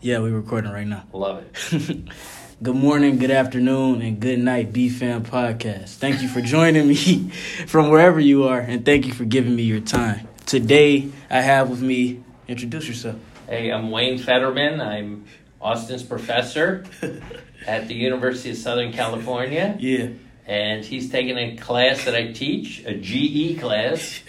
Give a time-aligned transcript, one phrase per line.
[0.00, 1.04] Yeah, we're recording right now.
[1.12, 2.08] Love it.
[2.62, 5.94] good morning, good afternoon, and good night, B Fam Podcast.
[5.94, 7.30] Thank you for joining me
[7.66, 10.28] from wherever you are, and thank you for giving me your time.
[10.44, 13.16] Today, I have with me, introduce yourself.
[13.48, 14.82] Hey, I'm Wayne Federman.
[14.82, 15.24] I'm
[15.60, 16.84] Austin's professor
[17.66, 19.76] at the University of Southern California.
[19.80, 20.08] Yeah.
[20.46, 24.20] And he's taking a class that I teach, a GE class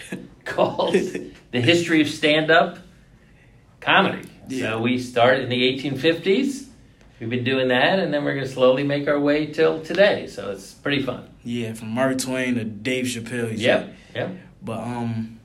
[0.46, 2.78] called The History of Stand Up
[3.80, 4.27] Comedy.
[4.48, 4.70] Yeah.
[4.70, 6.66] So we started in the 1850s.
[7.20, 10.28] We've been doing that, and then we're going to slowly make our way till today.
[10.28, 11.28] So it's pretty fun.
[11.42, 13.52] Yeah, from Mark Twain to Dave Chappelle.
[13.56, 13.94] Yeah, Yep.
[14.14, 14.30] Yep.
[14.62, 15.40] But um,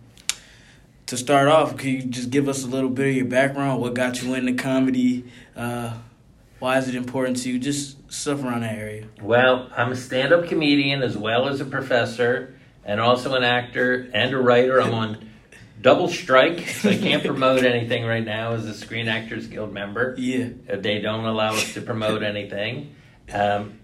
[1.08, 3.82] to start off, can you just give us a little bit of your background?
[3.82, 5.26] What got you into comedy?
[5.56, 5.94] Uh,
[6.60, 7.60] why is it important to you?
[7.60, 9.08] Just stuff around that area.
[9.22, 14.10] Well, I'm a stand up comedian as well as a professor and also an actor
[14.14, 14.80] and a writer.
[14.82, 15.30] I'm on
[15.84, 20.16] double strike, I can't promote anything right now as a Screen Actors Guild member.
[20.18, 20.50] Yeah.
[20.74, 22.96] They don't allow us to promote anything,
[23.32, 23.78] um,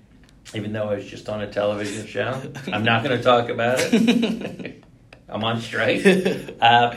[0.55, 2.41] even though I was just on a television show.
[2.71, 4.83] I'm not going to talk about it.
[5.29, 6.03] I'm on strike.
[6.59, 6.95] Uh,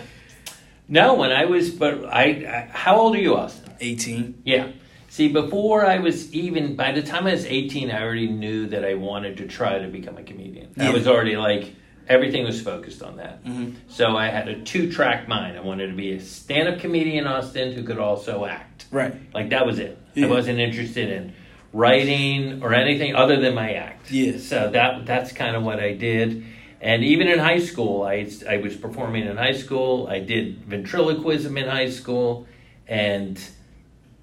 [0.88, 3.74] no, when I was, but I, I, how old are you, Austin?
[3.80, 4.42] 18.
[4.44, 4.70] Yeah.
[5.08, 8.84] See, before I was even, by the time I was 18, I already knew that
[8.84, 10.72] I wanted to try to become a comedian.
[10.78, 11.74] I was already like,
[12.08, 13.44] everything was focused on that.
[13.44, 13.74] Mhm.
[13.88, 15.56] So I had a two track mind.
[15.56, 18.86] I wanted to be a stand up comedian, Austin, who could also act.
[18.90, 19.14] Right.
[19.32, 19.96] Like, that was it.
[20.14, 20.26] Yeah.
[20.26, 21.32] I wasn't interested in
[21.72, 24.10] writing or anything other than my act.
[24.10, 24.36] Yeah.
[24.38, 26.44] So that that's kind of what I did.
[26.80, 30.08] And even in high school, I, I was performing in high school.
[30.08, 32.46] I did ventriloquism in high school
[32.88, 33.40] and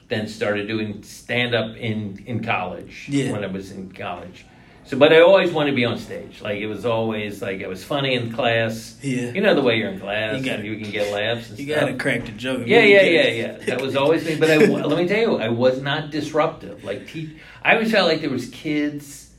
[0.10, 3.32] then started doing stand up in, in college Yeah.
[3.32, 4.46] when I was in college.
[4.90, 6.42] So, but I always wanted to be on stage.
[6.42, 8.98] Like it was always like I was funny in class.
[9.04, 9.32] Yeah.
[9.32, 11.52] You know the way you're in class, You gotta- and you can get laughs.
[11.52, 12.64] And You gotta crack the joke.
[12.66, 13.52] Yeah, yeah, yeah, yeah.
[13.68, 14.36] That was always me.
[14.38, 16.84] But I, let me tell you, I was not disruptive.
[16.84, 19.30] Like, te- I always felt like there was kids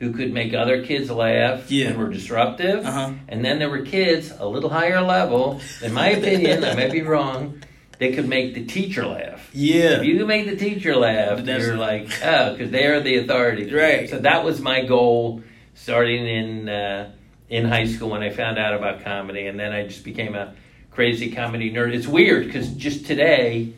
[0.00, 1.88] who could make other kids laugh Yeah.
[1.90, 2.84] and were disruptive.
[2.84, 3.12] Uh-huh.
[3.28, 7.02] And then there were kids a little higher level, in my opinion, I might be
[7.02, 7.62] wrong,
[7.98, 9.50] they could make the teacher laugh.
[9.52, 9.98] Yeah.
[10.00, 13.16] If you can make the teacher laugh, That's- you're like, oh, because they are the
[13.16, 13.72] authority.
[13.72, 14.08] Right.
[14.08, 15.42] So that was my goal
[15.74, 17.10] starting in uh,
[17.48, 20.54] in high school when I found out about comedy, and then I just became a
[20.90, 21.94] crazy comedy nerd.
[21.94, 23.74] It's weird because just today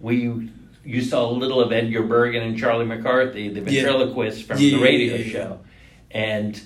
[0.00, 0.50] we
[0.84, 3.82] you saw a little of Edgar Bergen and Charlie McCarthy, the Yeah.
[3.82, 5.32] ventriloquist from Yeah, the radio yeah, yeah.
[5.32, 5.60] show,
[6.10, 6.60] and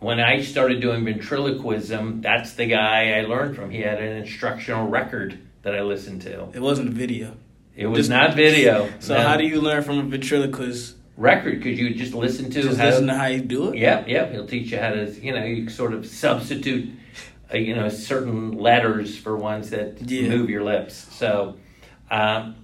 [0.00, 3.70] when I started doing ventriloquism, that's the guy I learned from.
[3.70, 6.48] He had an instructional record that I listened to.
[6.54, 7.36] It wasn't a video.
[7.76, 8.88] It was Just- not video.
[9.00, 9.22] So no.
[9.22, 10.96] how do you learn from a ventriloquist?
[11.16, 11.60] record?
[11.62, 13.78] Because you just listen to Just how listen to how you do it.
[13.78, 14.32] Yep, yep.
[14.32, 16.88] He'll teach you how to, you know, you sort of substitute,
[17.52, 20.28] uh, you know, certain letters for ones that Yeah.
[20.28, 20.94] move your lips.
[21.12, 21.54] So,
[22.10, 22.56] um,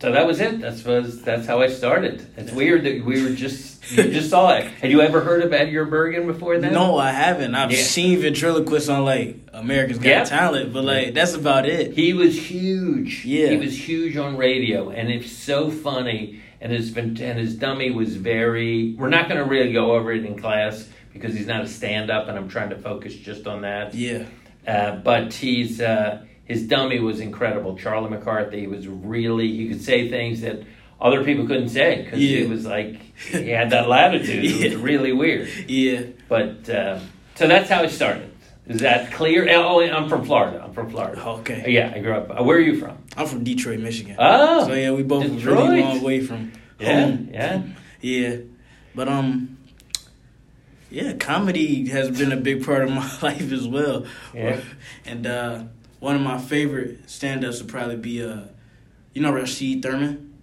[0.00, 0.60] so that was it.
[0.60, 2.26] That's was that's how I started.
[2.36, 4.64] It's weird that we were just you just saw it.
[4.66, 6.72] Had you ever heard of Edgar Bergen before then?
[6.72, 7.54] No, I haven't.
[7.54, 7.78] I've Yeah.
[7.82, 10.24] seen ventriloquists on like America's Got Yeah.
[10.24, 11.94] Talent, but like that's about it.
[11.94, 13.24] He was huge.
[13.24, 13.48] Yeah.
[13.50, 16.40] he was huge on radio, and it's so funny.
[16.60, 18.94] And his and his dummy was very.
[18.96, 22.28] We're not going to really go over it in class because he's not a stand-up,
[22.28, 23.94] and I'm trying to focus just on that.
[23.94, 24.24] Yeah.
[24.66, 27.76] Uh, but he's uh, his dummy was incredible.
[27.78, 30.62] Charlie McCarthy was really he could say things that
[31.00, 32.38] other people couldn't say because Yeah.
[32.40, 34.44] it was like he had that latitude.
[34.44, 35.48] It was really weird.
[35.68, 36.02] Yeah.
[36.28, 37.00] But uh,
[37.34, 38.30] so that's how it started.
[38.66, 39.48] Is that clear?
[39.50, 40.62] Oh, I'm from Florida.
[40.64, 41.20] I'm from Florida.
[41.40, 41.64] Okay.
[41.66, 42.30] Yeah, I grew up.
[42.30, 42.96] uh, Where are you from?
[43.16, 44.14] I'm from Detroit, Michigan.
[44.18, 45.58] Oh, so yeah, we both Detroit.
[45.68, 47.28] really long way from Yeah, home.
[47.32, 47.62] yeah.
[48.00, 48.36] Yeah.
[48.94, 49.58] But um
[50.90, 54.04] yeah, comedy has been a big part of my life as well.
[54.34, 54.60] Yeah.
[55.06, 55.64] And uh
[56.02, 58.40] one of my favorite stand ups would probably be uh
[59.14, 60.34] you know Rashid Thurman?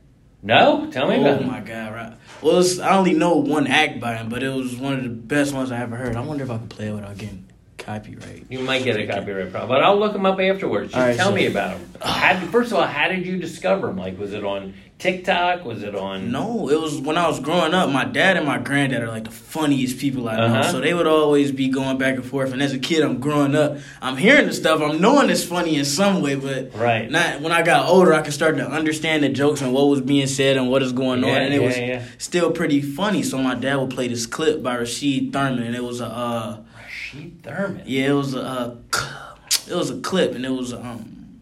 [0.41, 1.43] No, tell me Oh about it.
[1.43, 2.13] Oh my god, right.
[2.41, 5.09] Well it's, I only know one act by him, but it was one of the
[5.09, 6.15] best ones I ever heard.
[6.15, 7.45] I wonder if I could play it without getting
[7.77, 8.45] copyright.
[8.49, 10.93] You might get a copyright problem, but I'll look him up afterwards.
[10.93, 11.89] Just right, tell so- me about him.
[12.01, 13.97] How, first of all, how did you discover him?
[13.97, 15.63] Like, was it on TikTok?
[15.63, 16.29] Was it on?
[16.29, 17.89] No, it was when I was growing up.
[17.89, 20.71] My dad and my granddad are like the funniest people I know, Uh-huh.
[20.73, 22.51] so they would always be going back and forth.
[22.51, 25.77] And as a kid, I'm growing up, I'm hearing the stuff, I'm knowing it's funny
[25.77, 27.09] in some way, but Right.
[27.09, 30.01] not when I got older, I could start to understand the jokes and what was
[30.01, 32.03] being said and what is going on, and it yeah, was yeah.
[32.17, 33.23] still pretty funny.
[33.23, 36.07] So my dad would play this clip by Rashid Thurman, and it was a.
[36.07, 37.83] Uh, Rashid Thurman.
[37.85, 38.75] yeah, it was a uh,
[39.69, 41.39] it was a clip, and it was um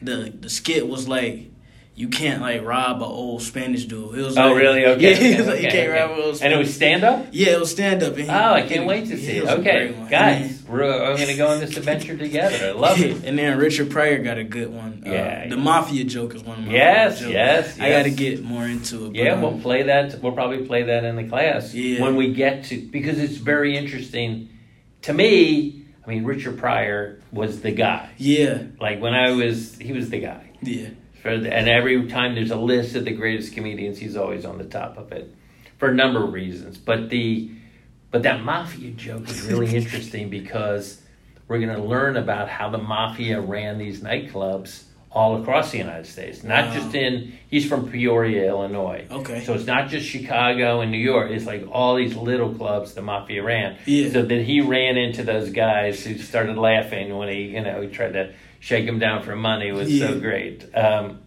[0.00, 1.49] the the skit was like
[1.96, 4.16] you can't like rob an old Spanish dude.
[4.18, 4.86] It was Oh, like, really?
[4.86, 5.02] Okay.
[5.02, 6.00] Yeah, okay, was like, you okay, can't okay.
[6.00, 7.26] rob an old And it was stand up?
[7.32, 8.14] Yeah, it was stand up.
[8.16, 9.46] Oh, I can't wait to see it.
[9.48, 12.68] Okay, guys, we're, I'm going to go on this adventure together.
[12.68, 13.22] I love it.
[13.24, 15.02] And then Richard Pryor got a good one.
[15.06, 15.48] Uh, Yeah.
[15.48, 17.78] the Mafia joke is one of my Yes, favorite yes.
[17.80, 17.98] I yes.
[17.98, 19.16] got to get more into it.
[19.16, 20.22] Yeah, but, we'll um, play that.
[20.22, 22.00] We'll probably play that in the class Yeah.
[22.02, 24.48] when we get to because it's very interesting
[25.02, 25.84] to me.
[26.06, 28.08] I mean, Richard Pryor was the guy.
[28.16, 30.50] yeah, Like when I was, he was the guy.
[30.62, 30.88] yeah,
[31.22, 34.58] For the, and every time there's a list of the greatest comedians, he's always on
[34.58, 35.34] the top of it
[35.78, 36.78] for a number of reasons.
[36.78, 37.50] But the
[38.10, 41.00] but that mafia joke is really interesting because
[41.46, 46.06] we're going to learn about how the mafia ran these nightclubs all across the United
[46.06, 46.74] States, not Wow.
[46.74, 47.32] just in.
[47.50, 49.06] He's from Peoria, Illinois.
[49.10, 49.44] Okay.
[49.44, 51.32] So it's not just Chicago and New York.
[51.32, 53.76] It's like all these little clubs the mafia ran.
[53.86, 54.10] Yeah.
[54.10, 57.88] So that he ran into those guys who started laughing when he, you know, he
[57.88, 60.08] tried to shake them down for money was Yeah.
[60.08, 60.64] so great.
[60.76, 61.18] Um,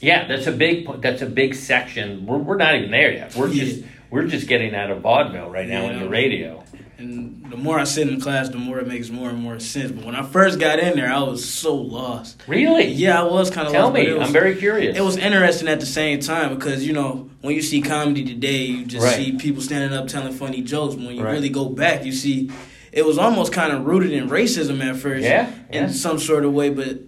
[0.00, 2.26] yeah, that's a big that's a big section.
[2.26, 3.34] We're, we're not even there yet.
[3.34, 3.64] We're Yeah.
[3.64, 5.92] just we're just getting out of vaudeville right now Yeah.
[5.92, 6.62] in the radio.
[6.98, 9.90] And the more I sit in class, the more it makes more and more sense.
[9.92, 12.42] But when I first got in there, I was so lost.
[12.46, 12.86] Really?
[12.86, 13.94] Yeah, I was kind of Tell lost.
[13.94, 14.96] me, was, I'm very curious.
[14.96, 18.64] It was interesting at the same time because you know when you see comedy today,
[18.64, 19.16] you just Right.
[19.16, 20.94] see people standing up telling funny jokes.
[20.94, 21.32] When you Right.
[21.32, 22.50] really go back, you see
[22.96, 26.52] it was almost kind of rooted in racism at first, Yeah, in some sort of
[26.52, 26.70] way.
[26.70, 26.98] But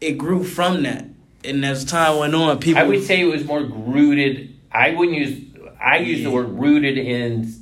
[0.00, 1.04] it grew from that,
[1.44, 2.80] and as time went on, people.
[2.82, 4.58] I would say it was more rooted.
[4.72, 5.38] I wouldn't use.
[5.80, 7.52] I use the word rooted in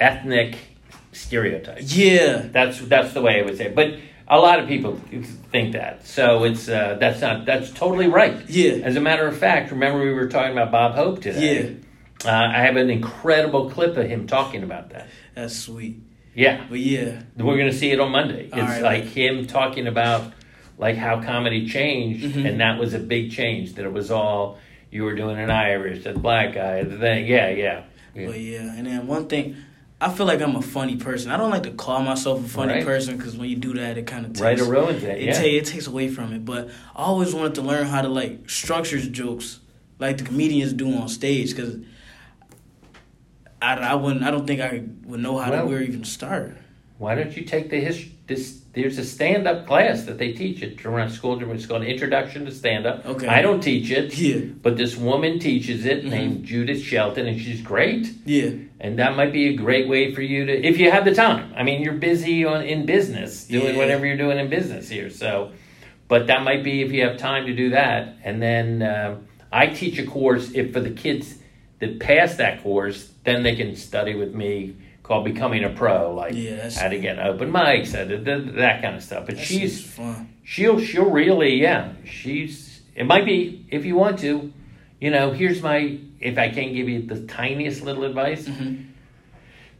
[0.00, 0.56] ethnic
[1.12, 1.94] stereotypes.
[1.96, 3.66] yeah, That's that's the way I would say.
[3.66, 3.74] it.
[3.74, 3.94] But
[4.26, 4.98] a lot of people
[5.52, 6.06] think that.
[6.06, 8.48] So it's uh, that's not that's totally right.
[8.48, 11.76] yeah, As a matter of fact, remember we were talking about Bob Hope today.
[12.24, 15.08] Uh, I have an incredible clip of him talking about that.
[15.34, 16.00] that's sweet.
[16.34, 18.46] Yeah, But yeah, we're going to see it on Monday.
[18.46, 18.82] It's All right.
[18.82, 20.32] like him talking about
[20.78, 22.44] like how comedy changed, Mhm.
[22.48, 23.74] and that was a big change.
[23.74, 24.58] That it was all
[24.90, 27.26] you were doing an Irish, a black guy, the thing.
[27.28, 27.82] Yeah, yeah.
[28.14, 28.26] yeah.
[28.26, 29.54] But yeah, and then one thing,
[30.00, 31.30] I feel like I'm a funny person.
[31.30, 32.84] I don't like to call myself a funny Right.
[32.84, 35.18] person because when you do that, it kind of takes Right or ruins it.
[35.18, 35.32] it, Yeah.
[35.34, 36.44] ta- it takes away from it.
[36.44, 39.60] But I always wanted to learn how to like structure jokes
[40.00, 41.76] like the comedians do on stage because
[43.64, 44.24] I, I wouldn't.
[44.24, 46.56] I don't think I would know how Well- to where even start.
[46.98, 48.12] Why don't you take the history?
[48.26, 48.60] this?
[48.72, 51.38] There's a stand up class that they teach at around school.
[51.52, 53.04] It's called Introduction to Stand Up.
[53.06, 53.26] Okay.
[53.28, 56.10] I don't teach it, Yeah, but this woman teaches it Mhm.
[56.10, 58.08] named Judith Shelton, and she's great.
[58.24, 58.50] yeah,
[58.80, 61.52] And that might be a great way for you to, if you have the time.
[61.56, 63.76] I mean, you're busy on in business, doing Yeah.
[63.80, 65.08] whatever you're doing in business here.
[65.10, 65.50] So,
[66.08, 68.16] but that might be if you have time to do that.
[68.24, 69.18] And then um,
[69.52, 71.36] I teach a course if for the kids
[71.80, 76.34] that pass that course, then they can study with me called Becoming a Pro, like
[76.34, 78.08] Yeah, how to get open mics, that,
[78.56, 79.26] that kind of stuff.
[79.26, 80.32] But she's fun.
[80.42, 84.52] she'll she'll really yeah she's it might be if you want to
[85.00, 88.76] you know here's my if i can give you the tiniest little advice hmm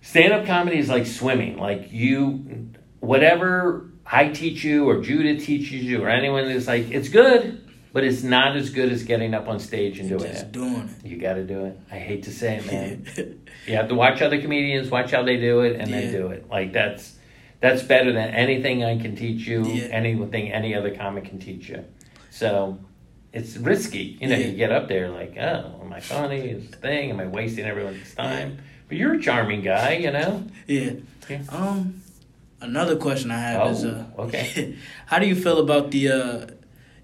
[0.03, 2.69] stand-up comedy is like swimming like you
[3.01, 7.64] whatever i teach you or judith teaches you or anyone is like it's good
[7.95, 10.53] but it's not as good as getting up on stage and doing Just it.
[10.53, 11.79] doing you got to do it.
[11.91, 13.41] I hate to say it man.
[13.67, 16.51] You have to watch other comedians watch how they do it and then do it.
[16.51, 17.15] Like that's
[17.61, 19.85] that's better than anything i can teach you Yeah.
[19.85, 21.85] anything any other comic can teach you.
[22.31, 22.79] So
[23.33, 24.19] it's risky.
[24.21, 24.47] You know Yeah.
[24.49, 26.41] you get up there like oh am i funny?
[26.41, 27.11] Is thing?
[27.11, 28.59] Am i wasting everyone's time?
[28.89, 30.45] But you're a charming guy you know?
[30.67, 30.93] Yeah.
[31.31, 31.43] Yeah.
[31.49, 32.03] Um,
[32.61, 34.77] another question I have is, uh, Oh, okay.
[35.07, 36.47] how do you feel about the, uh,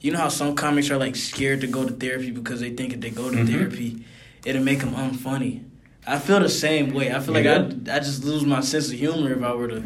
[0.01, 2.93] you know how some comics are like scared to go to therapy because they think
[2.95, 3.49] if they go to Mhm.
[3.51, 4.05] therapy,
[4.45, 5.63] it'll make them unfunny.
[6.07, 7.13] I feel the same way.
[7.13, 9.69] I feel You like I I just lose my sense of humor if I were
[9.69, 9.83] to.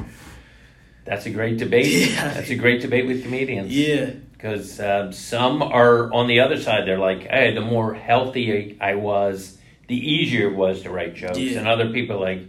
[1.05, 2.33] that's a great debate Yeah.
[2.35, 6.87] that's a great debate with comedians Yeah, because um, some are on the other side.
[6.87, 9.59] They're like, hey, the more healthy I was,
[9.89, 11.37] the easier it was to write jokes.
[11.39, 11.59] Yeah.
[11.59, 12.43] And other people are like,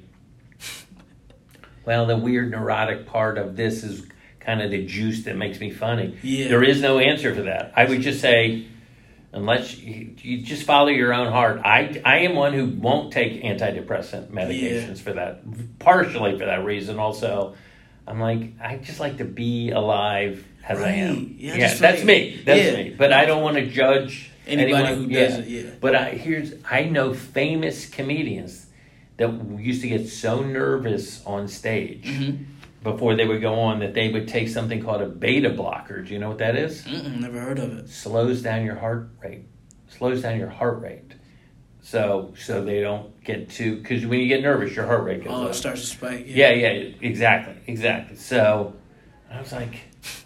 [1.85, 4.05] well, the weird neurotic part of this is
[4.45, 6.17] kind of the juice that makes me funny.
[6.21, 6.47] Yeah.
[6.49, 7.73] There is no answer for that.
[7.75, 8.67] I would just say,
[9.33, 11.61] unless you, you just follow your own heart.
[11.65, 15.41] I, I am one who won't take antidepressant medications for that,
[15.79, 16.99] partially for that reason.
[16.99, 17.55] Also,
[18.07, 21.35] I'm like, I just like to be alive as I am.
[21.37, 22.41] Yeah, Yeah, that's like- me.
[22.45, 22.75] That's yeah.
[22.83, 22.89] me.
[22.97, 25.27] But I don't want to judge Anybody anyone who yeah.
[25.27, 25.69] does it, yeah.
[25.81, 28.67] But I here's I know famous comedians
[29.17, 32.43] that used to get so nervous on stage hmm
[32.85, 36.01] before they would go on that they would take something called a beta blocker.
[36.03, 36.83] Do you know what that is?
[36.83, 37.89] Mm-mm, never heard of it.
[37.89, 39.45] Slows down your heart rate.
[39.89, 41.11] Slows down your heart rate.
[41.81, 45.33] So so they don't get too because when you get nervous, your heart rate goes
[45.33, 45.51] Oh, up.
[45.51, 46.25] it starts to spike.
[46.27, 46.69] Yeah, yeah,
[47.01, 48.17] exactly, exactly.
[48.17, 48.73] So
[49.31, 49.81] I was like,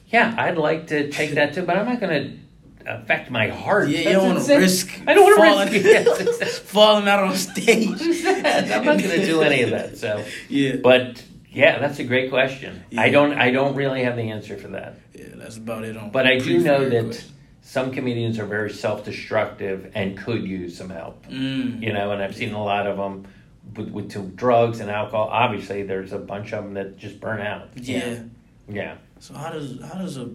[0.08, 2.40] yeah, I'd like to take that too, but I'm not going
[2.86, 3.88] to affect my heart.
[3.90, 5.02] Yeah, you don't want to risk.
[5.08, 5.86] I don't want falling, to risk.
[5.86, 6.48] Yes, exactly.
[6.66, 7.90] falling out on stage.
[7.90, 8.64] What is that?
[8.78, 9.98] I'm not going to do any of that.
[9.98, 12.84] So, Yeah, but yeah, that's a great question.
[12.98, 13.34] I don't.
[13.34, 14.96] I don't really have the answer for that.
[15.14, 15.98] yeah, that's about it.
[15.98, 17.32] On But I do know that question.
[17.62, 21.26] some comedians are very self-destructive and could use some help.
[21.28, 21.82] Mm.
[21.82, 23.28] You know, and I've seen a lot of them
[23.76, 25.30] with, with to drugs and alcohol.
[25.32, 27.70] Obviously, there's a bunch of them that just burn out.
[27.76, 28.24] Yeah.
[28.68, 28.96] Yeah.
[29.20, 30.30] So how does how does a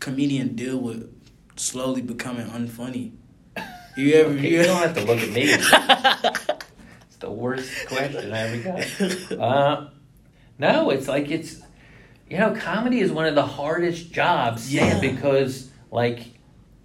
[0.00, 1.12] comedian deal with
[1.56, 3.12] slowly becoming unfunny?
[3.96, 5.42] You ever Okay, you you don't have to look at me.
[7.02, 9.38] it's the worst question I ever got.
[9.38, 9.88] Uh,
[10.58, 11.62] no, it's like it's
[12.28, 14.72] you know, comedy is one of the hardest jobs.
[14.72, 15.00] Yeah.
[15.00, 16.20] Because like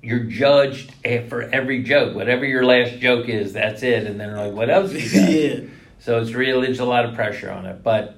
[0.02, 0.94] you're judged
[1.30, 2.16] for every joke.
[2.16, 4.06] Whatever your last joke is, that's it.
[4.06, 5.30] And then they're like, what else you got?
[5.32, 5.60] yeah.
[6.00, 8.18] So it's really There's a lot of pressure on it, but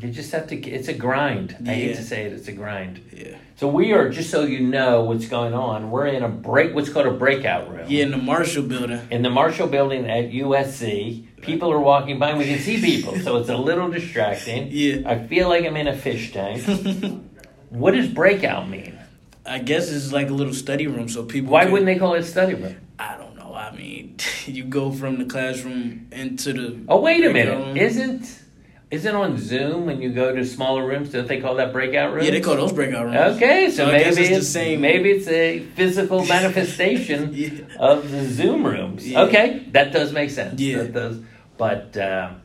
[0.00, 0.56] you just have to.
[0.56, 1.56] It's a grind.
[1.66, 2.32] I hate to say it.
[2.32, 3.02] It's a grind.
[3.12, 3.36] Yeah.
[3.56, 5.90] So we are just so you know what's going on.
[5.90, 6.74] We're in a break.
[6.74, 7.86] What's called a breakout room.
[7.88, 9.00] Yeah, in the Marshall building.
[9.10, 12.30] In the Marshall Building at USC, people are walking by.
[12.30, 14.68] and We can see people, so it's a little distracting.
[14.72, 15.08] Yeah.
[15.08, 16.62] I feel like I'm in a fish tank.
[17.70, 18.98] what does breakout mean?
[19.46, 21.52] I guess it's like a little study room, so people.
[21.52, 22.76] Why can- wouldn't they call it study room?
[22.98, 23.54] I don't know.
[23.54, 24.16] I mean,
[24.46, 26.78] you go from the classroom into the.
[26.88, 27.56] Oh wait a minute!
[27.58, 27.76] room.
[27.76, 28.42] Isn't
[28.90, 31.10] isn't on Zoom when you go to smaller rooms?
[31.10, 32.24] Don't they call that breakout room?
[32.24, 33.36] Yeah, they call those breakout rooms.
[33.36, 37.50] Okay, so, So maybe it's it's, the same- Maybe it's a physical manifestation Yeah.
[37.78, 39.06] of the Zoom rooms.
[39.06, 39.22] Yeah.
[39.22, 40.60] Okay, that does make sense.
[40.60, 40.78] Yeah.
[40.78, 41.20] that does.
[41.58, 42.40] But um,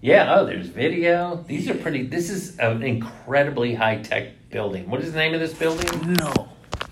[0.00, 1.44] yeah, oh, there's video.
[1.48, 2.04] These are pretty.
[2.06, 4.88] This is an incredibly high tech building.
[4.88, 6.12] What is the name of this building?
[6.14, 6.48] No.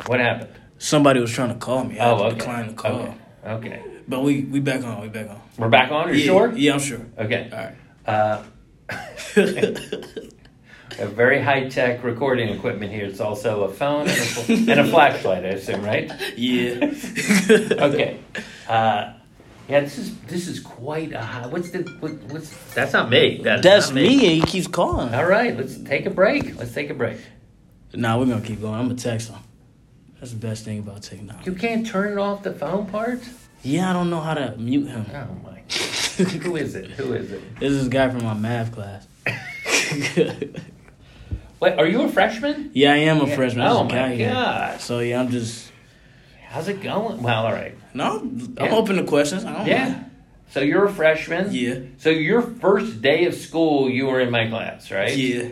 [0.07, 0.51] What happened?
[0.79, 1.99] Somebody was trying to call me.
[1.99, 2.37] I Oh, okay.
[2.39, 2.93] decline the call.
[2.93, 3.15] Okay.
[3.47, 5.01] Okay, But we we back on.
[5.03, 5.41] We back on.
[5.57, 6.09] we're back on.
[6.09, 6.53] Are you yeah, sure?
[6.57, 7.01] Yeah, I'm sure.
[7.17, 7.49] Okay.
[7.53, 7.75] All right.
[8.05, 8.43] Uh,
[10.99, 13.07] a very high tech recording equipment here.
[13.07, 16.11] It's also a phone and a, fl- and a flashlight, I assume, right?
[16.37, 16.93] yeah.
[17.87, 18.19] Okay.
[18.69, 19.13] Uh,
[19.69, 21.49] yeah, this is this is quite a high.
[21.49, 23.41] What's the what, what's that's not me.
[23.43, 25.13] That's, me, and he keeps calling.
[25.13, 26.57] All right, let's take a break.
[26.57, 27.19] Let's take a break.
[27.93, 28.75] Nah, we're gonna keep going.
[28.75, 29.39] I'm gonna text him.
[30.21, 31.51] That's the best thing about technology.
[31.51, 33.21] You can't turn it off the phone part.
[33.63, 35.07] Yeah, I don't know how to mute him.
[35.13, 35.61] Oh my!
[36.43, 36.91] Who is it?
[36.93, 37.59] Who is it?
[37.59, 39.07] This is this guy from my math class.
[41.59, 42.71] Wait, are you a freshman?
[42.75, 43.35] yeah, I am a Yeah.
[43.37, 43.67] freshman.
[43.67, 44.31] Oh There's a guy my here.
[44.31, 44.81] god!
[44.81, 45.73] So yeah, I'm just
[46.49, 47.23] How's it going?
[47.23, 47.75] Well, all right.
[47.93, 48.19] no.
[48.21, 48.75] I'm Yeah.
[48.75, 49.45] open to questions.
[49.45, 49.85] I don't Yeah.
[49.89, 50.11] mind.
[50.51, 51.49] So you're a freshman.
[51.53, 51.81] Yeah.
[51.99, 55.15] So your first day of school, you were in my class, right?
[55.15, 55.49] Yeah.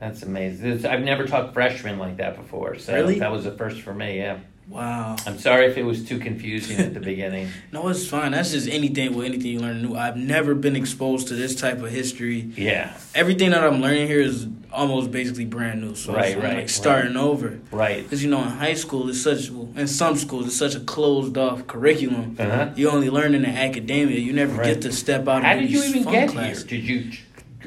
[0.00, 0.70] That's amazing.
[0.72, 3.18] It's- I've never taught freshmen like that before, so Really?
[3.20, 4.18] that was the first for me.
[4.18, 4.38] Yeah.
[4.68, 5.16] Wow.
[5.26, 7.48] I'm sorry if it was too confusing at the beginning.
[7.72, 8.32] No, it's fine.
[8.32, 9.94] That's just anything with anything you learn new.
[9.94, 12.50] I've never been exposed to this type of history.
[12.56, 12.96] Yeah.
[13.14, 15.94] Everything that I'm learning here is almost basically brand new.
[15.94, 17.58] So Right, right, like starting over.
[17.70, 18.02] Right.
[18.02, 20.80] Because you know, in high school, it's such well, in some schools it's such a
[20.80, 22.36] closed off curriculum.
[22.38, 22.70] Uh huh.
[22.74, 24.18] You only learn in the academia.
[24.18, 24.66] You never Right.
[24.74, 25.44] get to step out.
[25.44, 26.64] How of did you even get classes.
[26.68, 26.80] here?
[26.80, 27.10] Did you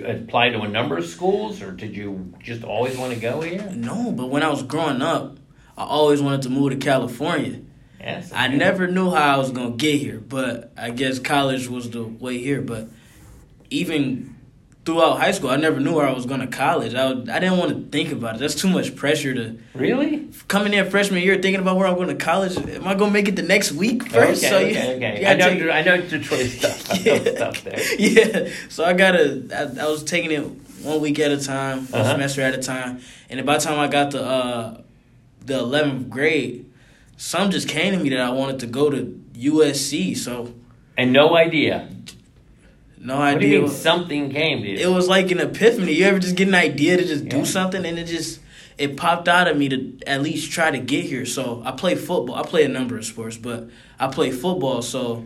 [0.06, 3.70] apply to a number of schools, or did you just always want to go here?
[3.76, 5.38] No, but when I was growing up,
[5.82, 7.60] I always wanted to move to California.
[8.00, 8.32] Yes.
[8.34, 12.04] I never knew how I was gonna get here, but I guess college was the
[12.04, 12.62] way here.
[12.62, 12.88] But
[13.70, 14.36] even
[14.86, 16.96] throughout high school, I never knew where I was going to college.
[16.96, 18.40] I, I didn't want to think about it.
[18.40, 20.28] That's too much pressure to Really?
[20.48, 22.58] coming in freshman year thinking about where I'm going to college.
[22.58, 24.44] Am I going to make it the next week first?
[24.44, 25.22] okay, so okay, okay.
[25.22, 27.06] you I know, take- I know Detroit stuff.
[27.06, 27.20] Yeah.
[27.36, 27.80] stuff there.
[28.00, 28.50] yeah.
[28.70, 29.46] So I gotta.
[29.80, 30.44] I, I was taking it
[30.84, 32.04] one week at a time, Uh-huh.
[32.14, 34.82] semester at a time, and by the time I got to uh,
[35.46, 36.66] the eleventh grade,
[37.18, 40.16] some just came to me that I wanted to go to USC.
[40.18, 40.54] So
[40.98, 41.90] And no idea.
[43.00, 43.50] no What do idea.
[43.56, 44.78] you mean something came to you?
[44.78, 45.94] it was like an epiphany.
[45.94, 47.30] You ever just get an idea to just Yeah.
[47.32, 48.40] do something, and it just
[48.78, 51.26] it popped out of me to at least try to get here.
[51.26, 52.36] So I play football.
[52.36, 53.70] I play a number of sports, but
[54.00, 54.82] I play football.
[54.82, 55.26] So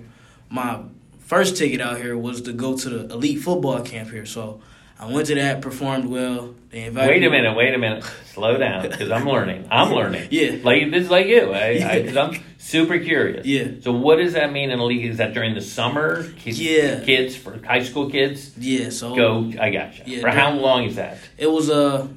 [0.50, 0.80] my
[1.20, 4.26] first ticket out here was to go to the elite football camp here.
[4.26, 4.60] So
[4.98, 6.56] I went to that, performed well.
[6.70, 8.04] They invited Wait a me- minute, wait a minute.
[8.34, 9.68] Slow down, because I'm learning.
[9.70, 10.30] I'm learning.
[10.32, 10.58] Yeah.
[10.64, 11.54] Like this is like you.
[11.54, 11.58] Eh?
[11.58, 12.06] I, I, Yeah.
[12.06, 13.46] 'cause I'm super curious.
[13.46, 13.68] Yeah.
[13.82, 15.06] So what does that mean in a league?
[15.06, 16.24] Is that during the summer?
[16.38, 17.04] Kids, Yeah.
[17.04, 19.52] Kids for high school kids Yeah, so go.
[19.60, 20.04] I gotcha.
[20.06, 21.18] Yeah, for how long is that?
[21.38, 22.08] it was a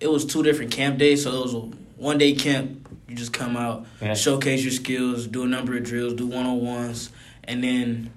[0.00, 1.24] it was two different camp days.
[1.24, 1.58] So it was a
[1.98, 2.88] one day camp.
[3.08, 4.14] You just come out, Yeah.
[4.14, 7.10] showcase your skills, do a number of drills, do one on ones,
[7.44, 8.10] and then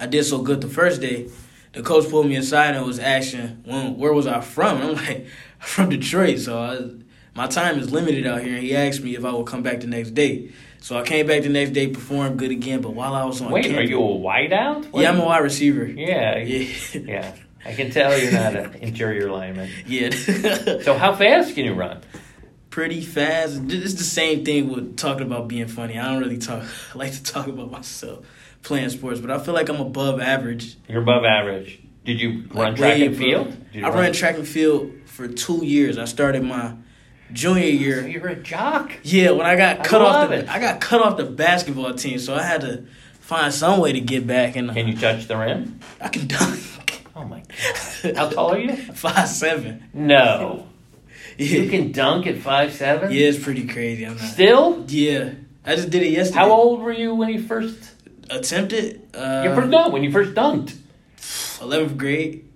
[0.00, 1.26] I did so good the first day.
[1.76, 3.48] The coach pulled me aside and was asking,
[3.98, 5.26] "Where was I from?" And I'm like,
[5.58, 6.80] "From Detroit." So I,
[7.38, 8.54] my time is limited out here.
[8.54, 10.50] And he asked me if I would come back the next day.
[10.80, 12.80] So I came back the next day, performed good again.
[12.80, 14.90] But while I was on Wait, camp, are you a wideout?
[14.90, 15.84] What- yeah, I'm a wide receiver.
[15.84, 16.38] Yeah.
[16.44, 17.34] Yeah, Yeah.
[17.64, 19.68] I can tell you're not an interior lineman.
[19.86, 20.10] yeah.
[20.82, 22.00] So how fast can you run?
[22.70, 23.58] pretty fast.
[23.68, 25.98] It's the same thing with talking about being funny.
[25.98, 26.62] I don't really talk.
[26.94, 28.26] I like to talk about myself
[28.62, 30.76] playing sports, but I feel like I'm above average.
[30.88, 31.80] You're above average.
[32.04, 33.56] Did you run Like, track and field?
[33.74, 35.98] I ran track and field for two years.
[35.98, 36.74] I started my
[37.32, 38.06] junior So year.
[38.08, 38.92] you're a jock.
[39.02, 40.48] Yeah, when I got I cut off the it.
[40.48, 42.84] I got cut off the basketball team, so I had to
[43.20, 44.54] find some way to get back.
[44.56, 45.80] And uh, Can you touch the rim?
[46.00, 46.60] I can dunk.
[47.16, 47.42] Oh my
[48.02, 48.16] god.
[48.16, 48.76] How tall are you?
[48.94, 49.84] Five seven.
[49.92, 50.68] No.
[51.38, 53.10] You can dunk at five seven?
[53.12, 54.04] yeah, it's pretty crazy.
[54.06, 54.20] I'm not.
[54.24, 54.84] Still?
[54.88, 55.32] Yeah,
[55.66, 56.38] I just did it yesterday.
[56.38, 57.76] How old were you when you first
[58.30, 59.02] Attempted.
[59.14, 60.76] Uh, you first no, when you first dunked?
[61.60, 62.48] Eleventh grade.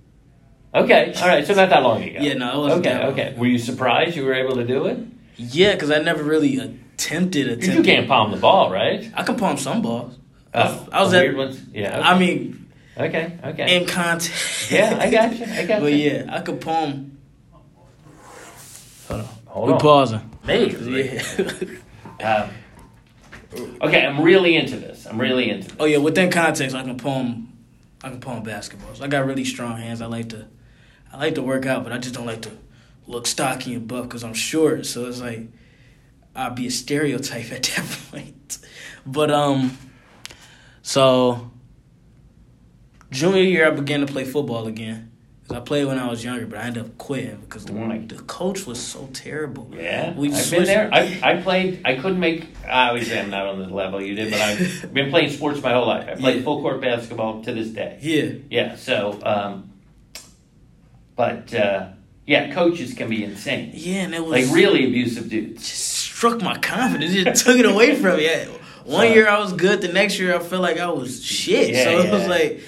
[0.75, 1.13] Okay.
[1.21, 2.19] All right, so not that long ago.
[2.21, 3.13] Yeah, no, it wasn't Okay, that long.
[3.13, 3.35] okay.
[3.37, 4.99] Were you surprised you were able to do it?
[5.37, 7.47] Yeah, because I never really attempted.
[7.49, 7.75] 'Cause Attempted.
[7.77, 9.11] You can't palm the ball, right?
[9.15, 10.17] I can palm some balls.
[10.55, 11.61] Oh, I was the at- weird ones.
[11.73, 12.01] Yeah.
[12.01, 12.67] I mean,
[12.99, 13.33] Okay.
[13.45, 13.77] Okay.
[13.77, 14.71] in context.
[14.71, 15.45] Yeah, I got you.
[15.47, 16.11] I got But you.
[16.11, 17.17] yeah, I could palm.
[19.09, 19.27] Hold on.
[19.47, 19.81] Hold we on.
[19.81, 20.31] pausing.
[20.45, 21.11] Maybe.
[21.11, 21.67] Yeah.
[22.23, 22.51] Um,
[23.55, 25.07] okay, I'm really into this.
[25.07, 25.77] I'm really into this.
[25.81, 27.53] oh yeah, within context, I can palm.
[28.03, 29.03] I can palm basketballs.
[29.03, 30.01] I got really strong hands.
[30.01, 30.47] I like to,
[31.13, 32.53] I like to work out, but I just don't like to
[33.07, 34.87] look stocky and buff because I'm short.
[34.87, 35.49] So it's like
[36.35, 38.59] I'd be a stereotype at that point.
[39.05, 39.77] But um,
[40.83, 41.51] so
[43.11, 45.10] junior year I began to play football again.
[45.51, 48.09] 'Cause I played when I was younger, but I ended up quitting because the, Right.
[48.09, 49.69] the coach was so terrible.
[49.77, 50.89] Yeah, We I've been there.
[50.93, 51.81] I, I played.
[51.85, 52.47] I couldn't make.
[52.69, 55.89] Obviously, I'm not on the level you did, but I've been playing sports my whole
[55.89, 56.09] life.
[56.09, 56.43] I played Yeah.
[56.45, 57.99] full court basketball to this day.
[58.01, 58.77] Yeah, Yeah.
[58.77, 59.71] So, um,
[61.17, 61.89] but uh,
[62.29, 63.73] yeah, coaches can be insane.
[63.75, 65.69] yeah, and it was Like really abusive dudes.
[65.69, 67.13] just struck my confidence.
[67.13, 68.27] It just took it away from me.
[68.27, 68.45] Yeah.
[68.85, 69.81] One So- year I was good.
[69.81, 71.71] The next year I felt like I was shit.
[71.71, 72.61] Yeah, so it was like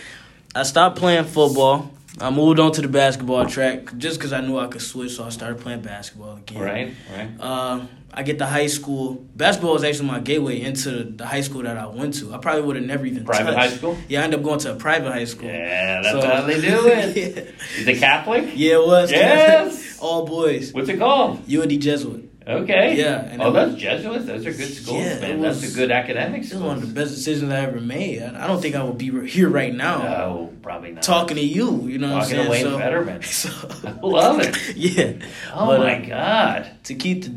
[0.52, 1.91] I stopped playing football.
[2.20, 5.12] I moved on to the basketball track just because I knew I could switch.
[5.12, 6.60] So I started playing basketball again.
[6.62, 6.94] Right.
[7.10, 7.30] Right.
[7.40, 9.14] Uh, I get to high school.
[9.34, 12.34] Basketball was actually my gateway into the high school that I went to.
[12.34, 13.56] I probably would have never even Private touched.
[13.58, 13.96] high school.
[14.08, 15.48] Yeah, I ended up going to a private high school.
[15.48, 17.16] Yeah, that's So- how they do it.
[17.36, 17.80] yeah.
[17.80, 18.50] Is it Catholic?
[18.54, 19.10] Yeah, it was.
[19.10, 19.98] Yes.
[19.98, 20.74] All boys.
[20.74, 21.42] What's it called?
[21.48, 22.28] U of D Jesuit.
[22.46, 22.96] Okay.
[22.98, 24.26] Yeah, and oh, it that's Jesuits.
[24.26, 25.40] Those are good schools, Yeah, man.
[25.40, 28.22] was- that's a good academic This is one of the best decisions I ever made.
[28.22, 31.02] I I don't think I would be re- here right now No, probably not.
[31.02, 31.82] talking to you.
[31.86, 32.78] You know Talking what to I'm Wayne saying?
[32.78, 33.22] Federman.
[33.22, 33.50] So,
[33.84, 34.76] I love it.
[34.76, 35.12] yeah.
[35.54, 36.70] Oh But, my uh, God.
[36.84, 37.32] To keep the.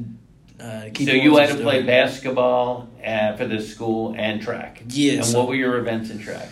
[0.63, 4.81] Uh, keep So you had to play basketball uh, for this school and track.
[4.89, 5.13] Yeah.
[5.17, 6.49] And so what were your events in track?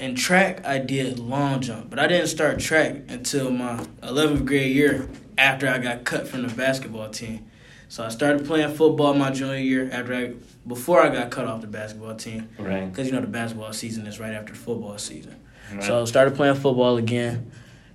[0.00, 4.74] in track, I did long jump, but I didn't start track until my 11th grade
[4.74, 7.46] year after I got cut from the basketball team.
[7.94, 10.32] So I started playing football my junior year after I
[10.66, 12.90] before I got cut off the basketball team Right.
[12.90, 15.36] because you know the basketball season is right after the football season.
[15.72, 15.80] right.
[15.80, 17.52] So I started playing football again.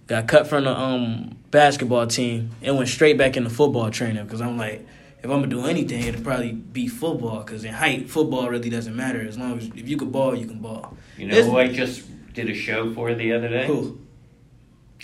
[0.07, 4.39] Got cut from the um, basketball team and went straight back into football training because
[4.39, 4.87] I'm like,
[5.21, 8.95] if I'm gonna do anything, it'll probably be football because in height, football really doesn't
[8.95, 10.95] matter as long as if you can ball, you can ball.
[11.17, 13.67] you know who I just did a show for the other day?
[13.67, 13.99] Who?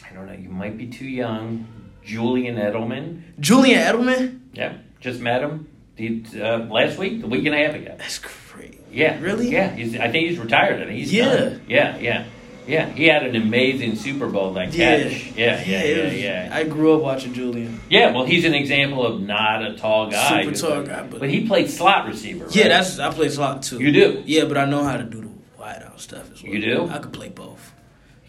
[0.09, 0.31] I don't know.
[0.31, 1.67] You might be too young.
[2.05, 3.21] Julian Edelman.
[3.39, 4.39] Julian Edelman?
[4.53, 7.95] Yeah, just met him the, uh, last week, the week and a half ago.
[7.97, 8.79] That's great.
[8.91, 9.49] Yeah, Really?
[9.51, 10.81] Yeah, he's, I think he's retired.
[10.81, 11.35] I think he's Yeah.
[11.35, 11.61] done.
[11.67, 12.23] Yeah, yeah,
[12.67, 12.89] yeah.
[12.91, 15.03] He had an amazing Super Bowl like Yeah.
[15.03, 15.31] catch.
[15.35, 16.49] Yeah, yeah, yeah, was- yeah.
[16.53, 17.79] I grew up watching Julian.
[17.89, 20.43] Yeah, well, he's an example of not a tall guy.
[20.43, 22.45] Super tall like- guy, but- but he played slot receiver.
[22.45, 22.55] Right?
[22.55, 23.79] Yeah, that's I play slot too.
[23.79, 26.53] you do Yeah, but I know how to do the wide out stuff as well.
[26.53, 26.89] You do?
[26.91, 27.73] I could play both.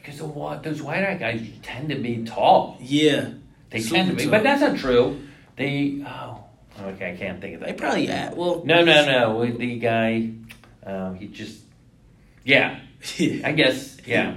[0.03, 2.79] because the those eye guys tend to be tall.
[2.81, 3.31] Yeah.
[3.71, 5.21] They Super tend to be, but that's not true.
[5.57, 6.45] They oh,
[6.81, 7.67] okay, I can't think of that.
[7.67, 8.63] They probably at well.
[8.65, 9.37] No, no, no.
[9.39, 10.31] with The guy,
[10.85, 11.61] um, he just
[12.45, 12.79] yeah.
[13.21, 14.37] I guess yeah.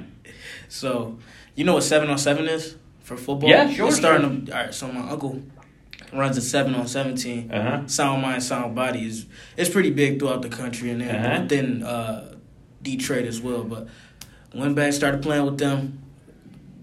[0.67, 1.17] So,
[1.55, 3.49] you know what seven on seven is for football?
[3.49, 5.41] Yeah, sure, It's starting to, all right, so my uncle
[6.13, 7.51] runs a seven on seventeen.
[7.51, 7.87] Uh huh.
[7.87, 9.25] Sound mind, sound body is
[9.57, 11.41] it's pretty big throughout the country and then Uh-huh.
[11.41, 12.35] within uh,
[12.81, 13.63] Detroit as well.
[13.63, 13.87] But
[14.53, 16.01] went back, started playing with them,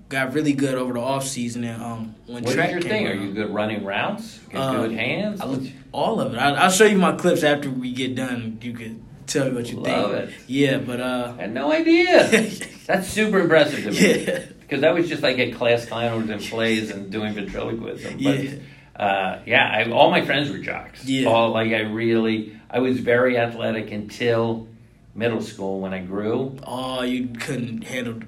[0.08, 3.06] got really good over the off season and um when What is track your thing?
[3.08, 4.38] Are you good running routes?
[4.54, 5.40] Uh, good hands?
[5.40, 6.38] I look, all of it.
[6.38, 8.58] I, I'll show you my clips after we get done.
[8.62, 10.28] You could tell me what you Love think.
[10.30, 10.34] it.
[10.46, 12.28] Yeah, but uh, I had no idea.
[12.86, 14.24] That's super impressive to me.
[14.24, 18.12] yeah, Because I was just like at class clowns and plays and doing ventriloquism.
[18.22, 18.50] But yeah,
[18.94, 21.04] uh, yeah, I, all my friends were jocks.
[21.04, 21.28] Yeah.
[21.28, 24.68] All like I really, I was very athletic until
[25.14, 26.56] middle school when I grew.
[26.64, 28.20] oh, you couldn't handle.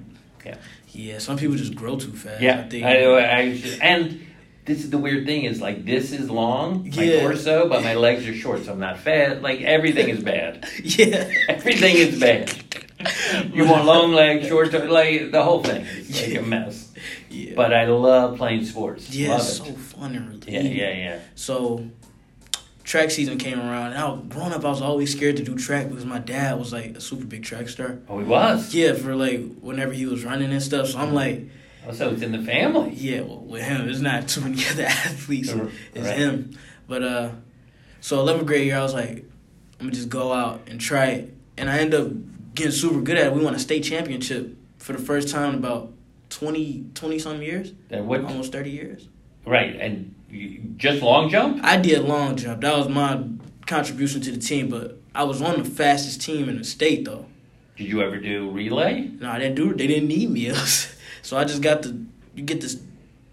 [0.45, 0.55] Yeah.
[0.91, 1.17] Yeah.
[1.19, 2.41] Some people just grow too fast.
[2.41, 2.85] Yeah, I think.
[2.85, 3.03] I,
[3.39, 3.41] I,
[3.81, 4.25] and
[4.65, 8.27] this is the weird thing is like this is long, my torso, but my legs
[8.27, 9.41] are short, so I'm not fat.
[9.41, 10.67] Like everything is bad.
[10.83, 12.53] yeah, Everything is bad.
[13.53, 16.91] You want long legs, short, like the whole thing is like a mess.
[17.29, 19.09] Yeah, But I love playing sports.
[19.15, 19.65] yeah, love it's it.
[19.65, 21.19] so fun and Yeah, yeah, yeah.
[21.35, 21.85] So,
[22.89, 24.65] track season came around, and I was growing up.
[24.65, 27.43] I was always scared to do track because my dad was like a super big
[27.43, 27.99] track star.
[28.09, 28.73] Oh, he was.
[28.73, 30.87] Yeah, for like whenever he was running and stuff.
[30.87, 31.43] So I'm like,
[31.87, 32.91] Oh, so it's in the family.
[32.95, 35.53] yeah, well, with him, there's not too many other athletes.
[35.53, 35.71] Right.
[35.93, 36.57] It's him.
[36.87, 37.29] But uh,
[38.01, 39.17] so 11th grade year, I was like,
[39.79, 42.07] I'm gonna just go out and try it, and I end up
[42.55, 43.33] getting super good at it.
[43.33, 45.93] We won a state championship for the first time in about
[46.31, 48.23] 20, 20 some years, And what?
[48.25, 49.07] almost 30 years.
[49.49, 51.63] Right, and you, just long jump.
[51.63, 52.61] I did long jump.
[52.61, 53.23] That was my
[53.65, 57.25] contribution to the team, but I was on the fastest team in the state though.
[57.75, 59.09] Did you ever do relay?
[59.19, 59.73] No, I didn't do.
[59.73, 60.53] They didn't need me,
[61.23, 61.97] so I just got the.
[62.35, 62.79] You get this.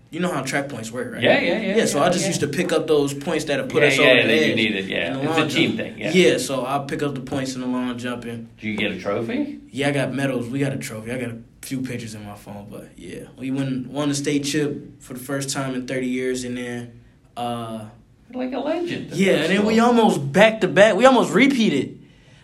[0.09, 1.23] You know how track points work, right?
[1.23, 2.29] Yeah, yeah, yeah, Yeah, so I just yeah.
[2.29, 4.55] used to pick up those points that have put yeah, us yeah, over the you
[4.55, 4.87] needed.
[4.87, 5.81] Yeah, it's long a team jump.
[5.81, 5.99] thing.
[5.99, 6.11] Yeah.
[6.13, 8.49] Yeah, so I'll pick up the points in the long jumping.
[8.59, 9.61] Do you get a trophy?
[9.71, 10.49] Yeah, I got medals.
[10.49, 11.11] We got a trophy.
[11.13, 14.45] I got a few pictures in my phone, but yeah, we won won the state
[14.45, 17.01] chip for the first time in thirty years, and then
[17.37, 17.87] uh
[18.33, 19.11] Like a legend.
[19.13, 20.95] yeah, and then we almost back to back.
[20.97, 21.99] We almost repeated.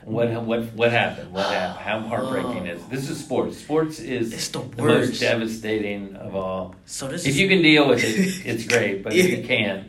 [0.05, 1.33] What what what happened?
[1.33, 1.79] What happened?
[1.87, 3.09] How heartbreaking is this?
[3.09, 3.59] Is sports?
[3.59, 5.21] Sports is It's the the most worst.
[5.21, 6.75] devastating of all.
[6.87, 9.05] So this If is, you can deal with it, it's great.
[9.05, 9.87] But if you can't,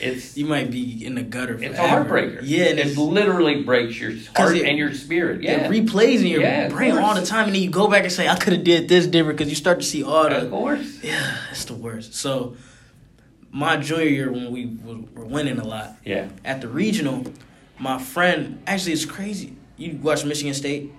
[0.00, 1.54] it's you might be in the gutter.
[1.60, 2.40] it's a heartbreaker.
[2.42, 5.38] Yeah, and it it's, literally breaks your heart it- and your spirit.
[5.38, 8.02] it Yeah, replays in your Yeah, brain all the time, and then you go back
[8.04, 10.42] and say, "I could have did this different," because you start to see all of
[10.42, 10.98] the course.
[11.02, 12.14] yeah, it's the worst.
[12.14, 12.56] So
[13.50, 16.28] my junior year when we were winning a lot Yeah.
[16.44, 17.24] at the regional,
[17.78, 19.54] my friend actually it's crazy.
[19.78, 20.92] You watch Michigan State.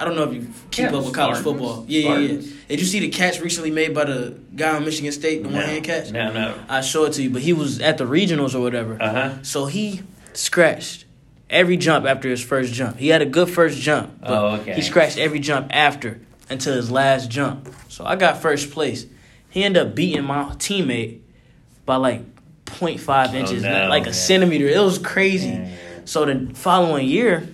[0.00, 1.44] I don't know if you keep Yeah, up with college Spartans.
[1.44, 1.84] football.
[1.86, 2.50] Yeah, yeah, yeah.
[2.68, 5.56] Did you see the catch recently made by the guy on Michigan State, the no,
[5.58, 6.10] one hand catch?
[6.10, 6.54] No, no.
[6.70, 8.96] I show it to you, but he was at the regionals or whatever.
[9.00, 9.42] Uh huh.
[9.42, 10.00] So he
[10.32, 11.04] scratched
[11.50, 12.96] every jump after his first jump.
[12.96, 14.72] He had a good first jump, but Oh, okay.
[14.74, 17.68] he scratched every jump after until his last jump.
[17.88, 19.04] So I got first place.
[19.50, 21.20] He ended up beating my teammate
[21.84, 22.22] by like
[22.64, 24.66] 0.5 inches, Oh, no, like a centimeter.
[24.66, 25.48] It was crazy.
[25.48, 25.70] Yeah.
[26.06, 27.48] So the following year,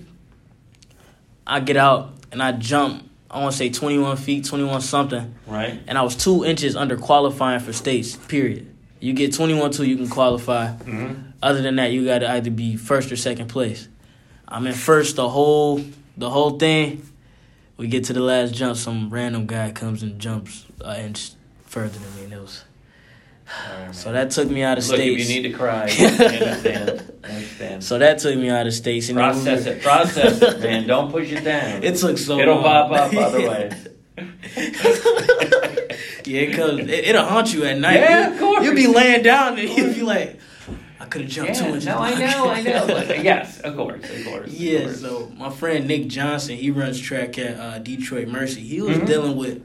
[1.46, 3.08] I get out and I jump.
[3.30, 5.80] I want to say 21 feet, 21 something, Right.
[5.88, 8.16] and I was two inches under qualifying for states.
[8.16, 8.72] Period.
[9.00, 10.68] You get 21 two, you can qualify.
[10.68, 11.12] hmm
[11.42, 13.88] Other than that, you got to either be first or second place.
[14.48, 15.84] I'm in first the whole
[16.16, 17.02] the whole thing.
[17.76, 21.32] We get to the last jump, some random guy comes and jumps an inch
[21.66, 22.64] further than me, and it was
[23.92, 25.22] so that took me out of Look, states.
[25.22, 27.12] if you need to cry, I understand.
[27.24, 27.84] I understand.
[27.84, 29.08] so that took me out of states.
[29.08, 29.82] And then we process were- it.
[29.82, 30.86] Process it, man.
[30.86, 31.82] Don't push it down.
[31.84, 32.64] It took so It'll long.
[32.64, 33.88] pop up other ways.
[36.24, 38.00] yeah, cause it, it'll haunt you at night.
[38.00, 38.64] Yeah, of course.
[38.64, 40.38] You'll be laying down and you'll be like,
[40.98, 41.86] I could have jumped two Yeah, inches.
[41.86, 42.86] no, I know, I know.
[42.86, 44.46] But yes, of course, of course.
[44.48, 45.00] of Yeah, course.
[45.00, 48.60] so my friend Nick Johnson, he runs track at uh, Detroit Mercy.
[48.62, 49.06] He was Mhm.
[49.06, 49.62] dealing with,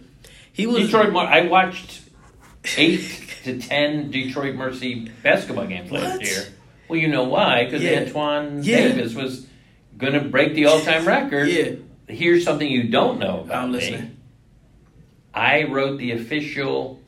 [0.54, 1.16] he was Detroit.
[1.16, 2.01] I watched
[2.78, 6.22] eight to ten Detroit Mercy basketball games last What?
[6.26, 6.44] year.
[6.88, 7.66] Well, you know why?
[7.66, 8.02] Because Yeah.
[8.02, 8.78] Antoine Yeah.
[8.90, 9.48] Davis was
[9.98, 11.48] going to break the all-time record.
[11.50, 11.72] Yeah,
[12.08, 14.10] Here's something you don't know about I'm me.
[15.34, 17.00] I wrote the official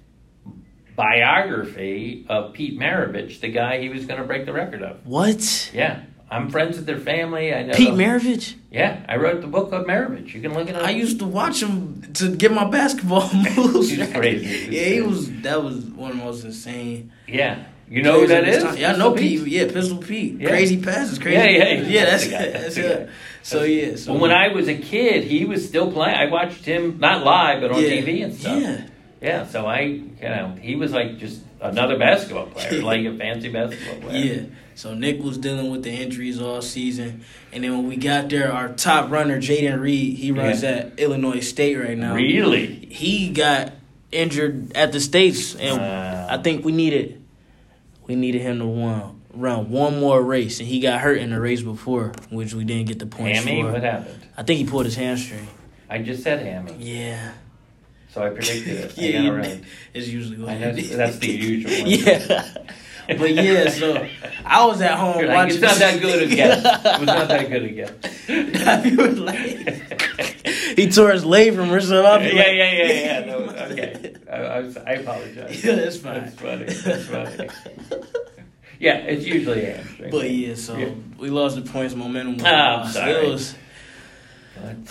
[0.95, 5.05] biography of Pete Maravich, the guy he was going to break the record of.
[5.05, 5.71] What?
[5.73, 6.01] Yeah,
[6.33, 7.53] I'm friends with their family.
[7.53, 7.93] I know Pete.
[7.93, 8.55] Maravich?
[8.71, 10.33] Yeah, I wrote the book of Maravich.
[10.33, 10.83] You can look it up.
[10.83, 13.89] I used to watch him to get my basketball moves.
[13.89, 14.71] He's crazy.
[14.75, 15.31] Yeah, he was.
[15.41, 17.11] That was one of the most insane.
[17.27, 18.63] Yeah, you know who that is?
[18.63, 18.81] of his time.
[18.81, 19.45] Yeah, I know Pete.
[19.45, 20.39] Yeah, Pistol Pete.
[20.39, 20.49] Yeah.
[20.49, 21.19] Crazy passes.
[21.19, 21.37] Crazy.
[21.37, 21.87] Yeah, yeah, yeah.
[21.87, 22.05] yeah.
[22.05, 23.09] That's That's that's That's it.
[23.43, 23.95] So yeah.
[23.95, 26.15] So But when I was a kid, he was still playing.
[26.15, 28.59] I watched him not live, but on yeah, TV and stuff.
[28.59, 28.87] Yeah.
[29.21, 33.49] Yeah, so I, you know, he was like just another basketball player, like a fancy
[33.49, 34.25] basketball player.
[34.35, 34.41] Yeah.
[34.75, 38.51] So Nick was dealing with the injuries all season, and then when we got there,
[38.51, 40.69] our top runner Jaden Reed, he runs Yeah.
[40.69, 42.15] at Illinois State right now.
[42.15, 42.65] Really?
[42.89, 43.73] He got
[44.11, 46.27] injured at the states, and Wow.
[46.29, 47.19] I think we needed
[48.05, 51.39] we needed him to run run one more race, and he got hurt in the
[51.39, 53.61] race before, which we didn't get the points Hammy?
[53.63, 53.71] for.
[53.71, 54.19] What happened?
[54.37, 55.47] I think he pulled his hamstring.
[55.89, 57.31] I just said hammy, Yeah.
[58.13, 58.93] So I predicted it.
[58.97, 59.63] Yeah, I got it right.
[59.93, 60.95] it's usually what I it know, is.
[60.97, 61.89] that's the usual one.
[61.89, 62.47] yeah.
[63.05, 64.07] But yeah, so
[64.45, 65.51] I was at home like, watching.
[65.55, 66.59] it's not that good again.
[66.59, 69.25] It was not that good again.
[69.25, 72.35] Like- he tore his labrum or something.
[72.35, 73.25] Yeah, yeah, yeah, yeah, yeah.
[73.25, 73.37] No,
[73.71, 74.15] okay.
[74.31, 75.63] I, I, was, I apologize.
[75.63, 76.21] Yeah, that's fine.
[76.21, 76.65] That's funny.
[76.65, 77.49] That's funny.
[78.79, 80.09] Yeah, it's usually hamstring.
[80.11, 80.89] But yeah, so Yeah.
[81.17, 82.37] we lost the points momentum.
[82.45, 83.11] Ah, I'm sorry.
[83.11, 83.55] It was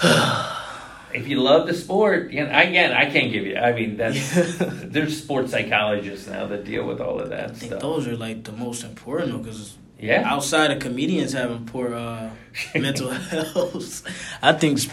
[1.14, 3.57] if you love the sport, you know, again, I can't give you.
[3.57, 4.18] I mean, that's
[4.85, 7.81] there's sports psychologists now that deal with all of that I think stuff.
[7.83, 12.31] those are like the most important because Yeah, outside of comedians having poor uh,
[12.75, 14.03] mental health,
[14.42, 14.90] I think sp-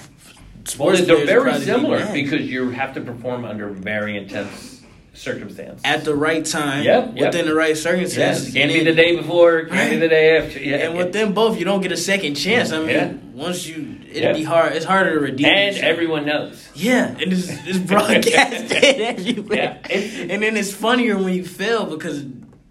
[0.77, 4.78] well, sports they're very similar because you have to perform under very intense
[5.19, 5.81] circumstance.
[5.83, 7.25] at the right time, Yep, yep.
[7.33, 8.53] within the right Yes, circumstances.
[8.53, 10.59] can't And be the day before, can't be the day after.
[10.59, 12.71] Yeah, And within both, you don't get a second chance.
[12.71, 13.11] I mean, Yeah.
[13.33, 14.33] once you, it'd Yeah.
[14.33, 14.73] be hard.
[14.75, 15.47] It's harder to redeem.
[15.47, 15.91] and yourself.
[15.91, 16.67] everyone knows.
[16.73, 19.57] Yeah, and it's, it's broadcasted everywhere.
[19.57, 22.23] Yeah, it's- and then it's funnier when you fail because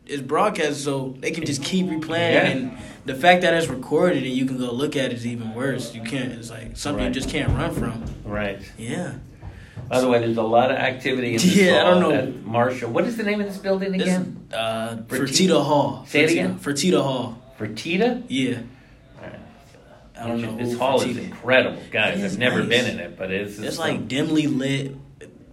[0.06, 2.32] it's broadcast, so they can just keep replaying.
[2.34, 2.46] Yeah.
[2.46, 5.54] And the fact that it's recorded and you can go look at it is even
[5.54, 5.94] worse.
[5.94, 6.32] You can't.
[6.32, 7.08] It's like something Right.
[7.14, 8.04] you just can't run from.
[8.24, 8.58] Right.
[8.78, 9.12] Yeah.
[9.88, 12.10] By the way, there's a lot of activity in this Yeah, I don't know.
[12.12, 12.90] at Marshall.
[12.90, 14.48] What is the name of this building This, again?
[14.52, 16.04] uh, Fertitta- Fertitta Hall.
[16.08, 16.58] Say it again?
[16.58, 17.38] Fertitta Hall.
[17.58, 18.22] Fertitta?
[18.28, 18.58] Yeah.
[20.20, 20.56] I don't know.
[20.56, 22.20] This who hall is incredible, guys.
[22.22, 22.68] It's I've never nice.
[22.68, 24.96] been in it, but it's It's some- like dimly lit,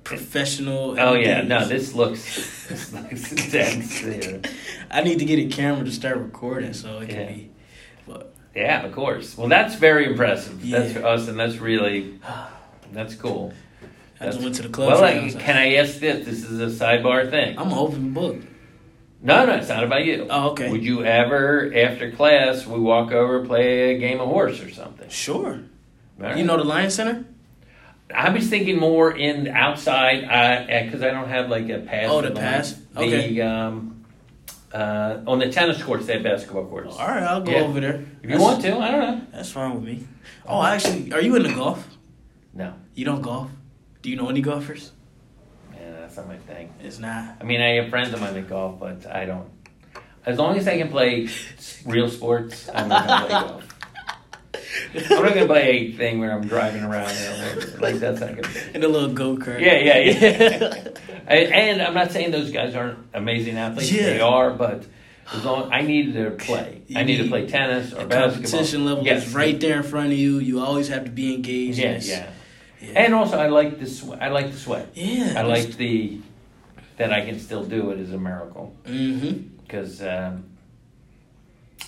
[0.03, 0.99] professional.
[0.99, 1.47] Oh yeah, everything.
[1.49, 4.01] no, this looks this looks intense.
[4.01, 4.37] Yeah.
[4.89, 7.27] I need to get a camera to start recording so it can Yeah.
[7.27, 7.49] be.
[8.07, 9.37] But yeah, of course.
[9.37, 10.67] Well, that's very impressive.
[10.67, 10.99] That's Yeah.
[11.01, 12.19] for us, and that's really
[12.91, 13.53] that's cool.
[14.19, 14.93] I just went to the club.
[14.93, 16.25] Well, like, can I ask this?
[16.25, 17.57] This is a sidebar thing.
[17.57, 18.37] I'm an open book.
[19.21, 20.27] No, no, it's not about you.
[20.29, 20.69] Oh, okay.
[20.71, 25.09] Would you ever, after class, we walk over play a game of horse or something?
[25.09, 25.61] Sure.
[26.17, 26.37] Right.
[26.37, 27.25] You know the Lyon Center?
[28.13, 30.21] I was thinking more in outside
[30.85, 32.07] because I don't have like a pass.
[32.09, 32.73] Oh, the the pass?
[32.93, 33.41] The, Okay.
[33.41, 34.05] um,
[34.71, 36.95] uh, on the tennis courts, they have basketball courts.
[36.97, 37.61] All right, I'll go Yeah.
[37.61, 37.95] over there.
[38.21, 39.21] If you That's- want to, I don't know.
[39.33, 40.03] That's fine with me.
[40.47, 41.87] Oh, actually, are you into golf?
[42.53, 43.49] No, You don't golf?
[44.05, 44.91] Do you know any golfers?
[45.71, 46.71] man, that's not my thing.
[46.83, 47.37] It's not.
[47.41, 49.49] I mean, I have friends of mine that golf, but I don't.
[50.27, 51.27] As long as I can play
[51.87, 53.63] real sports, I'm not gonna play golf.
[55.09, 57.09] I'm not gonna play a thing where I'm driving around.
[57.81, 58.47] Like that's not gonna.
[58.47, 58.59] Be.
[58.75, 59.59] In a little go kart.
[59.59, 60.87] Yeah, yeah, yeah.
[61.27, 63.91] I- and I'm not saying those guys aren't amazing athletes.
[63.91, 64.03] Yeah.
[64.03, 64.85] They are, but
[65.33, 66.83] as long I need to play.
[66.85, 68.51] You I need to play tennis or the basketball.
[68.51, 69.25] competition level Yes.
[69.25, 70.37] is right there in front of you.
[70.37, 71.79] You always have to be engaged.
[71.79, 72.29] Yeah, yeah.
[72.91, 73.03] Yeah.
[73.05, 74.89] And also, I like the swe- I like the sweat.
[74.93, 75.33] Yeah.
[75.37, 76.19] I like the
[76.97, 79.57] that I can still do it is a miracle Mm-hmm.
[79.63, 80.45] because um,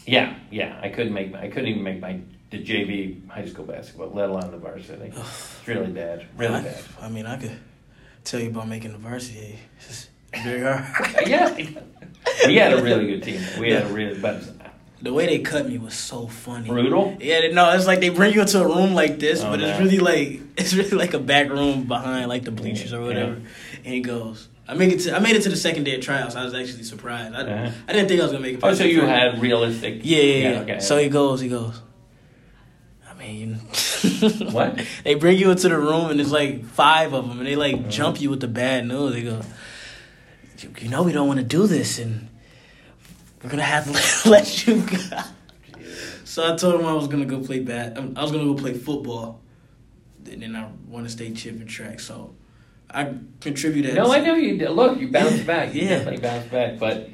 [0.05, 0.79] yeah, yeah.
[0.81, 4.29] I couldn't make my, I couldn't even make my the JV high school basketball, let
[4.29, 5.11] alone the varsity.
[5.15, 6.83] It's really bad, really I, bad.
[7.01, 7.57] I mean, I could
[8.23, 9.59] tell you about making the varsity.
[9.79, 10.09] It's
[10.43, 10.85] very hard.
[11.27, 11.55] yeah,
[12.45, 13.41] we had a really good team.
[13.59, 14.43] We had a really, but
[15.01, 16.67] The way they cut me was so funny.
[16.69, 17.15] brutal.
[17.19, 19.77] Yeah, no, it's like they bring you into a room like this, Oh, but it's
[19.77, 19.85] no.
[19.85, 23.33] really like it's really like a back room behind like the bleachers or whatever.
[23.33, 26.01] And he goes, I make it to I made it to the second day of
[26.01, 26.35] tryouts.
[26.35, 27.35] I was actually surprised.
[27.35, 27.71] I, Uh-huh.
[27.87, 28.59] I didn't think I was gonna make it.
[28.63, 30.01] Oh, so you had realistic?
[30.03, 30.59] Yeah, yeah, yeah.
[30.61, 30.79] okay.
[30.79, 31.79] So he goes, he goes.
[33.09, 33.55] I mean,
[34.51, 34.83] What?
[35.03, 37.75] They bring you into the room and there's like five of them, and they like
[37.75, 37.89] Uh-huh.
[37.89, 39.13] jump you with the bad news.
[39.13, 39.41] They go,
[40.59, 42.26] "You- you know, we don't want to do this, and
[43.43, 43.85] we're gonna have
[44.23, 44.97] to let you go.
[46.23, 47.97] So I told him I was gonna go play bat.
[47.97, 49.41] I was gonna go play football,
[50.29, 51.99] and then I won a state chip in track.
[51.99, 52.35] So
[52.91, 53.95] I contributed.
[53.95, 54.71] No, I know you did.
[54.71, 55.73] Look, you bounced back.
[55.73, 55.89] You Yeah.
[55.89, 56.79] definitely bounced back.
[56.79, 57.09] But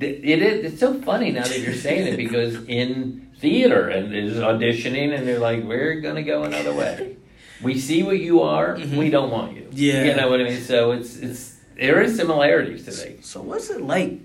[0.00, 0.72] it is.
[0.72, 5.26] It's so funny now that you're saying it because in theater and is auditioning and
[5.26, 7.16] they're like, we're gonna go another way.
[7.62, 8.76] We see what you are.
[8.76, 8.96] Mhm.
[8.96, 9.68] We don't want you.
[9.72, 10.04] Yeah.
[10.04, 10.60] You know what I mean?
[10.60, 13.16] So it's it's there is similarities today.
[13.22, 14.20] So what's it like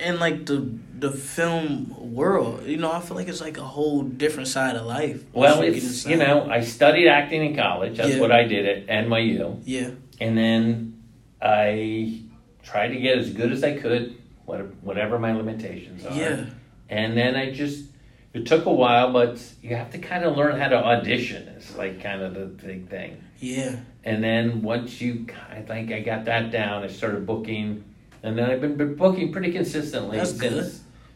[0.00, 2.64] in like the the film world?
[2.66, 5.22] You know, I feel like it's like a whole different side of life.
[5.32, 7.96] Well, once it's you know I studied acting in college.
[7.96, 8.20] That's Yeah.
[8.20, 9.60] what I did at NYU.
[9.64, 9.90] Yeah.
[10.20, 11.02] and then
[11.42, 12.20] I
[12.62, 16.14] tried to get as good as I could, whatever my limitations are.
[16.14, 16.46] Yeah.
[16.88, 17.84] And then I just,
[18.32, 21.46] it took a while, but you have to kind of learn how to audition.
[21.48, 23.22] It's like kind of the big thing.
[23.38, 23.76] Yeah.
[24.04, 27.84] And then once you, I think I got that down, I started booking,
[28.24, 30.72] and then I've been been booking pretty consistently That's since good.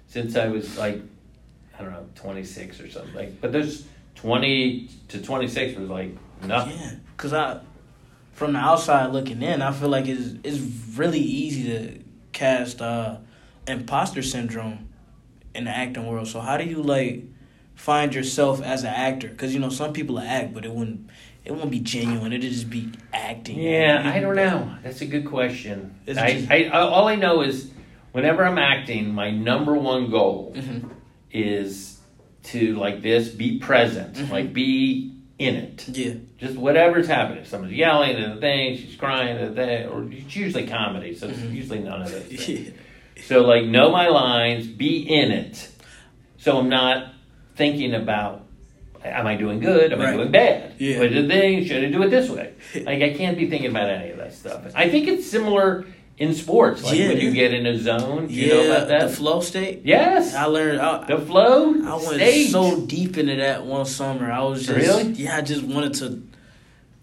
[0.08, 1.00] since I was like,
[1.76, 3.14] I don't know, twenty six or something.
[3.14, 6.78] Like, but there's twenty to twenty six was like nothing.
[6.78, 6.94] Yeah.
[7.16, 7.60] Cause I,
[8.34, 10.60] from the outside looking in, I feel like it's it's
[10.96, 11.98] really easy to
[12.32, 13.16] cast uh,
[13.66, 14.90] imposter syndrome
[15.54, 16.28] in the acting world.
[16.28, 17.24] So how do you like
[17.74, 19.30] find yourself as an actor?
[19.30, 21.08] Cause you know some people act, but it wouldn't
[21.48, 22.32] it won't be genuine.
[22.32, 23.58] It'll just be acting.
[23.58, 24.74] Yeah, I don't know.
[24.82, 25.98] That's a good question.
[26.06, 27.70] I, just- I, I, all I know is
[28.12, 30.90] whenever I'm acting, my number one goal Mhm.
[31.32, 31.98] is
[32.44, 34.30] to like this be present, Mhm.
[34.30, 35.88] like be in it.
[35.88, 36.14] Yeah.
[36.38, 37.42] Just whatever's happening.
[37.42, 41.14] If someone's yelling at the thing, she's crying at the thing, or it's usually comedy,
[41.14, 41.54] so it's Mhm.
[41.54, 42.48] usually none of it.
[42.48, 42.70] Yeah.
[43.24, 45.68] So like know my lines, be in it.
[46.36, 47.12] So I'm not
[47.56, 48.44] thinking about
[49.04, 49.92] am I doing good?
[49.92, 50.74] Am I doing bad?
[50.78, 50.98] Yeah.
[51.00, 51.64] What did they?
[51.66, 52.54] Should I do it this way?
[52.74, 54.64] Like I can't be thinking about any of that stuff.
[54.74, 55.86] I think it's similar
[56.18, 56.82] in sports.
[56.82, 57.08] Like Yeah.
[57.08, 59.08] when you get in a zone, do you know about that?
[59.10, 59.82] The flow state.
[59.84, 60.34] yes.
[60.34, 60.80] I learned.
[60.80, 62.50] I, the flow I went stage.
[62.50, 64.30] so deep into that one summer.
[64.30, 65.12] I was just Really?
[65.12, 65.36] yeah.
[65.36, 66.22] I just wanted to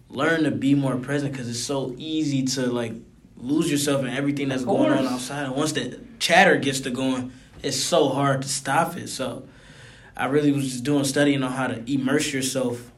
[0.09, 2.93] learn to be more present because it's so easy to like
[3.37, 5.45] lose yourself in everything that's going on outside.
[5.45, 7.31] And once the chatter gets to going,
[7.63, 9.07] it's so hard to stop it.
[9.07, 9.47] So
[10.17, 12.91] I really was just doing studying on how to immerse yourself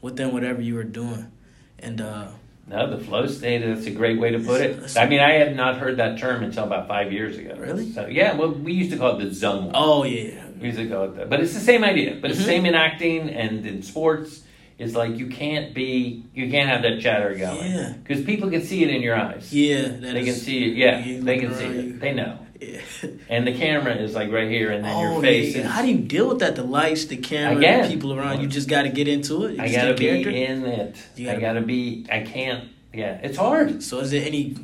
[0.00, 1.30] within whatever you were doing.
[1.78, 2.28] And uh
[2.68, 4.96] No, the flow state, that's a great way to put it.
[4.96, 7.54] I mean, I had not heard that term until about five years ago.
[7.58, 7.90] Really?
[7.92, 9.70] So, yeah, well, we used to call it the zone.
[9.74, 10.46] oh yeah.
[10.60, 11.30] We used to call it that.
[11.30, 12.18] But it's the same idea.
[12.20, 12.48] But it's the Mhm.
[12.54, 14.42] same in acting and in sports.
[14.78, 17.70] It's like you can't be, you can't have that chatter going.
[17.70, 17.94] Yeah.
[18.02, 19.52] Because people can see it in your eyes.
[19.52, 20.76] Yeah, They can see it.
[20.76, 22.00] Yeah, they can see it.
[22.00, 22.38] They know.
[23.28, 25.62] And the camera is like right here, and then oh, your face yeah.
[25.62, 25.66] is.
[25.70, 26.56] How do you deal with that?
[26.56, 28.40] The lights, the camera, the people around.
[28.40, 29.56] You just got to get into it.
[29.56, 30.30] You I gotta be character.
[30.30, 30.96] in it.
[31.16, 32.06] You I gotta- gotta be.
[32.10, 32.68] I can't.
[32.92, 33.82] Yeah, it's hard.
[33.84, 34.56] So is there any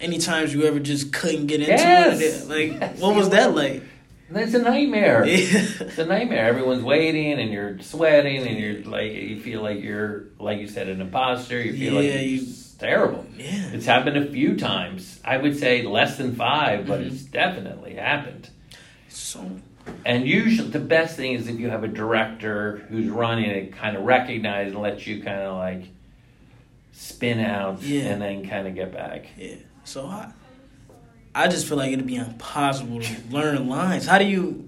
[0.00, 2.20] any times you ever just couldn't get into Yes.
[2.20, 2.48] it?
[2.48, 2.98] Like Yes.
[3.00, 3.82] what was that like?
[4.30, 5.24] It's a nightmare.
[5.26, 5.36] Yeah.
[5.80, 6.44] It's a nightmare.
[6.44, 10.88] Everyone's waiting, and you're sweating, and you're like, you feel like you're, like you said,
[10.88, 11.58] an imposter.
[11.62, 13.24] You feel like Yeah, it's you- terrible.
[13.36, 13.70] Yeah.
[13.72, 15.20] It's happened a few times.
[15.24, 17.06] I would say less than five, but Mhm.
[17.08, 18.50] it's definitely happened.
[19.08, 19.50] So
[20.04, 23.96] And usually, the best thing is if you have a director who's running it, kind
[23.96, 25.84] of recognize and let you kind of like
[26.92, 28.02] spin out Yeah.
[28.12, 29.26] and then kind of get back.
[29.38, 29.54] yeah.
[29.84, 30.28] So I
[31.34, 34.06] I just feel like it'd be impossible to learn lines.
[34.06, 34.67] How do you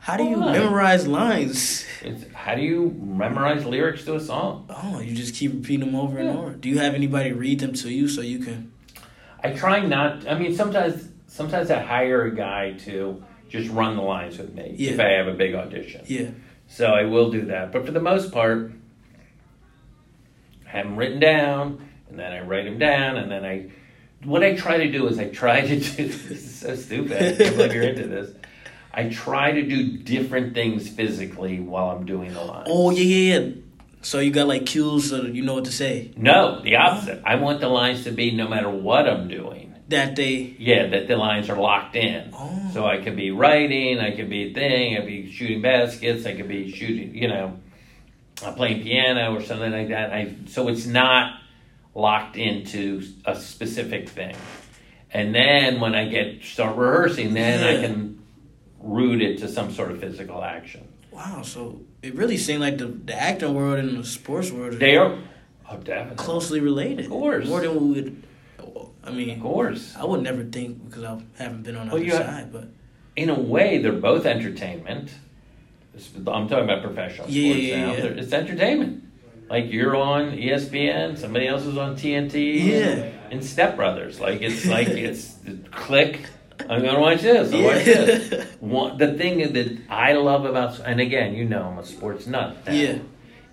[0.00, 1.84] how do you memorize lines?
[2.02, 4.66] It's, how do you memorize lyrics to a song?
[4.70, 6.52] Oh, you just keep repeating them over and over.
[6.52, 8.72] Do you have anybody read them to you so you can?
[9.44, 10.26] I try not.
[10.26, 14.74] I mean, sometimes sometimes I hire a guy to just run the lines with me
[14.78, 16.02] if I have a big audition.
[16.06, 16.30] Yeah.
[16.66, 17.70] So I will do that.
[17.70, 18.72] But for the most part,
[20.66, 23.70] I have them written down, and then I write them down, and then I.
[24.24, 26.06] What I try to do is I try to do.
[26.28, 27.16] This is so stupid.
[27.16, 28.30] I can't believe you're into this.
[28.92, 32.66] I try to do different things physically while I'm doing the lines.
[32.68, 33.50] Oh yeah yeah yeah.
[34.02, 36.12] So you got like cues so that you know what to say.
[36.16, 37.22] No, the opposite.
[37.24, 39.74] I want the lines to be no matter what I'm doing.
[39.88, 42.30] That they Yeah, that the lines are locked in.
[42.32, 42.70] Oh.
[42.72, 46.34] So I could be writing, I could be thing, I could be shooting baskets, I
[46.34, 47.58] could be shooting, you know,
[48.42, 50.12] uh, playing piano or something like that.
[50.12, 51.40] I so it's not
[51.94, 54.36] locked into a specific thing.
[55.12, 58.19] And then when I get start rehearsing, then I can
[58.80, 60.88] root it to some sort of physical action.
[61.12, 61.42] Wow.
[61.42, 64.74] So it really seemed like the the acting world and the sports world.
[64.78, 65.16] They are
[65.70, 66.16] oh definitely.
[66.16, 67.04] closely related.
[67.06, 67.46] Of course.
[67.48, 68.22] More than we would.
[69.02, 69.94] I mean, Of course.
[69.96, 72.52] I would never think because I haven't been on the Well, other you have- side,
[72.52, 72.68] but
[73.16, 75.10] in a way, they're both entertainment.
[76.16, 77.92] I'm talking about professional sports Yeah, yeah, now.
[77.94, 78.04] yeah.
[78.20, 79.04] It's entertainment.
[79.48, 82.62] Like you're on ESPN, somebody else is on TNT.
[82.70, 83.10] Yeah.
[83.30, 85.34] And Step Brothers, like it's like it's
[85.72, 86.20] click.
[86.68, 87.52] I'm gonna watch this.
[87.52, 88.46] I'll watch this.
[88.60, 92.56] One, the thing that I love about, and again, you know, I'm a sports nut.
[92.66, 92.98] now, Yeah.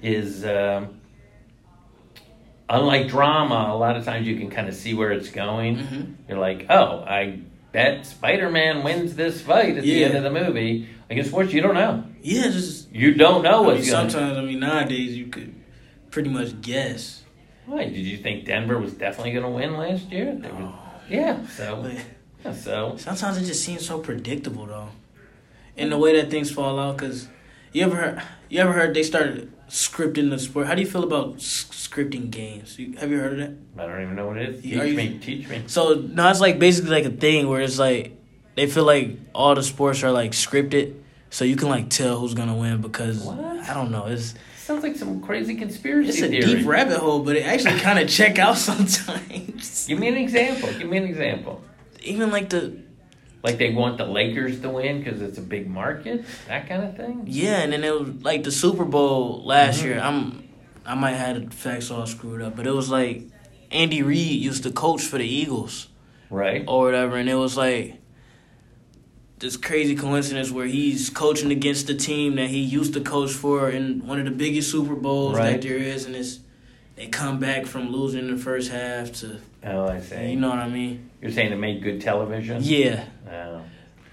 [0.02, 1.00] Is um,
[2.70, 5.78] unlike drama, a lot of times you can kind of see where it's going.
[5.78, 6.14] Mhm.
[6.30, 7.40] You're like, oh, I
[7.72, 10.88] bet Spider Man wins this fight at the end of the movie.
[11.10, 12.04] Like in sports, you don't know.
[12.22, 14.08] yeah, just You don't know I mean, what's going.
[14.08, 15.56] to sometimes I mean nowadays you could
[16.12, 17.24] pretty much guess.
[17.66, 20.34] Why did you think Denver was definitely going to win last year?
[20.34, 20.74] Were-
[21.10, 21.46] yeah.
[21.48, 21.90] So
[22.48, 24.90] yeah, so sometimes it just seems so predictable though,
[25.76, 26.98] in the way that things fall out.
[26.98, 27.28] Cause
[27.74, 30.68] you ever heard, you ever heard they started scripting the sport?
[30.68, 32.78] How do you feel about scripting games?
[32.80, 33.40] You, have you heard of
[33.76, 33.84] that?
[33.84, 34.66] I don't even know what it is.
[34.66, 35.20] You- Teach are you- me.
[35.20, 35.64] Teach me.
[35.68, 38.16] So now it's like basically like a thing where it's like
[38.56, 40.96] they feel like all the sports are like scripted,
[41.30, 43.40] so you can like tell who's gonna win because What?
[43.40, 44.06] I don't know.
[44.08, 46.42] It's Sounds like some crazy conspiracy it's a theory.
[46.58, 49.88] deep rabbit hole, but it actually kind of check out sometimes.
[49.88, 50.70] Give me an example.
[50.78, 51.62] Give me an example.
[52.08, 52.74] Even like the
[53.44, 56.98] Like they want the Lakers to win because it's a big market, that kind of
[56.98, 57.24] thing.
[57.28, 59.86] yeah, and then it was like the Super Bowl last Mhm.
[59.86, 60.00] year.
[60.00, 60.44] I'm
[60.86, 63.24] I might have the facts all screwed up, but it was like
[63.72, 65.88] Andy Reid used to coach for the Eagles.
[66.30, 66.64] Right.
[66.68, 68.02] or whatever, and it was like
[69.40, 73.70] this crazy coincidence where he's coaching against the team that he used to coach for
[73.70, 75.52] in one of the biggest Super Bowls Right.
[75.54, 76.40] that there is, and it's
[76.98, 80.32] they come back from losing the first half to Oh, I see.
[80.32, 81.07] you know what I mean?
[81.22, 82.62] You're saying it made good television?
[82.62, 83.62] Yeah, Oh.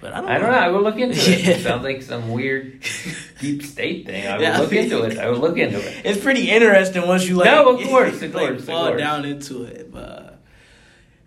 [0.01, 0.29] but I don't.
[0.31, 0.59] I don't know.
[0.59, 1.41] I will look into it.
[1.45, 1.51] Yeah.
[1.51, 2.83] It sounds like some weird
[3.41, 4.27] deep state thing.
[4.27, 4.59] I will Yeah.
[4.59, 5.19] look into it.
[5.19, 6.03] I will look into it.
[6.05, 7.47] It's pretty interesting once you like.
[7.47, 9.01] No, of course, of like, course, of fall course.
[9.01, 9.93] down into it.
[9.93, 10.39] But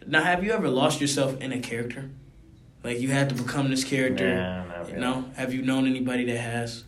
[0.07, 2.09] now, have you ever lost yourself in a character?
[2.83, 4.27] Like you had to become this character.
[4.33, 4.99] No, not really.
[4.99, 6.83] No, have you known anybody that has?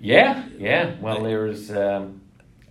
[0.00, 0.94] Yeah, yeah.
[1.00, 1.70] Well, there's.
[1.70, 2.22] Um,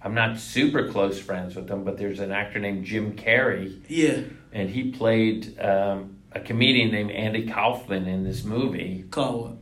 [0.02, 4.22] I'm not super close friends with them, but there's an actor named Jim Carrey, Yeah,
[4.52, 9.58] and he played um, a comedian named Andy Kaufman in this movie, call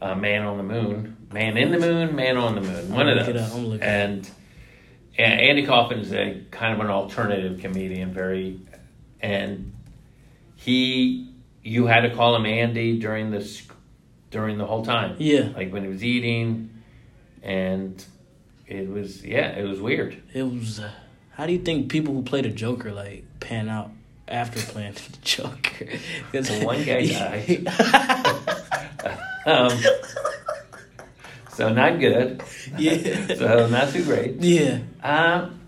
[0.00, 0.10] what?
[0.10, 3.16] uh, Man on the Moon, Man in the Moon, Man on the Moon, one of
[3.16, 3.42] gonna look it those.
[3.42, 4.30] up, I'm gonna look it and,
[5.18, 8.60] and Andy Kaufman is a kind of an alternative comedian, very
[9.20, 9.72] and
[10.56, 11.30] he,
[11.62, 13.66] you had to call him Andy during this,
[14.30, 15.16] during the whole time.
[15.18, 15.50] Yeah.
[15.54, 16.70] Like when he was eating,
[17.42, 18.02] and
[18.66, 20.22] it was yeah, it was weird.
[20.32, 20.80] It was.
[20.80, 20.90] Uh,
[21.32, 23.90] how do you think people who play the Joker like pan out
[24.28, 25.86] after playing the Joker?
[26.32, 27.68] 'Cause- So one guy died.
[29.46, 29.72] Um,
[31.54, 32.42] so not good.
[32.76, 33.26] Yeah.
[33.36, 34.36] so not too great.
[34.40, 34.80] yeah.
[35.02, 35.58] Um,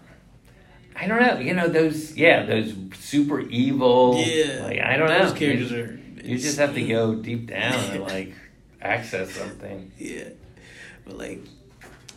[0.95, 1.39] I don't know.
[1.39, 4.23] You know those yeah those super evil.
[4.25, 4.61] Yeah.
[4.65, 5.39] Like I don't Those know.
[5.39, 5.99] characters you, are.
[6.23, 8.35] you just have to go deep down and like
[8.83, 9.91] access something.
[9.99, 10.29] Yeah.
[11.07, 11.41] But like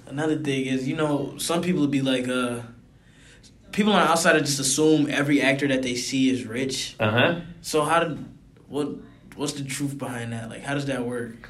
[0.08, 2.60] another thing is, you know, some people would be like, uh
[3.76, 6.96] people on the outside just assume every actor that they see is rich.
[7.00, 7.40] Uh huh.
[7.62, 8.26] So how did
[8.68, 8.90] what
[9.36, 10.50] what's the truth behind that?
[10.50, 11.50] Like how does that work?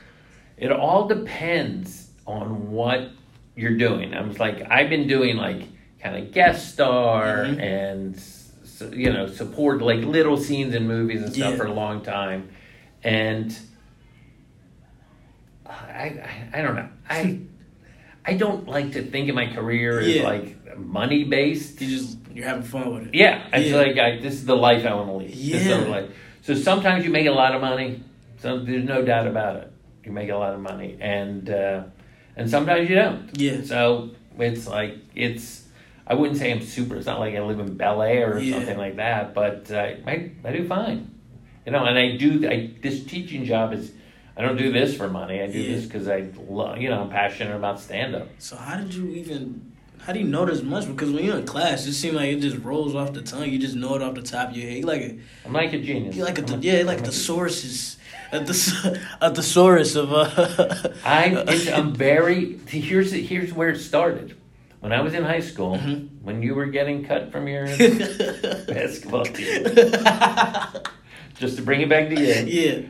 [0.58, 3.12] It all depends on what
[3.56, 4.14] you're doing.
[4.14, 5.64] I'm like I've been doing like
[6.02, 7.62] kind of guest star Mhm.
[7.62, 11.58] and you know support like little scenes in movies and stuff Yeah.
[11.58, 12.50] for a long time,
[13.04, 13.58] and
[15.66, 17.40] I I, I don't know I.
[18.28, 20.24] I don't like to think of my career as Yeah.
[20.24, 21.80] like money based.
[21.82, 23.16] You just you're having fun with it.
[23.16, 23.78] Yeah, it's Yeah.
[23.78, 25.36] like I, this is the life I want to lead.
[25.36, 26.02] Yeah.
[26.42, 28.02] So sometimes you make a lot of money.
[28.40, 29.72] So there's no doubt about it.
[30.04, 31.84] You make a lot of money, and uh,
[32.36, 33.30] and sometimes you don't.
[33.38, 33.62] Yeah.
[33.64, 35.64] So it's like it's.
[36.08, 36.96] I wouldn't say I'm super.
[36.98, 38.56] It's not like I live in Bel Air or Yeah.
[38.58, 39.34] something like that.
[39.34, 41.10] But uh, I I do fine.
[41.66, 42.48] You know, and I do.
[42.48, 43.92] I this teaching job is.
[44.38, 45.42] I don't do this for money.
[45.42, 45.76] I do Yeah.
[45.76, 46.78] this because I love.
[46.80, 48.28] You know, I'm passionate about stand up.
[48.40, 50.86] So how did you even how do you know this much?
[50.88, 53.50] Because when you're in class, it seems like it just rolls off the tongue.
[53.50, 54.78] You just know it off the top of your head.
[54.80, 56.16] You like a I'm like a genius.
[56.16, 57.98] you like a I'm yeah, like the sources.
[58.32, 64.36] A, the, a thesaurus of uh I I'm very here's here's where it started.
[64.80, 66.10] When I was in high school, Mhm.
[66.22, 67.66] when you were getting cut from your
[68.68, 69.64] basketball team,
[71.40, 72.82] just to bring it back to you, yeah.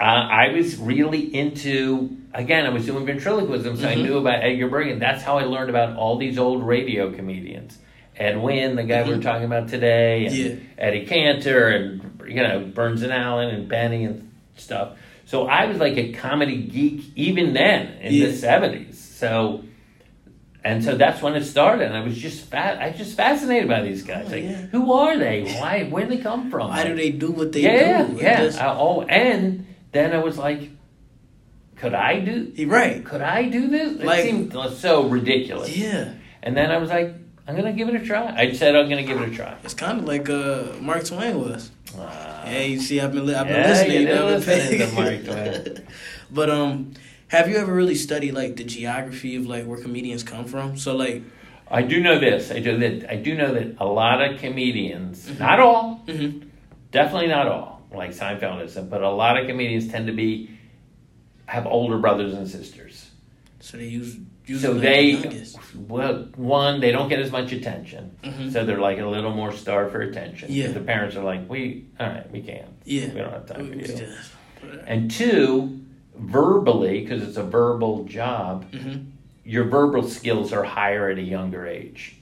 [0.00, 2.16] Uh, I was really into.
[2.34, 4.02] Again, I was doing ventriloquism, so I Mhm.
[4.02, 4.98] knew about Edgar Bergen.
[4.98, 7.78] That's how I learned about all these old radio comedians.
[8.16, 10.54] Ed Wynn, the guy we were talking about today, and Yeah.
[10.76, 14.90] Eddie Cantor, and you know Burns and Allen, and Benny, and stuff.
[15.24, 18.26] So I was like a comedy geek even then in Yeah.
[18.26, 18.98] the seventies.
[18.98, 19.62] So,
[20.64, 21.86] and so that's when it started.
[21.86, 22.78] And I was just fat.
[22.80, 24.26] I was just fascinated by these guys.
[24.28, 24.56] Oh, like, yeah.
[24.72, 25.42] who are they?
[25.60, 25.84] Why?
[25.84, 26.68] Where do they come from?
[26.68, 28.16] Why do they do what they yeah, do?
[28.20, 28.38] Yeah.
[28.44, 30.70] just- oh, and then I was like,
[31.76, 32.52] could I do?
[32.66, 33.04] Right.
[33.04, 33.92] Could I do this?
[34.00, 35.76] It Like- seemed so ridiculous.
[35.76, 36.12] Yeah.
[36.42, 37.14] And then I was like,
[37.46, 38.34] I'm gonna give it a try.
[38.36, 39.54] I said I'm gonna give it a try.
[39.64, 41.70] It's kind of like uh Mark Twain was.
[41.98, 44.00] Uh, Hey, you see, I've been li- I've been Yeah, listening.
[44.02, 45.86] you know, listen to Mark Twain.
[46.30, 46.92] but um,
[47.28, 50.76] have you ever really studied like the geography of like where comedians come from?
[50.78, 51.22] So like,
[51.70, 52.50] I do know this.
[52.50, 53.10] I do that.
[53.10, 55.38] I do know that a lot of comedians, Mhm.
[55.40, 56.48] not all, mhm,
[56.90, 60.50] definitely not all, like Seinfeld isn't, but a lot of comedians tend to be
[61.46, 63.10] have older brothers and sisters.
[63.60, 64.16] so they use,
[64.46, 65.58] use So they, youngest.
[65.74, 68.52] well, one, they don't get as much attention, Mhm.
[68.52, 70.48] so they're like a little more starved for attention.
[70.52, 70.68] Yeah.
[70.68, 72.68] The parents are like, we, all right, we can't.
[72.84, 74.08] yeah, We don't have time for We- we you.
[74.86, 75.80] And two,
[76.16, 79.06] verbally, because it's a verbal job, Mhm.
[79.44, 82.16] your verbal skills are higher at a younger age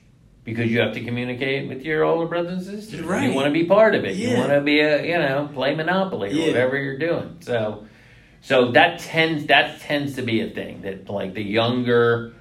[0.47, 3.05] because you have to communicate with your older brothers and sisters.
[3.05, 3.29] Right.
[3.29, 4.17] You want to be part of it.
[4.17, 6.47] You want to be a you know play Monopoly or Yeah.
[6.47, 7.37] whatever you're doing.
[7.41, 7.85] So,
[8.41, 12.33] so that tends that tends to be a thing that like the younger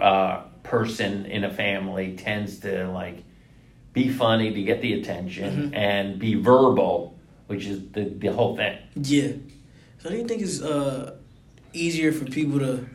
[0.00, 3.24] uh, person in a family tends to like
[3.92, 5.76] be funny to get the attention Mhm.
[5.76, 7.16] and be verbal,
[7.46, 8.76] which is the the whole thing.
[8.96, 9.32] Yeah.
[10.00, 11.14] So do you think it's uh
[11.72, 12.86] easier for people to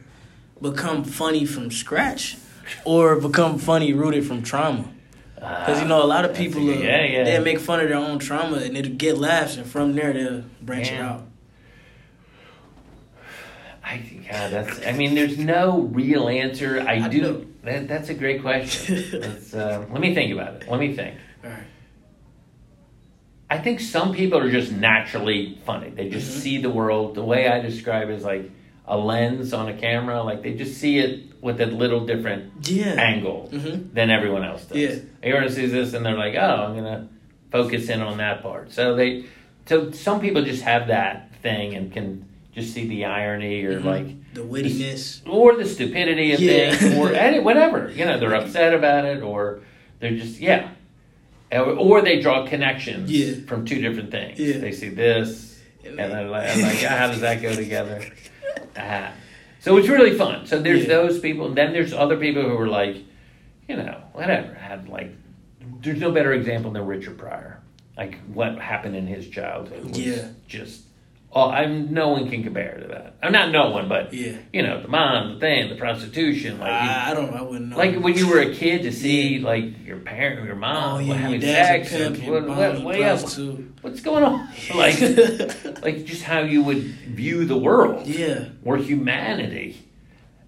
[0.61, 2.37] become funny from scratch,
[2.85, 4.89] or become funny rooted from trauma?
[5.35, 7.23] Because you know a lot of people good- uh, yeah, yeah.
[7.25, 10.43] they make fun of their own trauma and it'll get laughs, and from there they'll
[10.61, 11.27] branch it out.
[13.83, 14.85] I think, God, that's.
[14.85, 16.79] I mean, there's no real answer.
[16.79, 17.21] I, I do.
[17.21, 17.45] know.
[17.63, 19.03] That, that's a great question.
[19.21, 20.69] That's, uh, let me think about it.
[20.69, 21.15] Let me think.
[21.45, 21.63] All right.
[23.49, 25.89] I think some people are just naturally funny.
[25.89, 26.41] They just Mhm.
[26.41, 27.15] see the world.
[27.15, 28.51] The way I describe it is like
[28.85, 30.23] a lens on a camera.
[30.23, 32.93] Like they just see it with a little different Yeah.
[32.93, 33.93] angle Mm-hmm.
[33.93, 34.77] than everyone else does.
[34.77, 34.95] Yeah.
[35.21, 37.07] Everyone sees this and they're like, "Oh, I'm gonna
[37.51, 39.25] focus in on that part." So they,
[39.65, 42.25] so some people just have that thing and can
[42.55, 43.85] just see the irony or Mhm.
[43.85, 45.19] like The wittiness.
[45.27, 46.73] or the stupidity of Yeah.
[46.75, 47.91] things, or any, whatever.
[47.93, 49.59] You know, they're upset about it, or
[49.99, 50.69] they're just yeah,
[51.51, 53.45] or, they draw connections Yeah.
[53.47, 54.39] from two different things.
[54.39, 54.57] Yeah.
[54.59, 58.01] They see this, and they're like, I'm like, "Ah, how does that go together?
[58.77, 59.11] Ah.
[59.63, 60.45] So it's really fun.
[60.45, 60.87] So there's Yeah.
[60.89, 62.97] those people, and then there's other people who are like,
[63.69, 64.53] you know, whatever.
[64.55, 65.11] Had like,
[65.81, 67.59] there's no better example than Richard Pryor.
[67.95, 70.27] like what happened in his childhood was Yeah.
[70.47, 70.81] just
[71.35, 73.15] oh I'm no one can compare to that.
[73.23, 74.33] I'm not no one, but Yeah.
[74.51, 77.37] you know, the mom, the thing, the prostitution, like you- I, I don't know.
[77.37, 77.77] I wouldn't know.
[77.77, 80.99] like when you were a kid to see like your parent or your mom oh
[80.99, 83.17] yeah, having your sex, and pimp, what, what, what, yeah,
[83.81, 84.47] what's going on?
[84.75, 84.99] Like,
[85.83, 88.49] like just how you would view the world yeah.
[88.65, 89.87] or humanity.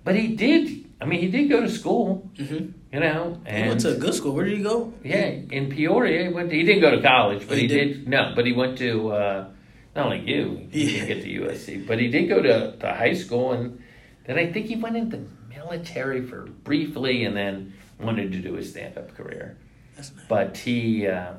[0.04, 0.84] But he did.
[1.02, 4.14] I mean, he did go to school, hmm you know, He went to a good
[4.14, 4.34] school.
[4.34, 4.94] Where did he go?
[5.04, 6.28] yeah, in Peoria.
[6.28, 6.50] He went.
[6.50, 7.88] To, he didn't go to college, but He he, did?
[7.94, 8.08] did.
[8.08, 9.48] No, but he went to uh,
[9.96, 10.68] not like you.
[10.72, 11.06] He Yeah.
[11.06, 13.82] didn't get to USC, but he did go to, to high school, and
[14.26, 18.56] then I think he went into the military for briefly, and then wanted to do
[18.58, 19.58] a stand up career.
[19.96, 20.26] That's nice.
[20.28, 21.34] But he, uh,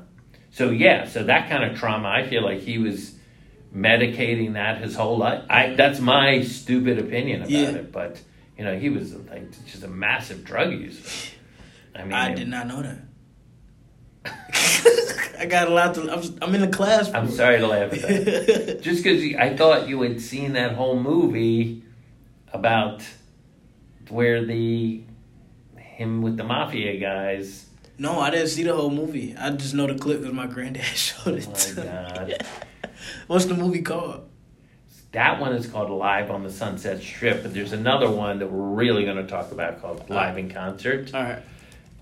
[0.51, 3.13] so yeah, so that kind of trauma, I feel like he was
[3.75, 5.43] medicating that his whole life.
[5.49, 7.69] I that's my stupid opinion about Yeah.
[7.71, 8.19] it, but
[8.57, 11.03] you know, he was like just a massive drug user.
[11.95, 12.97] I mean, I did not know that.
[15.37, 16.11] I got a lot to.
[16.11, 17.11] I'm, I'm in the class.
[17.13, 18.79] I'm sorry to laugh at that.
[18.81, 21.83] just because I thought you had seen that whole movie
[22.53, 23.03] about
[24.09, 25.03] where the
[25.77, 27.65] him with the mafia guys.
[27.97, 29.35] no, I didn't see the whole movie.
[29.37, 31.47] I just know the clip because my granddad showed it.
[31.49, 31.83] Oh to my.
[31.83, 32.45] God.
[33.27, 34.29] What's the movie called?
[35.13, 38.75] That one is called Live on the Sunset Strip, but there's another one that we're
[38.75, 41.41] really going to talk about called Live in Concert, All right.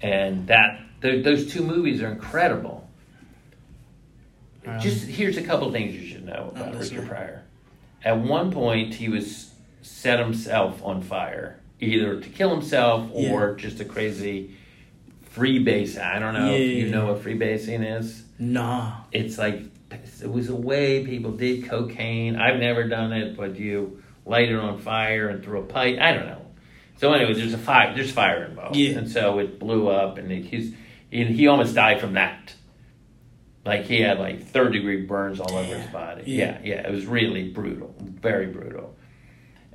[0.01, 2.89] and that those two movies are incredible.
[4.67, 7.07] Um, Just here's a couple things you should know about Richard.
[7.07, 7.43] Pryor.
[8.03, 9.51] At one point, he was
[9.81, 14.55] set himself on fire, either to kill himself or just a crazy
[15.35, 15.99] freebase.
[15.99, 18.23] I don't know if you know what freebasing is.
[18.37, 18.97] Nah.
[19.11, 19.61] it's like
[20.21, 22.35] it was a way people did cocaine.
[22.35, 25.97] I've never done it, but you light it on fire and throw a pipe.
[26.01, 26.41] I don't know.
[26.97, 27.93] So anyway, there's a fire.
[27.95, 28.97] There's fire involved, Yeah.
[28.97, 30.73] and so it blew up, and it, he's
[31.11, 32.53] he, he almost died from that.
[33.65, 36.23] Like he had like third degree burns all over his body.
[36.27, 36.59] Yeah.
[36.63, 38.95] Yeah, yeah, it was really brutal, very brutal.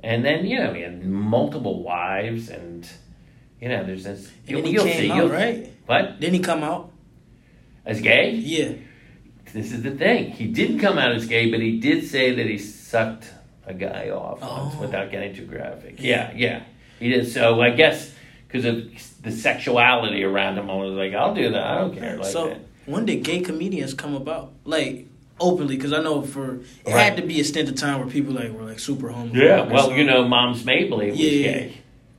[0.03, 2.89] And then you know he had multiple wives, and
[3.59, 4.31] you know there's this.
[4.47, 5.71] And then he you'll came see, out, you'll- right?
[5.85, 6.91] What Didn't he come out?
[7.85, 8.31] as gay?
[8.31, 8.73] Yeah.
[9.51, 10.31] This is the thing.
[10.31, 13.25] He didn't come out as gay, but he did say that he sucked
[13.65, 14.81] a guy off once Oh.
[14.81, 15.95] without getting too graphic.
[15.99, 16.63] Yeah, yeah.
[16.99, 17.27] He did.
[17.29, 18.13] So I guess
[18.47, 21.63] because of the sexuality around him, I was like, I'll do that.
[21.65, 22.15] I don't care.
[22.17, 22.59] Like so that.
[22.85, 24.51] When did gay comedians come about?
[24.65, 25.07] Like
[25.39, 26.99] openly, because I know for it Right.
[27.03, 29.33] had to be a stint of time where people like were like super homophobic.
[29.35, 29.97] Yeah, well, something.
[29.99, 31.73] you know, Moms Mabley was Yeah, gay.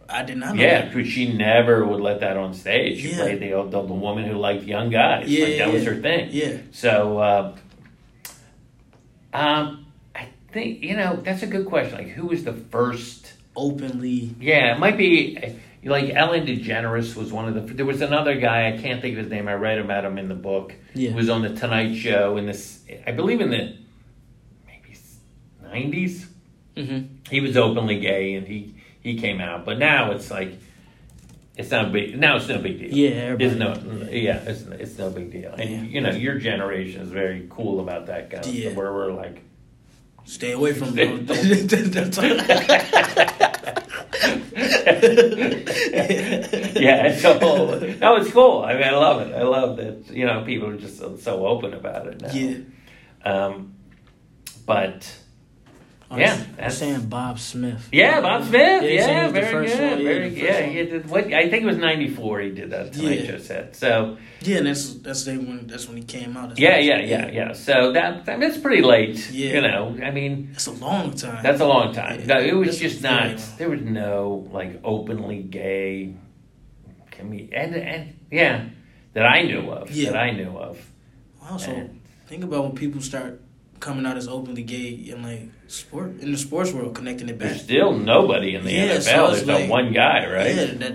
[0.09, 0.63] I did not know.
[0.63, 3.01] Yeah, because she never would let that on stage.
[3.01, 3.17] She Yeah.
[3.19, 5.29] played the, the the woman who liked young guys.
[5.29, 6.29] Yeah, like that yeah, was her thing.
[6.33, 6.57] Yeah.
[6.71, 7.57] So, uh,
[9.33, 11.97] um, I think you know that's a good question.
[11.99, 13.33] Like, who was the first?
[13.55, 14.35] Openly.
[14.41, 15.37] Yeah, it might be
[15.85, 17.75] like Ellen DeGeneres was one of the.
[17.75, 19.49] There was another guy I can't think of his name.
[19.49, 20.75] I read about him in the book.
[20.95, 21.11] Yeah.
[21.11, 22.81] He was on the Tonight Show in this.
[23.07, 23.77] I believe in the
[24.67, 24.97] maybe
[25.63, 26.29] nineties.
[26.77, 27.17] Mm-hmm.
[27.31, 29.65] He was openly gay and he he came out.
[29.65, 30.59] But now it's like
[31.57, 32.19] it's not a big.
[32.19, 32.91] Now it's no big deal.
[32.93, 33.75] Yeah, It's no.
[34.11, 35.53] Yeah, it's it's no big deal.
[35.53, 35.83] And Yeah.
[35.83, 38.43] you know your generation is very cool about that guy.
[38.47, 38.73] Yeah.
[38.75, 39.43] Where we're like.
[40.25, 41.67] Stay away from Stay- those.
[46.81, 48.63] yeah, whole, no, it's cool.
[48.63, 49.35] I mean, I love it.
[49.35, 52.33] I love that you know people are just so, so open about it now.
[52.33, 52.59] Yeah.
[53.25, 53.75] Um,
[54.67, 55.22] but
[56.21, 57.89] Yeah, that's- saying Bob Smith.
[57.93, 58.83] yeah, Bob Smith.
[58.83, 59.81] Yeah, Yeah, very good.
[59.81, 60.61] one, yeah, very yeah.
[60.63, 62.41] He did what I think it was '94.
[62.41, 63.39] He did that Tonight Yeah.
[63.39, 63.77] Set.
[63.77, 66.49] So Yeah, and that's that's the when that's when he came out.
[66.51, 67.53] That's yeah, yeah, yeah, yeah.
[67.53, 69.31] So that I mean, it's pretty late.
[69.31, 69.55] Yeah.
[69.55, 71.43] You know, I mean, That's a long time.
[71.43, 72.27] That's a long time.
[72.27, 73.37] No, it was That's just not.
[73.59, 76.15] There was no like openly gay
[77.11, 78.65] comedian, and and yeah,
[79.15, 79.91] that I knew of.
[79.91, 80.11] Yeah.
[80.13, 80.79] That I knew of.
[81.43, 83.42] Wow, so And- think about when people start
[83.83, 87.49] coming out as openly gay in like sport in the sports world, connecting it back.
[87.51, 89.03] There's still nobody in the Yeah, NFL.
[89.03, 90.55] so There's like- one guy, right?
[90.55, 90.95] Yeah, that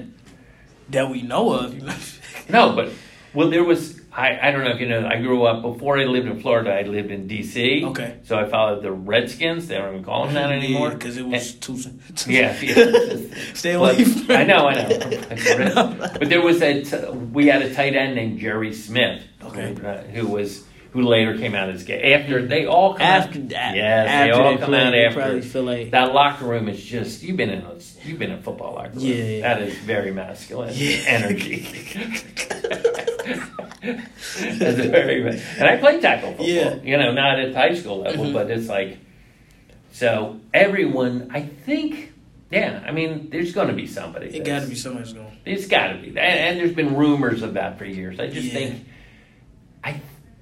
[0.90, 1.76] that we know of.
[2.50, 2.88] No, but
[3.34, 4.00] well, there was.
[4.14, 5.06] I, I don't know if you know.
[5.06, 6.72] I grew up before I lived in Florida.
[6.74, 7.84] I lived in D.C.
[7.88, 8.16] Okay.
[8.24, 9.68] So I followed the Redskins.
[9.68, 10.92] They don't even call them that anymore.
[10.92, 11.78] because it was too.
[12.16, 13.18] too Yeah, yeah.
[13.54, 14.32] Stay away from.
[14.32, 16.10] I know, I know.
[16.20, 19.74] but there was a t- we had a tight end named Jerry Smith, Okay.
[19.76, 20.64] who, uh, who was
[20.98, 22.14] who later came out as gay.
[22.16, 24.96] After they all come After out, that, yes, after they all they come play, out
[24.96, 25.20] after.
[25.22, 28.40] probably feel like- that locker room is just you've been in a, you've been in
[28.40, 29.06] a football locker room.
[29.06, 30.98] Yeah, that is very masculine Yeah.
[31.06, 31.68] energy.
[33.82, 35.28] That's very
[35.60, 36.48] and I played tackle football.
[36.48, 36.76] Yeah.
[36.84, 38.34] You know, not at high school level, Mhm.
[38.34, 38.98] but it's like
[39.92, 41.30] so everyone.
[41.34, 42.14] I think.
[42.50, 44.28] Yeah, I mean, there's going to be somebody.
[44.28, 45.38] It got to be somebody's going.
[45.46, 48.22] it's got to be, and, and there's been rumors of that for years.
[48.22, 48.54] I just Yeah.
[48.54, 48.86] think,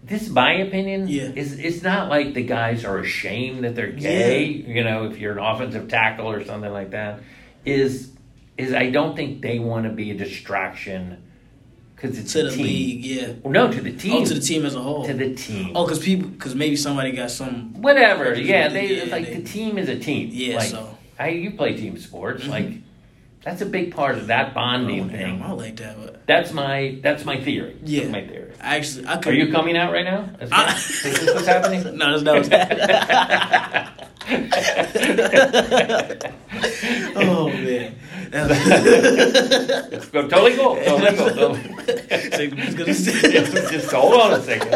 [0.06, 1.08] this is my opinion.
[1.08, 1.32] Yeah.
[1.36, 4.45] Is it's not like the guys are ashamed that they're gay.
[4.45, 7.20] You know, if you're an offensive tackle or something like that,
[7.66, 8.12] is
[8.58, 11.22] is I don't think they want to be a distraction
[11.95, 12.64] because it's To a the team.
[12.66, 13.34] league, yeah.
[13.41, 14.14] Well, no, to the team.
[14.22, 15.06] Oh, to the team as a whole.
[15.06, 15.72] To the team.
[15.76, 17.82] Oh, because people, because maybe somebody got some.
[17.82, 18.34] Whatever.
[18.36, 20.30] Yeah, they Yeah, like they- the team is a team.
[20.32, 20.97] Yeah, Like, so.
[21.18, 22.43] I you play team sports.
[22.43, 22.49] Mhm.
[22.49, 22.68] Like
[23.43, 25.41] that's a big part of that Oh, bonding damn, thing.
[25.41, 27.76] I like that, but That's my that's my theory.
[27.84, 28.01] Yeah.
[28.01, 28.35] That's my theory.
[28.60, 29.34] Actually, I could.
[29.34, 30.30] Are you coming out right now?
[30.41, 31.84] Is, I- is this what's happening?
[31.97, 34.06] no, that's not what's happening.
[37.16, 37.95] oh man.
[38.38, 40.76] It's totally cool.
[40.76, 41.30] Totally cool.
[41.30, 41.62] Totally.
[42.86, 43.06] Just
[43.72, 44.74] just, hold on a second.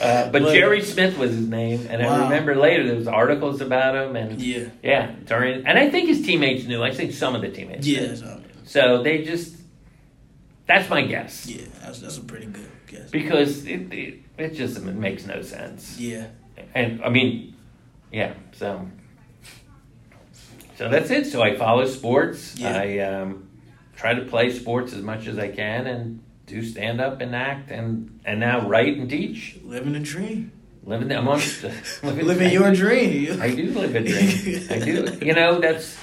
[0.00, 3.94] Uh, but Jerry Smith was his name, and I remember later there was articles about
[3.94, 6.82] him, and yeah, yeah, during and I think his teammates knew.
[6.82, 7.86] I think some of the teammates.
[7.86, 8.16] yeah, knew.
[8.16, 9.56] so, So they just
[10.66, 11.62] that's my guess yeah.
[11.82, 13.10] That's, that's a pretty good guess.
[13.10, 15.98] because it, it it just it makes no sense.
[15.98, 16.26] Yeah,
[16.74, 17.54] And I mean,
[18.12, 18.88] yeah, so
[20.76, 21.26] so that's it.
[21.26, 22.56] So I follow sports.
[22.56, 22.76] Yeah.
[22.76, 23.48] I um,
[23.96, 27.70] try to play sports as much as I can and do stand up and act
[27.70, 29.56] and and now write and teach.
[29.64, 30.52] living a dream,
[30.84, 31.40] Living I'm on
[32.02, 33.40] living, living your dream.
[33.40, 34.66] I do live a dream.
[34.70, 35.18] I do.
[35.24, 35.96] You know, that's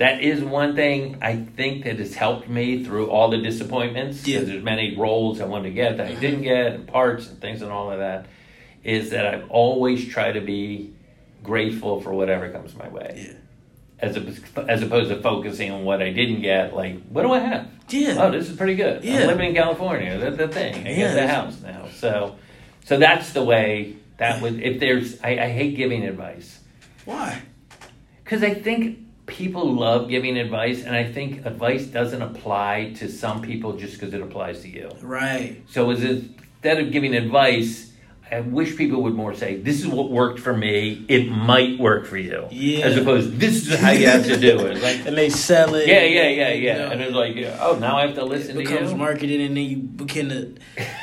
[0.00, 4.26] that is one thing I think that has helped me through all the disappointments.
[4.26, 4.40] Yeah.
[4.40, 6.62] There's many roles I wanted to get that I didn't uh-huh.
[6.62, 8.24] get, and parts and things and all of that.
[8.82, 10.94] Is that I've always tried to be
[11.42, 13.34] grateful for whatever comes my way, Yeah,
[13.98, 16.74] as op- as opposed to focusing on what I didn't get.
[16.74, 17.68] Like, what do I have?
[17.90, 18.16] yeah.
[18.18, 19.04] Oh, this is pretty good.
[19.04, 19.20] Yeah.
[19.20, 20.16] I'm living in California.
[20.16, 20.86] That's the thing.
[20.86, 21.88] I Yeah, get the house now.
[21.94, 22.36] So,
[22.86, 23.96] so that's the way.
[24.16, 25.20] That would if there's.
[25.20, 26.58] I, I hate giving advice.
[27.04, 27.42] Why?
[28.24, 33.40] Because I think people love giving advice, and I think advice doesn't apply to some
[33.40, 34.90] people just because it applies to you.
[35.00, 35.62] Right.
[35.68, 36.24] So, is it,
[36.62, 37.89] instead of giving advice,
[38.32, 41.04] I wish people would more say, "This is what worked for me.
[41.08, 42.86] It might work for you," Yeah.
[42.86, 45.88] as opposed, "This is how you have to do it." Like, And they sell it.
[45.88, 46.90] yeah, yeah, yeah, you yeah, know.
[46.92, 48.96] and it's like, oh, now I have to listen it to becomes you.
[48.96, 50.54] marketed and then you begin to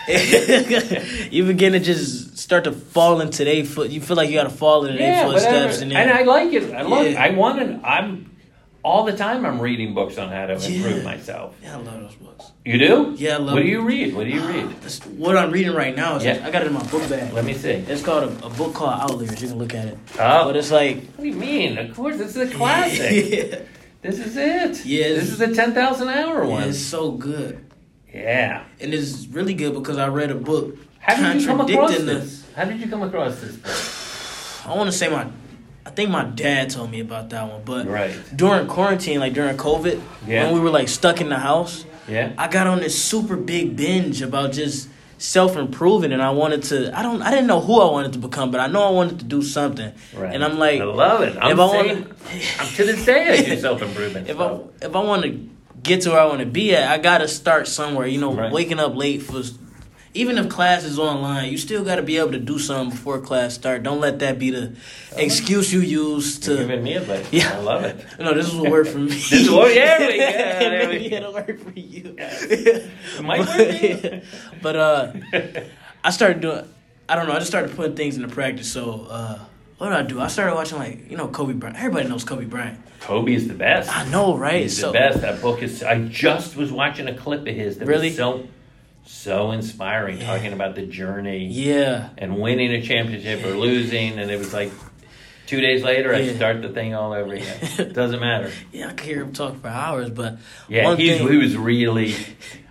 [1.32, 4.44] you begin to just start to fall into their foot you feel like you got
[4.44, 5.84] to fall into their yeah, footsteps whatever.
[5.84, 6.74] and And, I like it.
[6.74, 7.08] I love.
[7.12, 7.22] Yeah.
[7.24, 7.88] I want to.
[7.88, 8.32] I'm
[8.88, 9.46] all the time.
[9.46, 11.04] I'm reading books on how to improve Yeah.
[11.04, 11.56] myself.
[11.62, 13.14] yeah i love those books You do?
[13.18, 14.16] Yeah, I love What do you read?
[14.16, 14.66] What do you read?
[14.70, 16.46] Ah, That's what i'm reading right now is Yeah.
[16.46, 17.76] i got it in my book bag Let me see.
[17.94, 20.72] it's called a, a book called outliers you can look at it Oh, but it's
[20.72, 21.78] like what do you mean?
[21.78, 23.12] Of course, this is a classic.
[23.52, 23.60] yeah,
[24.06, 24.86] this is it.
[24.86, 25.10] Yeah.
[25.18, 26.64] This is the ten thousand hour one.
[26.70, 27.54] it's so good
[28.14, 28.64] Yeah.
[28.82, 30.68] and it's really good because i read a book
[31.00, 32.30] How did you come across the- this?
[32.56, 33.78] How did you come across this book?
[34.72, 35.26] i want to say my
[35.88, 38.14] i think my dad told me about that one but Right.
[38.36, 40.46] during quarantine like during covid Yeah.
[40.46, 41.86] when we were like stuck in the house
[42.16, 42.32] Yeah.
[42.38, 46.78] I got on this super big binge about just self improving, and I wanted to.
[46.98, 47.22] I don't.
[47.28, 49.42] I didn't know who I wanted to become, but I know I wanted to do
[49.42, 49.92] something.
[50.16, 50.34] Right.
[50.34, 51.36] And I'm like, I love it.
[51.42, 51.98] I'm if I saying,
[52.62, 54.30] I'm to this day I do self improvement.
[54.30, 54.48] if I
[54.88, 55.32] if I want to
[55.90, 58.08] get to where I want to be at, I got to start somewhere.
[58.08, 58.54] You know, Right.
[58.54, 59.42] waking up late for.
[60.18, 63.20] Even if class is online, you still got to be able to do something before
[63.22, 63.84] class start.
[63.84, 64.76] Don't let that be the
[65.16, 66.64] excuse you use You're to.
[66.64, 67.28] giving me advice.
[67.32, 67.54] Yeah.
[67.54, 68.04] I love it.
[68.20, 69.08] No, this is what worked for me.
[69.12, 72.16] This is what- yeah, yeah, we Maybe it'll work for you.
[72.18, 73.48] It might work
[74.12, 74.22] for
[74.62, 75.14] but uh,
[76.04, 76.68] I started doing.
[77.10, 77.34] I don't know.
[77.34, 78.72] I just started putting things into practice.
[78.72, 79.40] So uh,
[79.78, 80.20] what did I do?
[80.20, 81.78] I started watching like you know Kobe Bryant.
[81.78, 82.80] Everybody knows Kobe Bryant.
[83.00, 83.96] Kobe is the best.
[83.96, 84.64] I know, right?
[84.64, 85.22] He's so the best.
[85.22, 85.84] That book is.
[85.84, 88.12] I just was watching a clip of his that Really?
[88.12, 88.48] so
[89.08, 90.28] so inspiring, Yeah.
[90.28, 94.72] talking about the journey yeah, and winning a championship or losing, and it was like
[95.48, 96.36] two days later I Yeah.
[96.36, 97.58] start the thing all over again.
[97.80, 98.52] It doesn't matter.
[98.72, 98.90] yeah.
[98.90, 100.38] I could hear him talk for hours, but
[100.68, 102.14] Yeah, thing, he was really.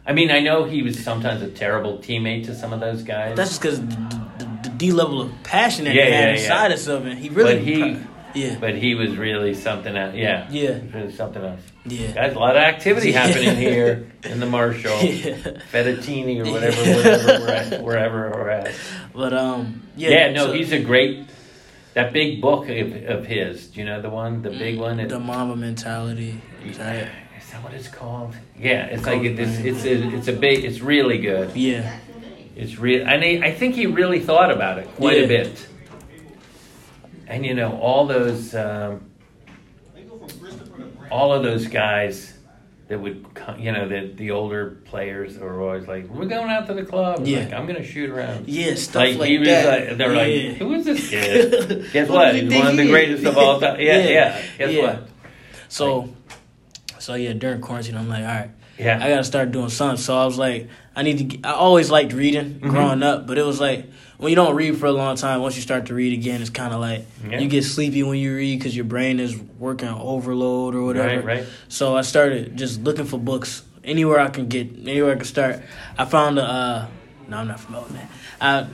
[0.06, 3.36] I mean, I know he was sometimes a terrible teammate to some of those guys.
[3.36, 3.86] that's just because the,
[4.38, 7.16] the, the D level of passion that Yeah, he had yeah, inside of something.
[7.16, 7.98] He really, But he-
[8.40, 10.14] yeah, but he was really something else.
[10.14, 10.74] Yeah, Yeah.
[10.78, 11.60] he really something else.
[11.86, 15.34] Yeah, Guys, a lot of activity happening here in the Marshall, yeah.
[15.72, 18.74] Fettuccine or whatever, wherever we're at, wherever we're at.
[19.14, 21.28] But um, yeah, Yeah, no, so- he's a great.
[21.94, 25.00] That big book of, of his, do you know the one, the big one?
[25.00, 26.40] It- the Mamba mentality.
[26.66, 27.08] is that
[27.62, 28.34] what it's called?
[28.58, 31.56] Yeah, it's like it, it's it's a, it's a big, it's really good.
[31.56, 31.98] Yeah,
[32.54, 35.24] It's real, and I, I think he really thought about it quite Yeah.
[35.24, 35.68] a bit.
[37.28, 39.00] And you know, all those, um,
[41.10, 42.32] all of those guys
[42.88, 43.26] that would,
[43.58, 47.26] you know, the the older players are always like, "We're going out to the club."
[47.26, 47.40] Yeah.
[47.40, 48.48] Like, I'm going to shoot around.
[48.48, 49.88] yeah, stuff Like, like, he was that.
[49.88, 50.48] like, they're yeah.
[50.50, 52.34] like, "Who is this kid?" Guess what?
[52.34, 53.80] he He's one of the greatest of all time.
[53.80, 54.08] Yeah, Yeah.
[54.08, 54.42] yeah.
[54.58, 54.82] Guess Yeah.
[54.82, 55.08] what?
[55.68, 56.14] So,
[57.00, 59.00] so yeah, during quarantine, I'm like, all right, Yeah.
[59.02, 59.96] I gotta start doing something.
[59.98, 61.24] So I was like, I need to.
[61.24, 62.68] Get, I always liked reading Mm-hmm.
[62.70, 63.86] growing up, but it was like
[64.18, 65.40] when you don't read for a long time.
[65.42, 67.40] Once you start to read again, it's kind of like Yeah.
[67.40, 71.16] you get sleepy when you read because your brain is working on overload or whatever.
[71.16, 71.46] Right, right.
[71.68, 75.62] So I started just looking for books anywhere I can get, anywhere I can start.
[75.98, 76.42] I found a.
[76.44, 76.86] Uh,
[77.28, 78.10] no, I'm not promoting that.
[78.40, 78.66] I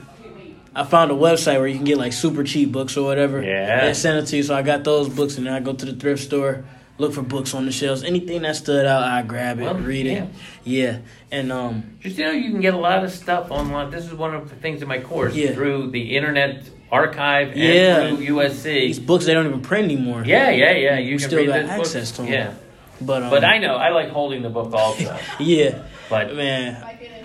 [0.75, 3.43] I found a website where you can get like super cheap books or whatever.
[3.43, 3.85] Yeah.
[3.85, 4.43] They send it to you.
[4.43, 6.65] So I got those books, and then I go to the thrift store,
[6.97, 8.03] look for books on the shelves.
[8.03, 10.27] Anything that stood out, I grab it, Well, read it.
[10.63, 10.99] Yeah,
[11.31, 13.89] and um, Just you know, you can get a lot of stuff online.
[13.91, 15.53] This is one of the things in my course Yeah.
[15.53, 18.01] through the Internet Archive Yeah.
[18.01, 18.63] and through USC.
[18.87, 20.23] these books they don't even print anymore.
[20.25, 20.99] Yeah, yeah, yeah.
[20.99, 22.27] You can still got access book.
[22.27, 22.33] to 'em.
[22.33, 22.53] Yeah,
[23.01, 25.17] but um, but I know I like holding the book also.
[25.39, 25.79] yeah,
[26.09, 26.77] But man,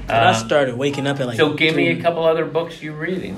[0.08, 1.36] I uh, started waking up at like.
[1.36, 3.36] so give me a couple other books you're reading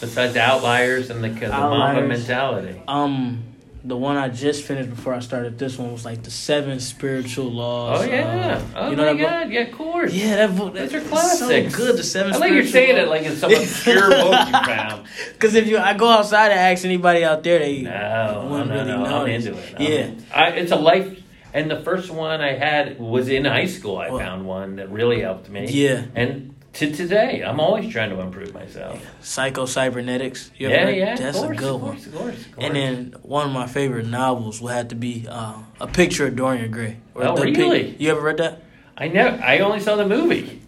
[0.00, 2.80] besides Outliers and the, the Mamba Mentality.
[2.86, 3.42] Um,
[3.82, 7.50] the one I just finished before I started this one was like the seven spiritual
[7.50, 8.02] laws.
[8.02, 8.62] Oh yeah!
[8.74, 9.30] uh, oh you know my that book?
[9.30, 9.50] God!
[9.52, 10.12] Yeah, of course.
[10.12, 10.74] Yeah, that book.
[10.74, 11.72] Those That's are classics.
[11.74, 11.96] So good.
[11.96, 12.34] The seven.
[12.34, 15.06] I like you're saying it like it's some obscure book you found.
[15.32, 18.74] Because if you, I go outside and ask anybody out there, they No, wouldn't no,
[18.76, 19.04] really no.
[19.04, 19.22] know.
[19.22, 19.74] I'm into it.
[19.78, 20.10] I'm Yeah.
[20.34, 21.18] I, it's a life.
[21.54, 23.96] And the first one I had was in high school.
[23.98, 25.66] I Well- found one that really helped me.
[25.68, 26.04] Yeah.
[26.14, 29.04] And to today, I'm always trying to improve myself.
[29.20, 30.50] Psycho Cybernetics.
[30.56, 31.16] You ever Yeah, yeah.
[31.16, 31.96] That's course, a good one.
[31.96, 32.64] Of course, of course.
[32.66, 36.36] And then one of my favorite novels would have to be uh, A Picture of
[36.36, 36.98] Dorian Gray.
[37.16, 37.96] Oh, The Pic- really?
[37.98, 38.62] you ever read that?
[38.96, 39.42] I never.
[39.42, 40.60] I only saw the movie.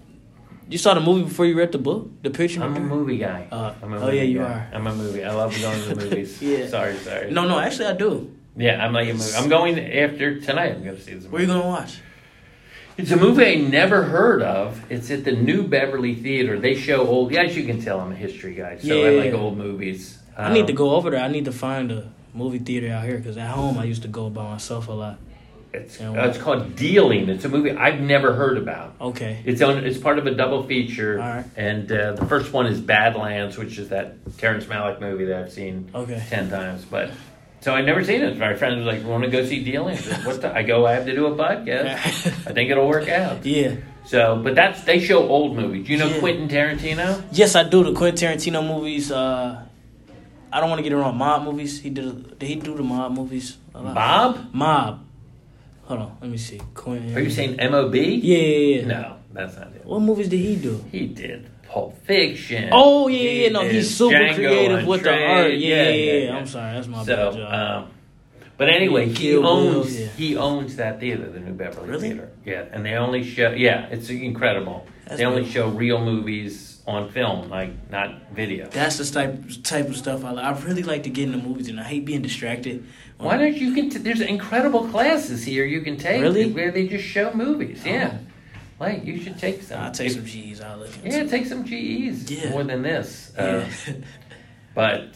[0.68, 2.10] You saw the movie before you read the book?
[2.22, 3.46] The Picture I'm a movie guy.
[3.52, 4.44] Uh, I'm a oh, movie yeah, you guy.
[4.44, 4.70] are.
[4.72, 5.22] I'm a movie.
[5.22, 6.40] I love going to the movies.
[6.40, 6.66] Yeah.
[6.66, 7.30] Sorry, sorry.
[7.30, 8.34] No, no, actually I do.
[8.56, 9.34] Yeah, I'm like a movie.
[9.36, 10.72] I'm going after tonight.
[10.72, 11.24] I'm going to see this.
[11.26, 12.00] What are you going to watch?
[12.98, 14.82] It's a movie I never heard of.
[14.90, 16.58] It's at the New Beverly Theater.
[16.58, 17.32] They show old.
[17.32, 19.38] Yeah, as you can tell, I'm a history guy, so I like Yeah.
[19.38, 20.18] old movies.
[20.36, 21.20] I need to Um, go over there.
[21.20, 24.08] I need to find a movie theater out here because at home I used to
[24.08, 25.18] go by myself a lot.
[25.74, 27.30] It's, uh, it's called Dealing.
[27.30, 28.94] It's a movie I've never heard about.
[29.00, 29.38] Okay.
[29.46, 29.78] It's on.
[29.86, 31.18] It's part of a double feature.
[31.18, 31.44] All right.
[31.56, 35.52] And uh, the first one is Badlands, which is that Terrence Malick movie that I've
[35.52, 36.22] seen Okay.
[36.28, 36.84] ten times.
[36.84, 37.10] But
[37.62, 38.36] so I'd never seen it.
[38.36, 40.52] My friend was like, "Want to go see Dealing?" I What the?
[40.52, 40.84] I go.
[40.86, 41.96] I have to do a podcast.
[42.46, 43.46] I think it'll work out.
[43.46, 43.76] yeah.
[44.04, 45.88] So, but that's they show old movies.
[45.88, 46.18] You know Yeah.
[46.18, 47.22] Quentin Tarantino?
[47.32, 47.84] Yes, I do.
[47.84, 49.10] The Quentin Tarantino movies.
[49.12, 49.62] Uh,
[50.52, 51.16] I don't want to get it wrong.
[51.16, 51.80] Mob movies.
[51.80, 52.36] He did.
[52.38, 53.56] Did he do the mob movies?
[53.72, 54.52] Mob.
[54.52, 55.06] Mob.
[55.84, 56.16] Hold on.
[56.20, 56.60] Let me see.
[56.74, 57.16] Quentin.
[57.16, 57.98] Are you saying M.O.B.?
[58.22, 58.86] Yeah, yeah, yeah.
[58.86, 59.84] No, that's not it.
[59.86, 60.84] What movies did he do?
[60.90, 62.68] He did Pulp Fiction.
[62.72, 63.48] Oh yeah, yeah.
[63.48, 65.52] No, he's super Django creative with the art.
[65.54, 66.36] Yeah, yeah, yeah.
[66.36, 66.74] I'm sorry.
[66.74, 67.84] That's my bad So, job.
[67.84, 67.90] um,
[68.58, 70.06] but anyway, he owns yeah.
[70.08, 72.08] he owns that theater, the New Beverly Really?
[72.10, 72.30] Theater.
[72.44, 74.86] Yeah, and they only show yeah, it's incredible.
[75.06, 75.50] That's they only cool.
[75.52, 78.68] show real movies on film, like not video.
[78.68, 80.44] That's the type type of stuff I like.
[80.44, 82.84] I really like to get into movies, and I hate being distracted.
[83.18, 83.88] Why don't you can?
[83.88, 86.44] T- there's incredible classes here you can take Really?
[86.44, 86.48] Oh.
[86.54, 87.82] where they just show movies.
[87.86, 88.18] Yeah,
[88.82, 89.80] like you should take some.
[89.80, 90.60] I'll take some GEs.
[90.60, 90.90] I'll look.
[91.04, 92.50] Yeah, take some GEs Yeah.
[92.50, 93.32] more than this.
[93.38, 93.94] Uh, Yeah.
[94.74, 95.14] But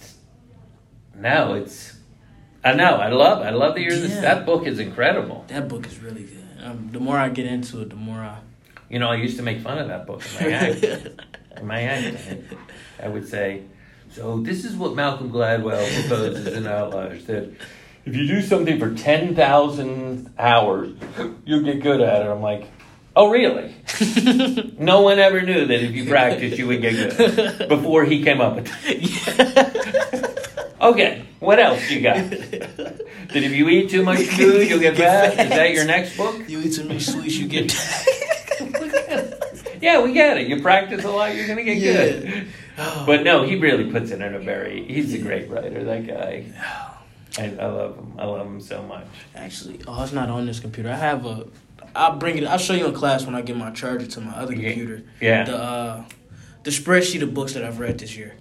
[1.15, 1.97] no, it's
[2.63, 5.45] I know I love I love that you're this, that book is incredible.
[5.49, 6.45] that book is really good.
[6.63, 8.39] Um, the more I get into it, the more I.
[8.91, 10.85] You know, I used to make fun of that book in my act.
[11.59, 12.19] in my act,
[13.03, 13.63] I would say,
[14.11, 17.51] so this is what Malcolm Gladwell proposes in Outliers that
[18.05, 20.93] if you do something for ten thousand hours,
[21.47, 22.29] you'll get good at it.
[22.29, 22.69] I'm like.
[23.19, 23.75] Oh really?
[24.79, 27.69] No one ever knew that if you practice, you would get good.
[27.69, 30.75] Before he came up with that.
[30.81, 32.17] Okay, what else you got?
[32.29, 35.33] That if you eat too much food, you'll get fat?
[35.33, 36.47] Is that your next book?
[36.49, 37.69] You eat too much sweets, you get.
[37.71, 39.35] Bad.
[39.81, 40.49] Yeah, we get it.
[40.49, 41.93] You practice a lot, you're gonna get Yeah.
[41.95, 42.47] good.
[42.79, 43.05] Oh.
[43.07, 44.85] But no, he really puts it in a very.
[44.87, 45.83] He's a great writer.
[45.85, 46.45] That guy.
[46.59, 46.93] Oh.
[47.39, 48.13] I, I love him.
[48.19, 49.07] I love him so much.
[49.35, 50.91] Actually, oh, it's not on this computer.
[50.91, 51.47] I have a.
[51.97, 52.45] I'll bring it.
[52.45, 54.69] I'll show you in class when I get my charger to my other Yeah.
[54.71, 55.03] computer.
[55.21, 56.05] Yeah, The uh,
[56.65, 58.35] the spreadsheet of books that I've read this year.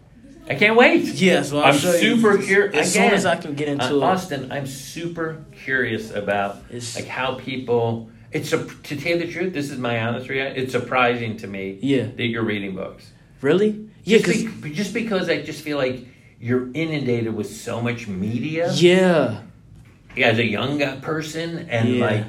[0.49, 1.06] I can't wait.
[1.16, 2.76] Yeah, so I'll I'm show super curious.
[2.76, 4.03] As soon as I can get into uh, it.
[4.03, 8.10] Austin, I'm super curious about It's- like how people.
[8.32, 9.53] It's a, to tell you the truth.
[9.53, 10.62] This is my honest reaction.
[10.62, 12.08] It's surprising to me Yeah.
[12.18, 13.12] that you're reading books.
[13.41, 13.88] Really?
[14.03, 16.06] Yeah, Just, be- just because I just feel like
[16.39, 18.72] you're inundated with so much media.
[18.74, 19.41] yeah.
[20.18, 22.06] yeah as a young person and Yeah.
[22.06, 22.26] like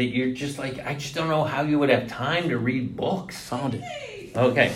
[0.00, 2.96] that you're just like I just don't know how you would have time to read
[2.96, 3.38] books.
[3.48, 3.82] Found it.
[4.36, 4.72] Okay.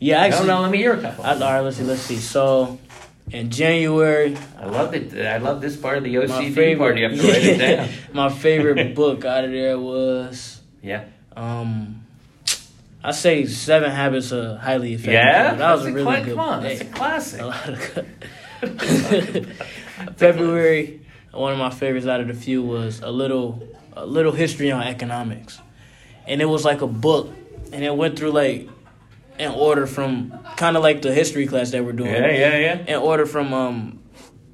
[0.00, 0.48] Yeah, actually.
[0.48, 1.24] no, no, let me hear a couple.
[1.24, 1.84] I, all right, let's see.
[1.84, 2.16] Let's see.
[2.16, 2.78] So,
[3.30, 5.14] in January, I love it.
[5.26, 6.78] I love this part of the my OCD favorite.
[6.78, 6.98] part.
[6.98, 7.88] You have to write it down.
[8.12, 11.04] my favorite book out of there was Yeah.
[11.36, 12.00] um.
[13.02, 15.12] I say Seven Habits of Highly Effective.
[15.14, 15.42] Yeah.
[15.50, 15.58] People.
[15.58, 16.36] that was That's a really cla- good.
[16.36, 17.40] Come on, that's a classic.
[17.40, 18.06] a lot of.
[20.16, 21.00] February,
[21.32, 23.62] one of my favorites out of the few was a little
[23.96, 25.60] a little history on economics,
[26.26, 27.30] and it was like a book,
[27.72, 28.68] and it went through like
[29.38, 32.12] in order from kind of like the history class that we're doing.
[32.12, 32.96] Yeah, yeah, yeah.
[32.96, 34.00] In order from um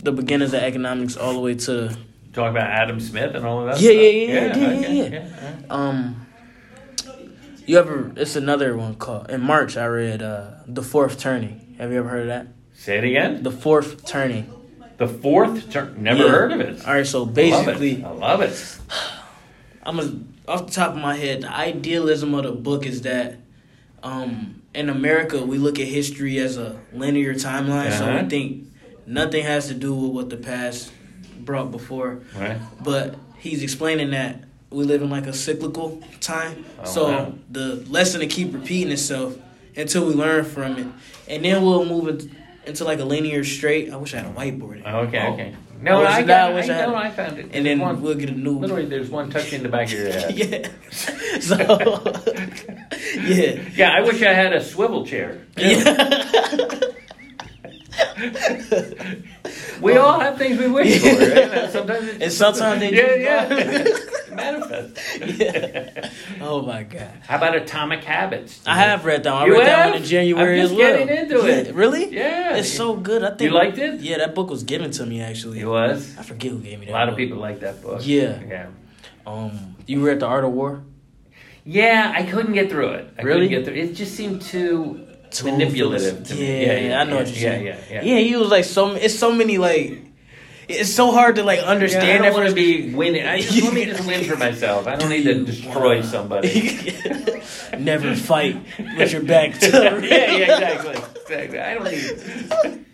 [0.02, 1.96] the beginnings of economics all the way to
[2.32, 3.80] Talk about Adam Smith and all of that.
[3.80, 4.02] Yeah, stuff?
[4.02, 5.28] yeah, yeah, yeah, okay, yeah,
[5.60, 5.66] yeah.
[5.68, 6.26] um.
[7.66, 8.12] You ever?
[8.16, 9.76] It's another one called in March.
[9.76, 11.76] I read uh, the Fourth Turning.
[11.78, 12.46] Have you ever heard of that?
[12.74, 13.42] Say it again.
[13.42, 14.52] The Fourth Turning.
[14.96, 16.02] The fourth turn.
[16.02, 16.30] Never Yeah.
[16.30, 16.86] heard of it.
[16.86, 18.04] All right, so I love basically, it.
[18.04, 18.78] I love it.
[19.82, 21.42] I'm a, off the top of my head.
[21.42, 23.36] The idealism of the book is that
[24.02, 28.22] um, in America we look at history as a linear timeline, so Uh-huh.
[28.22, 28.66] we think
[29.06, 30.92] nothing has to do with what the past
[31.40, 32.20] brought before.
[32.38, 32.58] Right.
[32.82, 37.32] But he's explaining that we live in like a cyclical time, Oh, so wow.
[37.50, 39.36] the lesson to keep repeating itself
[39.76, 40.86] until we learn from it,
[41.28, 42.28] and then we'll move it
[42.66, 43.90] into like a linear straight.
[43.92, 44.84] I wish I had a whiteboard.
[44.86, 45.18] Okay.
[45.26, 45.32] Oh.
[45.32, 45.54] Okay.
[45.82, 46.52] No, I got.
[46.52, 46.94] I I, no.
[46.94, 47.50] I found it.
[47.52, 48.58] And then one, we'll get a new.
[48.58, 50.36] literally, there's one tucked in the back of your head.
[50.36, 50.68] yeah.
[51.40, 51.56] So
[53.16, 53.62] yeah.
[53.74, 55.46] Yeah, I wish I had a swivel chair.
[59.80, 61.08] We all have things we wish for.
[61.08, 61.70] Right?
[61.70, 64.34] Sometimes it's And sometimes they yeah, just yeah.
[64.34, 65.40] Manifest.
[65.40, 66.10] yeah.
[66.40, 67.10] Oh my god.
[67.26, 68.60] How about Atomic Habits?
[68.66, 69.42] I have read that one.
[69.42, 69.90] I You read that have?
[69.94, 70.98] one in January I'm just as well.
[71.06, 71.74] getting into Yeah, it.
[71.74, 72.14] Really?
[72.14, 72.56] Yeah.
[72.56, 73.24] It's so good.
[73.24, 74.00] I think You liked it?
[74.00, 75.60] Yeah, that book was given to me actually.
[75.60, 76.16] It was.
[76.18, 76.92] I forget who gave me that.
[76.92, 76.98] A that.
[76.98, 78.00] lot of people like that book.
[78.04, 78.38] Yeah.
[78.46, 78.66] Yeah.
[79.26, 80.82] Um, you read The Art of War?
[81.64, 83.12] Yeah, I couldn't get through it.
[83.18, 83.48] I Really?
[83.48, 83.94] couldn't get through it.
[83.94, 85.09] just seemed too, Too
[85.44, 86.66] manipulative to yeah, me.
[86.66, 87.66] Yeah, yeah, I know yeah, what you're yeah, saying.
[87.66, 88.92] Yeah, yeah, Yeah, he was like so.
[88.94, 90.06] It's so many like.
[90.68, 92.22] It's so hard to like Yeah, understand.
[92.22, 93.26] I don't want to be winning.
[93.26, 94.86] I just want me to win for myself.
[94.86, 96.94] I don't need to destroy somebody.
[97.78, 98.56] Never fight
[98.96, 99.68] with your back to
[100.02, 100.96] yeah, yeah, exactly.
[101.22, 101.58] exactly.
[101.58, 102.86] I don't need.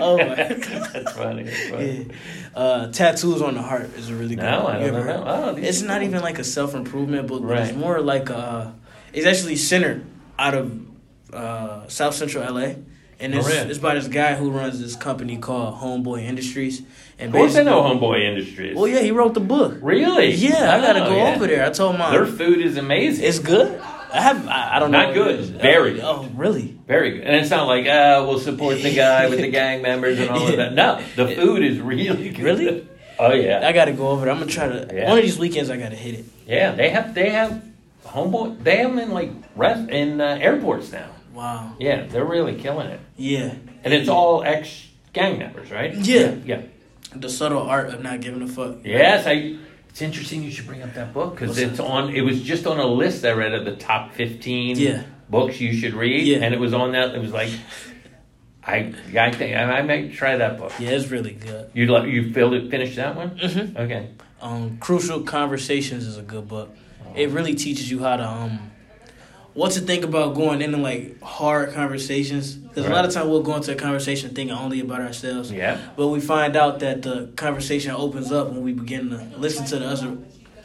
[0.00, 0.34] Oh my.
[0.34, 1.42] That's funny.
[1.44, 2.06] That's funny.
[2.06, 2.14] Yeah.
[2.54, 4.44] Uh, tattoos on the heart is a really good.
[4.44, 4.76] No, one.
[4.76, 5.24] I don't know.
[5.26, 6.08] Oh, it's not cool.
[6.08, 8.74] even like a self improvement book, but it's more like a.
[9.12, 10.06] It's actually centered
[10.38, 10.91] out of
[11.32, 12.74] uh, South Central LA,
[13.20, 16.82] and Oh, it's, it's by this guy who runs this company called Homeboy Industries.
[17.18, 18.76] And Of course, I know Homeboy Industries.
[18.76, 19.78] Well, yeah, he wrote the book.
[19.80, 20.32] Really?
[20.32, 21.34] Yeah, I gotta Oh, go yeah.
[21.34, 21.64] over there.
[21.64, 23.24] I told my Their food is amazing.
[23.24, 23.80] it's good.
[24.12, 25.24] I have I, I don't Not know.
[25.24, 26.02] Not good, very good.
[26.04, 26.76] Oh, really?
[26.86, 27.22] Very good.
[27.22, 30.46] And it's not like, uh, we'll support the guy with the gang members and all
[30.48, 30.74] of that.
[30.74, 32.38] No, the food is really good.
[32.40, 32.88] Really?
[33.18, 33.66] Oh, yeah.
[33.66, 34.32] I gotta go over there.
[34.34, 34.90] I'm gonna try to.
[34.92, 35.08] Yeah.
[35.08, 36.24] One of these weekends, I gotta hit it.
[36.46, 37.62] Yeah, they have, they have
[38.04, 41.08] Homeboy, they have them in like rest, in uh, airports now.
[41.32, 41.74] Wow.
[41.78, 43.00] Yeah, they're really killing it.
[43.16, 43.54] Yeah.
[43.84, 45.94] And it's all ex gang members, right?
[45.94, 46.34] Yeah.
[46.44, 46.62] Yeah.
[47.14, 48.78] The subtle art of not giving a fuck.
[48.84, 49.58] Yes, I.
[49.90, 51.84] It's interesting you should bring up that book because it's that?
[51.84, 52.14] on.
[52.14, 55.02] It was just on a list I read of the top fifteen Yeah.
[55.28, 56.38] books you should read, Yeah.
[56.38, 57.14] and it was on that.
[57.14, 57.50] It was like,
[58.64, 60.72] I, I think I, I might try that book.
[60.78, 61.70] Yeah, it's really good.
[61.74, 63.38] You like you filled it, finished that one?
[63.38, 63.76] Mm-hmm.
[63.76, 64.08] Okay.
[64.40, 66.74] Um, Crucial Conversations is a good book.
[67.14, 68.70] It really teaches you how to um,
[69.54, 72.54] what to think about going into like hard conversations.
[72.54, 75.52] Because a lot of time we'll go into a conversation thinking only about ourselves.
[75.52, 75.78] Yeah.
[75.96, 79.78] But we find out that the conversation opens up when we begin to listen to
[79.78, 80.16] the other,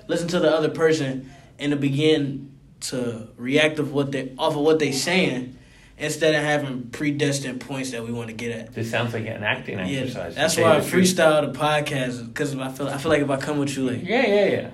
[0.07, 1.29] listen to the other person,
[1.59, 5.57] and to begin to react of what they off of what they're saying,
[5.97, 8.73] instead of having predestined points that we want to get at.
[8.73, 10.35] This sounds like an acting Yeah, exercise.
[10.35, 13.57] that's why I freestyle the podcast because I feel I feel like if I come
[13.57, 14.71] with you like Yeah, yeah, yeah.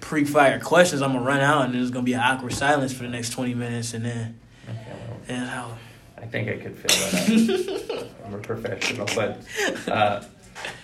[0.00, 3.08] Pre-fire questions, I'm gonna run out and there's gonna be an awkward silence for the
[3.10, 4.38] next twenty minutes, and then
[4.68, 4.78] Okay,
[5.08, 5.76] well, and how.
[6.18, 8.06] I think I could fill that out.
[8.26, 9.40] I'm a professional, but
[9.88, 10.22] uh,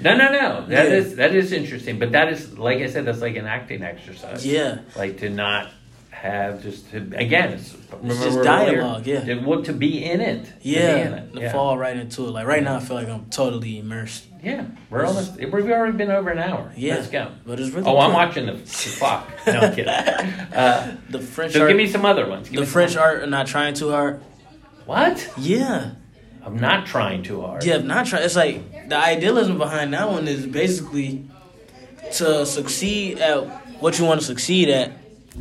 [0.01, 0.67] no, no, no.
[0.67, 0.95] That Yeah.
[0.97, 1.99] is that is interesting.
[1.99, 4.47] But that is, like I said, that's like an acting exercise.
[4.47, 5.71] Yeah, like to not
[6.23, 9.21] have just to again it's, remember just earlier, dialogue, yeah.
[9.25, 11.35] to, well, to be in it be in yeah, it.
[11.35, 11.53] to yeah.
[11.53, 12.31] fall right into it.
[12.31, 14.25] Like right now, I feel like I'm totally immersed.
[14.43, 17.87] yeah we're almost we've already been over an hour Yeah, let's go But it's really
[17.87, 19.89] oh I'm watching the, the clock no I'm kidding
[20.63, 21.69] uh, the French so art.
[21.69, 24.23] give me some other ones Give the some French art are not trying too hard.
[24.87, 25.93] what Yeah,
[26.43, 28.25] I'm not trying too hard yeah, not trying.
[28.25, 31.29] It's like the idealism behind that one is basically
[32.15, 33.41] to succeed at
[33.83, 34.93] what you want to succeed at.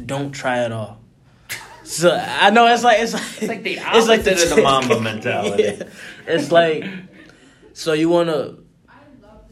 [0.06, 1.00] Don't try at all.
[1.84, 5.64] So I know it's like it's like It's like the opposite of the Mamba mentality.
[5.64, 5.84] Yeah.
[6.28, 6.84] It's like
[7.74, 8.64] so you want to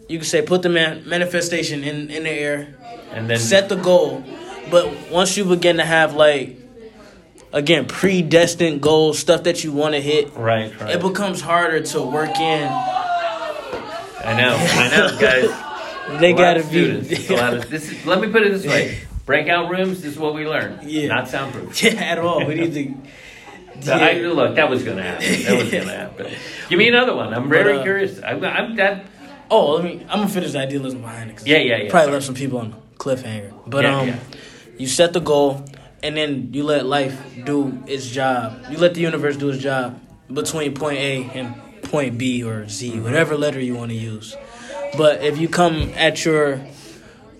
[0.09, 2.75] you can say put the man, manifestation in in the air,
[3.11, 4.23] and then set the goal,
[4.71, 6.57] but once you begin to have like
[7.53, 12.01] again predestined goals, stuff that you want to hit, right right it becomes harder to
[12.01, 12.67] work in.
[14.25, 17.09] I know I know guys They gotta be students.
[17.11, 20.33] It's of- this is, let me put it this way breakout rooms this is what
[20.33, 20.83] we learned.
[20.89, 21.07] Yeah.
[21.07, 22.45] not soundproof yeah at all.
[22.45, 23.81] We need to.
[23.81, 25.43] So I, look, that was going to happen.
[25.43, 26.31] That was going to happen.
[26.69, 27.33] Give me another one.
[27.33, 28.21] I'm very But, uh, curious.
[28.23, 29.05] I'm, I'm that.
[29.49, 30.01] Oh, let me.
[30.09, 31.45] I'm gonna finish the idealism behind it.
[31.45, 31.89] Yeah, yeah, yeah.
[31.89, 32.13] Probably Sorry.
[32.13, 33.53] left some people on cliffhanger.
[33.67, 34.19] But Yeah, um, yeah.
[34.77, 35.65] you set the goal.
[36.01, 37.15] and then you let life
[37.45, 38.59] do its job.
[38.69, 39.99] You let the universe do its job
[40.31, 44.35] between point A and point B or Z, whatever letter you want to use.
[44.97, 46.59] But if you come at your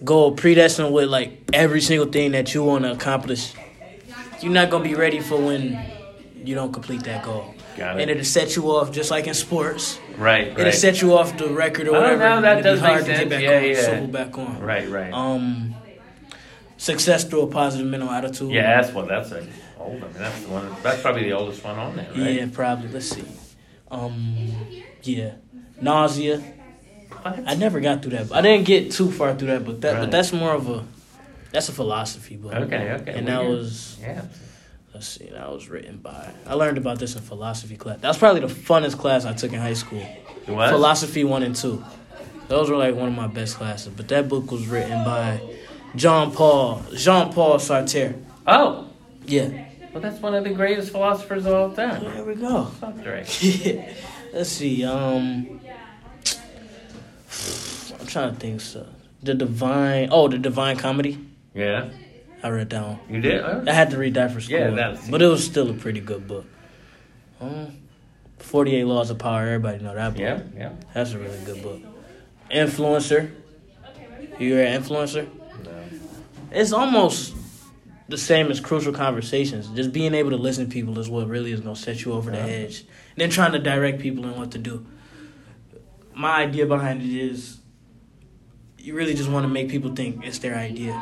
[0.04, 3.54] goal predestined with like every single thing that you want to accomplish,
[4.42, 5.80] you're not gonna be ready for when
[6.44, 7.54] you don't complete that goal.
[7.78, 8.02] Got it.
[8.04, 10.00] And it'll set you off just like in sports.
[10.18, 10.74] Right, It'll right.
[10.74, 12.20] set you off the record or Oh, whatever.
[12.30, 13.30] no, that does be hard make to get sense.
[13.32, 14.06] back Yeah, on, yeah.
[14.26, 14.60] back on.
[14.60, 15.12] Right, right.
[15.14, 15.74] Um,
[16.78, 18.52] success through a positive mental attitude.
[18.52, 19.42] yeah, that's what that's old.
[19.80, 20.76] I mean, that's the one.
[20.84, 22.34] That's probably the oldest one on there, right?
[22.34, 22.90] Yeah, probably.
[22.90, 23.24] Let's see.
[23.90, 24.52] Um,
[25.04, 25.34] yeah,
[25.82, 26.44] nausea.
[27.24, 27.44] What?
[27.48, 28.32] I never got through that.
[28.34, 30.00] I didn't get too far through that, but that Right.
[30.02, 30.84] but that's more of a
[31.52, 32.54] that's a philosophy book.
[32.54, 33.14] Okay, okay.
[33.14, 34.24] And well, that was yeah.
[34.94, 36.32] let's see, that was written by.
[36.48, 38.00] I learned about this in philosophy class.
[38.02, 40.06] That was probably the funnest class I took in high school.
[40.48, 40.70] It was?
[40.72, 41.84] Philosophy one and two.
[42.50, 43.94] Those were like one of my best classes.
[43.96, 45.40] But that book was written by
[45.96, 48.16] Jean Paul Jean Paul Sartre.
[48.46, 48.88] Oh,
[49.26, 49.48] Yeah.
[49.94, 52.04] well, that's one of the greatest philosophers of all time.
[52.04, 52.68] There we go.
[52.82, 53.96] Sartre.
[54.34, 54.84] Let's see.
[54.84, 55.63] Um, I'm
[58.14, 58.62] trying to think.
[58.62, 58.86] So
[59.22, 60.10] the divine.
[60.12, 61.20] Oh, the divine comedy.
[61.54, 61.90] Yeah,
[62.42, 63.00] I read that one.
[63.10, 63.42] you did.
[63.42, 64.58] Oh, I had to read that for school.
[64.58, 66.46] Yeah, that's- but it was still a pretty good book.
[67.42, 67.78] Um,
[68.40, 69.42] Forty Eight Laws of Power.
[69.48, 70.20] Everybody know that book.
[70.22, 70.72] yeah, yeah.
[70.94, 71.82] That's a really good book.
[72.52, 73.32] Influencer.
[74.40, 75.28] You're an Influencer?
[75.64, 75.72] No.
[76.52, 77.36] It's almost
[78.10, 79.68] the same as crucial conversations.
[79.70, 82.32] Just being able to listen to people is what really is gonna set you over
[82.32, 82.44] the Yeah.
[82.46, 82.80] edge.
[82.82, 84.86] And then trying to direct people in what to do.
[86.16, 87.58] My idea behind it is
[88.84, 91.02] you really just want to make people think it's their idea.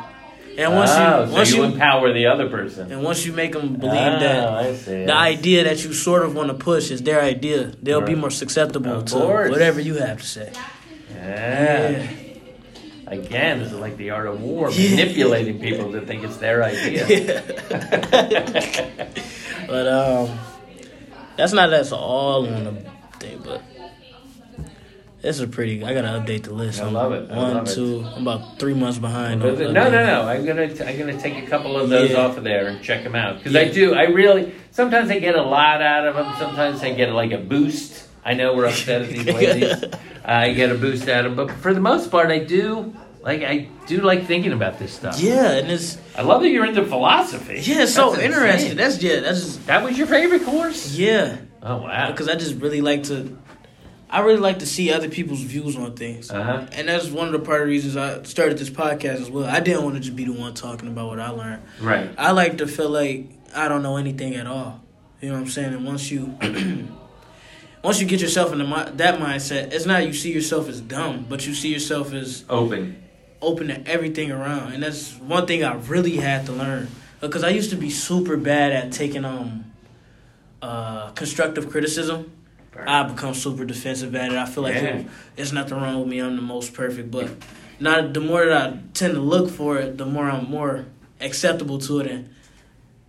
[0.56, 2.92] And once oh, you so once you, you, empower the other person.
[2.92, 5.04] and once you make them believe oh, that see.
[5.06, 8.30] the idea that you sort of want to push is their idea, they'll be more
[8.30, 10.52] susceptible to whatever you have to say.
[11.10, 12.08] Yeah.
[13.06, 14.90] Again, this is like the art of war, Yeah.
[14.96, 17.42] manipulating people to think it's their idea.
[19.66, 20.38] But um,
[21.36, 22.72] that's not that's all on the
[23.18, 23.62] thing, but
[25.22, 25.84] it's a pretty.
[25.84, 26.80] I gotta update the list.
[26.80, 27.30] I love it.
[27.30, 27.74] I One, love it.
[27.74, 28.04] two.
[28.14, 29.40] I'm about three months behind.
[29.40, 30.22] No, no, no, no.
[30.28, 32.16] I'm gonna I'm gonna take a couple of those Yeah.
[32.18, 33.94] off of there and check them out because I do.
[33.94, 36.32] I really sometimes I get a lot out of them.
[36.38, 38.08] Sometimes I get like a boost.
[38.24, 39.84] I know we're upset at these ladies.
[40.24, 43.42] I get a boost out of them, but for the most part, I do like
[43.42, 45.20] I do like thinking about this stuff.
[45.20, 47.60] Yeah, and it's I love that you're into philosophy.
[47.62, 48.76] yeah, it's so interesting.
[48.76, 50.96] That's yeah, that's just that was your favorite course.
[50.96, 52.10] yeah, Oh wow.
[52.10, 53.36] because I just really like to.
[54.12, 56.30] I really like to see other people's views on things.
[56.30, 56.66] Uh huh.
[56.72, 59.46] And that's one of the part of the reasons I started this podcast as well.
[59.46, 61.62] I didn't want to just be the one talking about what I learned.
[61.80, 62.10] Right.
[62.18, 64.82] I like to feel like I don't know anything at all.
[65.22, 65.72] You know what I'm saying?
[65.72, 66.36] And once you
[67.82, 71.24] once you get yourself into mi- that mindset, it's not you see yourself as dumb,
[71.28, 73.02] but you see yourself as Open.
[73.40, 74.72] open to everything around.
[74.74, 76.88] And that's one thing I really had to learn
[77.20, 79.72] because I used to be super bad at taking um
[80.60, 82.30] uh constructive criticism.
[82.86, 84.38] I become super defensive at it.
[84.38, 85.02] I feel like Yeah.
[85.36, 86.20] it- nothing wrong with me.
[86.20, 87.28] I'm the most perfect, but
[87.80, 90.86] not the more that I tend to look for it, the more I'm more
[91.20, 92.28] acceptable to it, and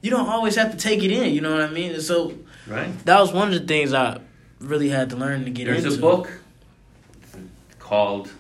[0.02, 1.34] you don't always have to take it in.
[1.34, 1.94] You know what I mean?
[1.94, 2.34] And so
[2.68, 2.90] Right.
[3.06, 4.20] that was one of the things I
[4.60, 5.90] really had to learn to get There's into.
[5.90, 6.30] There's a book
[7.80, 8.32] called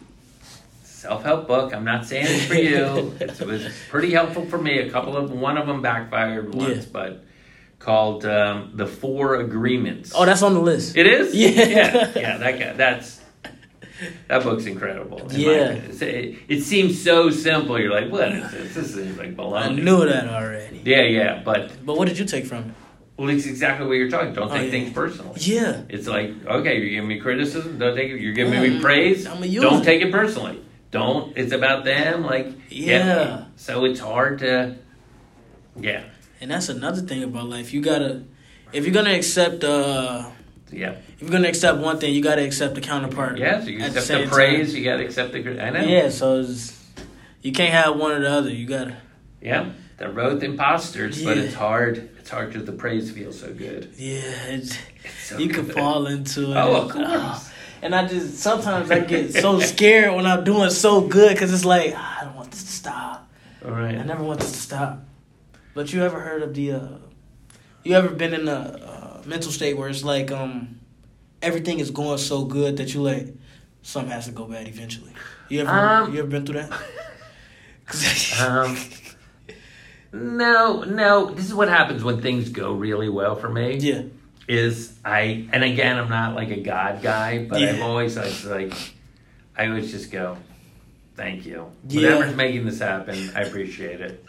[0.83, 1.73] Self Help Book.
[1.73, 3.13] I'm not saying it's for you.
[3.19, 4.79] it was pretty helpful for me.
[4.79, 6.83] A couple of one of them backfired once, Yeah.
[6.91, 7.23] but
[7.83, 10.13] called um, The Four Agreements.
[10.15, 10.95] Oh, that's on the list.
[10.95, 11.33] it is.
[11.43, 11.49] Yeah.
[11.49, 12.37] yeah, yeah.
[12.37, 12.73] That guy.
[12.73, 13.19] That's
[14.27, 15.19] that book's incredible.
[15.29, 15.69] in Yeah.
[15.71, 17.79] It, it seems so simple.
[17.79, 18.75] You're like, what is this?
[18.75, 20.81] This is like I knew that already.
[20.85, 22.73] Yeah, yeah, but But what did you take from it?
[23.17, 24.33] well, it's exactly what you're talking.
[24.33, 24.71] Don't Oh, take yeah.
[24.71, 25.39] things personally.
[25.39, 25.81] Yeah.
[25.89, 27.77] It's like, okay, you're giving me criticism.
[27.77, 28.19] Don't take it.
[28.19, 29.27] You're giving Mm, me praise.
[29.27, 30.59] I'ma use Don't take it personally.
[30.91, 31.37] Don't.
[31.37, 32.23] It's about them.
[32.25, 33.45] Like, Yeah.
[33.55, 34.75] So it's hard to.
[35.79, 36.03] Yeah.
[36.43, 37.73] And that's another thing about life.
[37.73, 38.21] You gotta,
[38.73, 40.25] if you're gonna accept, uh,
[40.69, 40.89] Yeah.
[41.15, 43.37] if you're gonna accept one thing, you gotta accept the counterpart.
[43.37, 43.61] Yeah.
[43.61, 44.73] So you at the accept the, praise.
[44.73, 44.77] time.
[44.77, 45.65] You got to accept the.
[45.65, 45.79] I know.
[45.85, 46.09] Yeah.
[46.09, 46.77] So it's,
[47.41, 48.49] you can't have one or the other.
[48.49, 48.97] You gotta.
[49.41, 49.69] Yeah.
[49.97, 52.09] They're both imposters, but it's hard.
[52.19, 53.93] It's hard because the praise feels so good.
[53.97, 54.19] Yeah.
[54.47, 56.57] It's, It's so you can fall into it.
[56.57, 57.49] Oh, of And, uh, course.
[57.81, 61.63] and I just sometimes I get so scared when I'm doing so good because it's
[61.63, 63.29] like "Ah, I don't want this to stop.
[63.63, 63.95] All right.
[63.95, 64.99] I never want this to stop.
[65.73, 66.71] But you ever heard of the?
[66.73, 66.87] Uh,
[67.83, 70.79] you ever been in a uh, mental state where it's like um,
[71.41, 73.27] everything is going so good that you like
[73.81, 75.11] something has to go bad eventually.
[75.49, 76.71] You ever Um, you ever been through that?
[78.39, 78.77] Um,
[80.11, 81.31] no, no.
[81.33, 83.75] This is what happens when things go really well for me.
[83.77, 84.03] yeah,
[84.47, 87.83] is I and again I'm not like a God guy, but I've Yeah.
[87.83, 88.73] always like, like
[89.57, 90.37] I always just go,
[91.15, 91.71] thank you.
[91.89, 92.15] Yeah.
[92.15, 94.23] Whatever's making this happen, I appreciate it.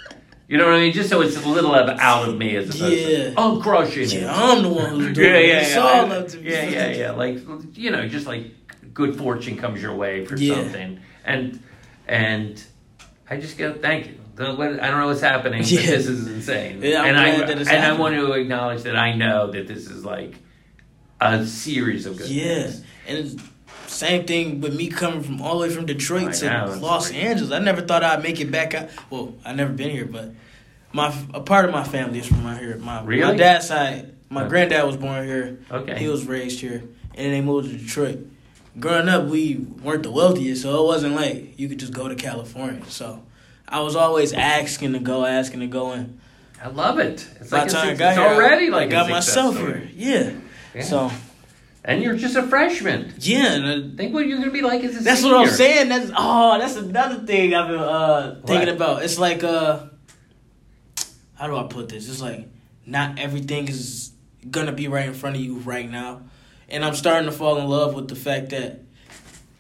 [0.47, 0.93] You know what I mean?
[0.93, 3.33] Just so it's a little of out of me as opposed Yeah.
[3.37, 4.13] Oh, to I'm crushing it.
[4.13, 5.49] Yeah, I'm the one who's doing Yeah, it.
[5.49, 5.81] yeah, It's yeah.
[5.81, 6.51] all up to me.
[6.51, 7.11] yeah, yeah, yeah.
[7.13, 7.39] Like
[7.77, 8.51] you know, just like
[8.93, 10.55] good fortune comes your way for Yeah.
[10.57, 11.61] something, and
[12.07, 12.63] and
[13.31, 14.15] I just go thank you.
[14.37, 16.81] I don't know what's happening, but this is insane.
[16.83, 19.51] Yeah, I'm and I glad that it's and I want to acknowledge that I know
[19.53, 20.35] that this is like
[21.21, 22.83] a series of good Yeah, things.
[23.07, 23.35] and it's
[23.87, 27.11] same thing with me coming from all the way from Detroit I to Los.
[27.13, 27.53] Angeles.
[27.53, 28.89] I never thought I'd make it back out.
[29.11, 30.31] Well, I never been here, but
[30.93, 32.77] my a part of my family is from out here.
[32.79, 33.37] My my Really?
[33.37, 34.49] dad's side, my Okay.
[34.51, 35.59] granddad was born here.
[35.71, 35.99] Okay.
[35.99, 36.83] He was raised here,
[37.15, 38.27] and then they moved to Detroit.
[38.81, 42.15] Growing up, we weren't the wealthiest, so it wasn't like you could just go to
[42.17, 42.83] California.
[42.89, 43.23] So
[43.69, 46.19] I was always asking to go, asking to go, and
[46.63, 47.25] I love it.
[47.41, 49.87] It's by like time I got it's here, already I like got a myself story.
[49.95, 50.35] here.
[50.75, 50.81] Yeah.
[50.81, 50.83] Yeah.
[50.83, 51.11] So
[51.85, 53.13] and you're just a freshman.
[53.19, 55.37] yeah, and I, Think what you're gonna be like as a That's senior.
[55.37, 55.89] what I'm saying.
[55.89, 58.77] That's oh, that's another thing I've been uh thinking What?
[58.77, 59.03] about.
[59.03, 59.87] It's like uh
[61.35, 62.09] how do I put this?
[62.09, 62.49] It's like
[62.87, 64.13] not everything is
[64.51, 66.23] gonna be right in front of you right now.
[66.69, 68.81] And I'm starting to fall in love with the fact that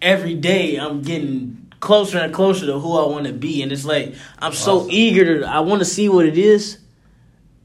[0.01, 3.62] every day I'm getting closer and closer to who I want to be.
[3.62, 6.79] And it's like I'm so eager to I want to see what it is,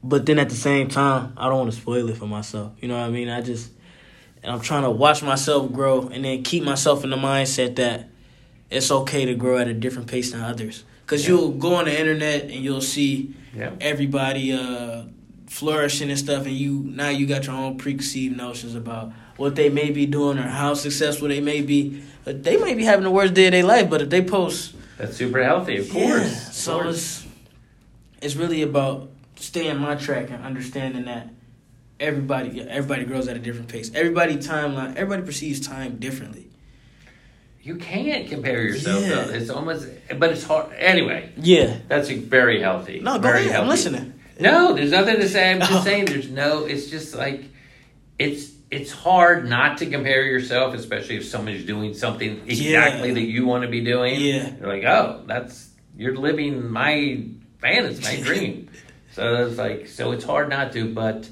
[0.04, 2.72] but then at the same time, I don't want to spoil it for myself.
[2.80, 3.28] You know what I mean?
[3.30, 3.70] I just
[4.42, 8.08] and I'm trying to watch myself grow and then keep myself in the mindset that
[8.70, 10.84] it's okay to grow at a different pace than others.
[11.06, 11.30] Cause Yeah.
[11.34, 13.70] you'll go on the internet and you'll see Yeah.
[13.80, 15.02] everybody uh,
[15.48, 19.68] flourishing and stuff, and you now you got your own preconceived notions about what they
[19.68, 22.02] may be doing or how successful they may be.
[22.24, 24.74] But they might be having the worst day of their life, but if they post,
[24.98, 26.48] That's super healthy, of yeah, course.
[26.48, 26.94] of so course.
[26.96, 27.26] it's
[28.22, 31.30] it's really about staying my track and understanding that
[32.00, 33.90] everybody everybody grows at a different pace.
[33.94, 36.48] Everybody timeline, everybody perceives time differently.
[37.62, 39.08] You can't compare yourself Yeah.
[39.24, 39.30] though.
[39.34, 39.86] It's almost,
[40.18, 40.72] but it's hard.
[40.78, 41.76] Anyway, Yeah.
[41.88, 43.00] that's a very healthy.
[43.00, 43.60] No, go very ahead.
[43.60, 44.14] I'm listening.
[44.40, 45.50] No, there's nothing to say.
[45.52, 46.64] I'm just saying there's no.
[46.64, 47.44] It's just like
[48.18, 53.14] it's it's hard not to compare yourself, especially if somebody's doing something exactly Yeah.
[53.14, 54.18] that you want to be doing.
[54.20, 54.52] Yeah.
[54.58, 57.24] You're like, oh, that's you're living my
[57.58, 58.68] fantasy, my dream.
[59.12, 61.28] So it's like, so it's hard not to, but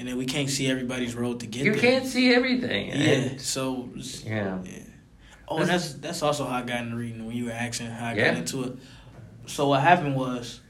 [0.00, 1.74] And then we can't see everybody's road to get there.
[1.74, 1.90] you there.
[1.92, 2.88] can't see everything.
[2.88, 2.94] Yeah.
[2.96, 4.56] And- So it's- yeah.
[5.46, 8.06] Oh, and that's that's also how I got into reading when you were asking how
[8.08, 8.28] I Yeah.
[8.30, 8.78] got into it.
[9.46, 10.60] So what happened was,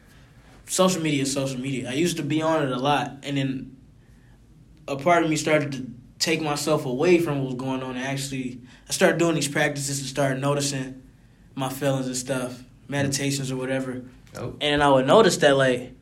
[0.66, 1.88] social media is social media.
[1.90, 3.76] I used to be on it a lot, and then
[4.88, 5.86] a part of me started to
[6.18, 7.94] take myself away from what was going on.
[7.96, 11.02] And actually, I started doing these practices and started noticing
[11.54, 14.02] my feelings and stuff, meditations or whatever.
[14.36, 14.56] Oh.
[14.60, 15.92] And I would notice that like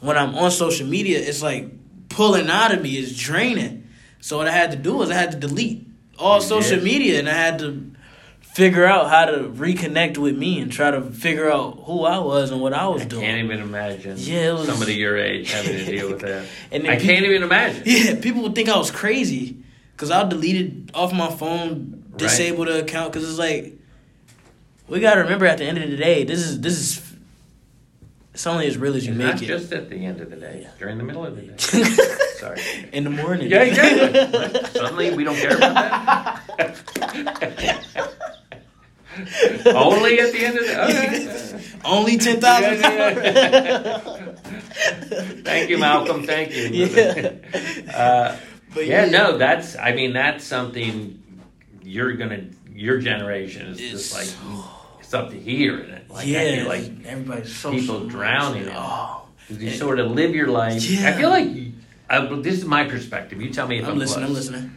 [0.00, 1.72] when I'm on social media, it's like
[2.18, 3.86] pulling out of me, it's draining.
[4.20, 5.86] So what I had to do was I had to delete
[6.18, 7.92] all You social media, and I had to
[8.40, 12.50] figure out how to reconnect with me and try to figure out who I was
[12.50, 13.22] and what I was I doing.
[13.22, 16.44] can't even imagine Yeah, it was- somebody your age having to deal with that.
[16.72, 17.82] And I peop- can't even imagine.
[17.86, 19.58] Yeah, people would think I was crazy
[19.92, 22.18] because I deleted off my phone, Right.
[22.64, 23.74] the account because it's like
[24.88, 27.07] we gotta remember at the end of the day, this is this is
[28.38, 30.30] it's only as real as you It's make not it just at the end of
[30.30, 31.56] the day, during the middle of the day.
[32.36, 32.60] Sorry.
[32.92, 33.50] in the morning.
[33.50, 34.62] Yeah, exactly.
[34.80, 36.44] Suddenly we don't care about that.
[39.74, 41.80] Only at the end of the okay.
[41.84, 43.98] Only ten thousand Yeah, yeah.
[45.42, 46.22] Thank you, Malcolm.
[46.22, 46.68] Thank you.
[46.86, 47.32] Yeah.
[47.92, 48.36] Uh,
[48.72, 49.10] But yeah, yeah.
[49.10, 49.74] no, that's.
[49.76, 51.20] I mean, that's something
[51.82, 52.44] you're gonna.
[52.72, 54.28] Your generation is just like
[55.14, 56.10] up to here in it.
[56.10, 58.72] Like I yeah, feel like everybody's so people drowning it.
[58.74, 60.82] Oh, you sort of live your life.
[61.02, 61.48] I feel like.
[62.10, 63.40] I, this is my perspective.
[63.42, 64.24] You tell me if I'm, I'm listening.
[64.26, 64.70] I'm listening.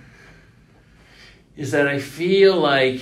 [1.56, 3.02] is that I feel like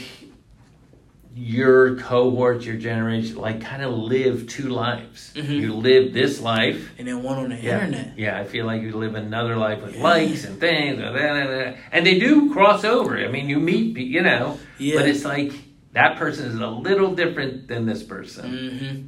[1.36, 5.32] your cohort, your generation, like kind of live two lives.
[5.36, 5.50] Mhm.
[5.62, 6.92] You live this life.
[6.98, 7.86] And then one on the Yeah.
[7.86, 8.18] internet.
[8.18, 10.04] Yeah, I feel like you live another life with Yeah.
[10.04, 13.18] likes and things, and, and they do cross over.
[13.18, 14.98] I mean, you meet, you know, Yeah.
[15.00, 15.54] but it's like
[15.94, 18.52] that person is a little different than this person.
[18.52, 19.02] Mm-hmm.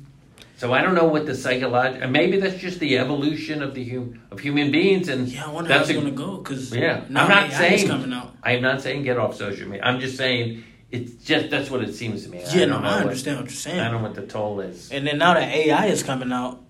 [0.58, 2.08] So I don't know what the psychological.
[2.10, 5.70] Maybe that's just the evolution of the hum, of human beings, and Yeah, I wonder
[5.70, 7.04] that's how it's gonna go because Yeah.
[7.08, 8.36] I'm not saying- coming out.
[8.44, 9.84] I am not saying get off social media.
[9.84, 12.44] I'm just saying it's just that's what it seems to me.
[12.54, 13.80] Yeah, no, don't know I understand what you're saying.
[13.80, 14.92] I don't know what the toll is.
[14.92, 16.62] And then now that AI is coming out,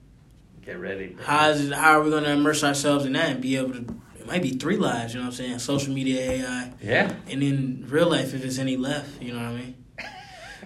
[0.65, 1.07] Get ready.
[1.07, 1.23] bro.
[1.25, 3.73] how is it, how are we going to immerse ourselves in that and be able
[3.73, 3.85] to?
[4.19, 5.13] It might be three lives.
[5.13, 5.59] You know what I'm saying?
[5.59, 9.21] Social media, AI, Yeah, and then real life if there's any left.
[9.21, 9.75] You know what I mean?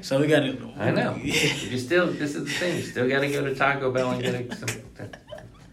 [0.01, 0.71] So we got to.
[0.77, 1.15] I know.
[1.15, 2.77] You still, this is the thing.
[2.77, 4.69] You still got to go to Taco Bell and get a, some,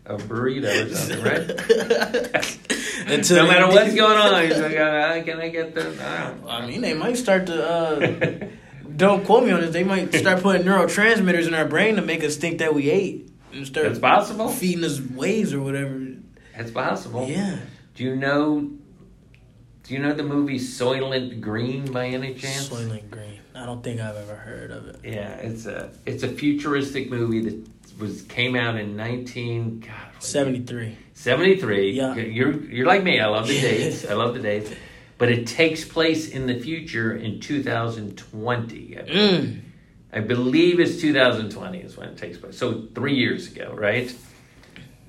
[0.07, 2.59] a burrito or something, right?
[3.07, 6.35] Until no matter what's going on, he's like, uh, can I get the?
[6.49, 6.59] I.
[6.59, 8.49] I mean, they might start to uh,
[8.97, 9.73] don't quote me on this.
[9.73, 13.31] They might start putting neurotransmitters in our brain to make us think that we ate
[13.53, 14.49] and start It's possible.
[14.49, 16.07] feeding us waves or whatever.
[16.55, 17.27] It's possible.
[17.29, 17.59] Yeah.
[17.95, 18.71] Do you know?
[19.85, 22.69] Do you know the movie Soylent Green by any chance?
[22.69, 23.22] Soylent Green.
[23.63, 24.97] I don't think I've ever heard of it.
[25.05, 30.23] Yeah, it's a it's a futuristic movie that was came out in nineteen God what-
[30.25, 30.97] 73.
[31.15, 31.93] 73.
[31.93, 32.15] Yeah.
[32.17, 33.21] You're you're like me.
[33.21, 34.05] I love the dates.
[34.05, 34.73] I love the dates.
[35.19, 38.99] But it takes place in the future in 2020.
[38.99, 39.41] I believe.
[39.45, 39.61] Mm.
[40.15, 42.59] I believe it's 2020 is when it takes place.
[42.59, 44.13] So 3 years ago, right?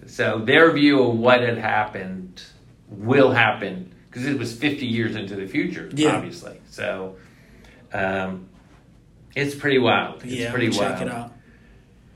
[0.05, 2.43] So their view of what had happened
[2.87, 6.15] will happen because it was 50 years into the future, Yeah.
[6.17, 6.61] obviously.
[6.69, 7.15] So
[7.93, 8.49] um,
[9.35, 10.23] it's pretty wild.
[10.23, 10.79] It's yeah, pretty wild.
[10.97, 11.31] check it out.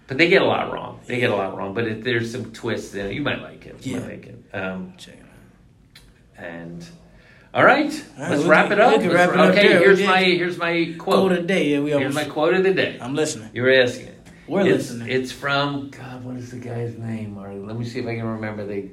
[0.08, 1.02] But they get a lot wrong.
[1.06, 1.74] They get a lot wrong.
[1.74, 3.14] But there's some twists in it.
[3.14, 3.86] You might like it.
[3.86, 4.00] You Yeah.
[4.00, 4.44] might like it.
[4.54, 5.22] Um, Check it
[6.40, 6.44] out.
[6.46, 6.86] and
[7.54, 8.92] all right, All right, let's we wrap can- it up.
[9.02, 9.80] Let's- wrap it up okay, there.
[9.80, 11.32] here's my here's my Quote quote.
[11.32, 11.70] of the day.
[11.72, 12.16] Yeah, we Here's almost.
[12.16, 12.98] my quote of the day.
[13.02, 13.50] I'm listening.
[13.54, 14.14] You were asking it.
[14.48, 15.10] We're it's, listening.
[15.10, 16.24] It's from God.
[16.24, 17.36] What is the guy's name?
[17.36, 17.58] Marty?
[17.60, 18.66] Let me see if I can remember.
[18.66, 18.90] The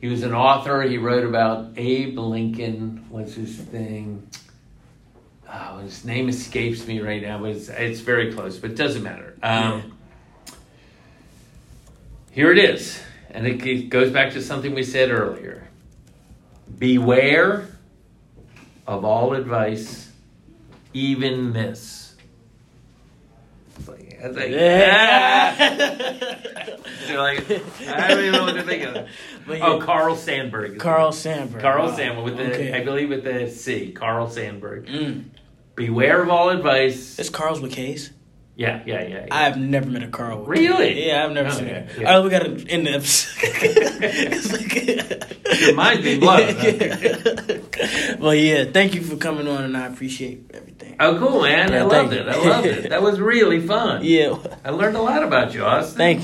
[0.00, 0.82] he was an author.
[0.82, 3.06] He wrote about Abe Lincoln.
[3.08, 4.28] What's his thing?
[5.56, 8.58] Oh, his name escapes me right now, but it's, it's very close.
[8.58, 9.36] But it doesn't matter.
[9.42, 9.96] Um,
[12.32, 13.00] Here it is,
[13.30, 15.68] and it, goes back to something we said earlier.
[16.78, 17.68] Beware
[18.86, 20.10] of all advice,
[20.92, 22.16] even this.
[23.76, 24.50] It's like, it's like,
[27.08, 27.50] You're like,
[27.88, 29.08] I don't even know what to think of.
[29.46, 30.78] But Oh, yeah, Carl Sandburg.
[30.78, 31.60] Carl Sandburg.
[31.60, 31.96] Carl Wow.
[31.98, 32.72] Sandburg with the, Okay.
[32.72, 33.92] I believe with the C.
[33.92, 34.86] Carl Sandburg.
[34.88, 35.24] Mm.
[35.74, 37.18] Beware of all advice.
[37.18, 38.10] It's Carl's with Case.
[38.56, 39.08] Yeah, yeah, yeah.
[39.08, 39.26] yeah.
[39.32, 40.38] I've never met a Carl.
[40.40, 41.08] With Really?
[41.08, 41.88] Yeah, I've never Oh, seen yeah, it.
[41.98, 42.08] yeah.
[42.12, 43.40] All right, we gotta end the episode.
[43.42, 46.54] It's like- Your mind's being blown.
[48.20, 48.64] well, yeah.
[48.70, 50.94] Thank you for coming on, and I appreciate everything.
[51.00, 51.74] Oh, cool, man.
[51.74, 52.28] I loved thank it.
[52.28, 52.90] I loved it.
[52.90, 54.04] That was really fun.
[54.04, 54.36] Yeah.
[54.64, 55.96] I learned a lot about you, Austin.
[55.98, 56.22] Thank you.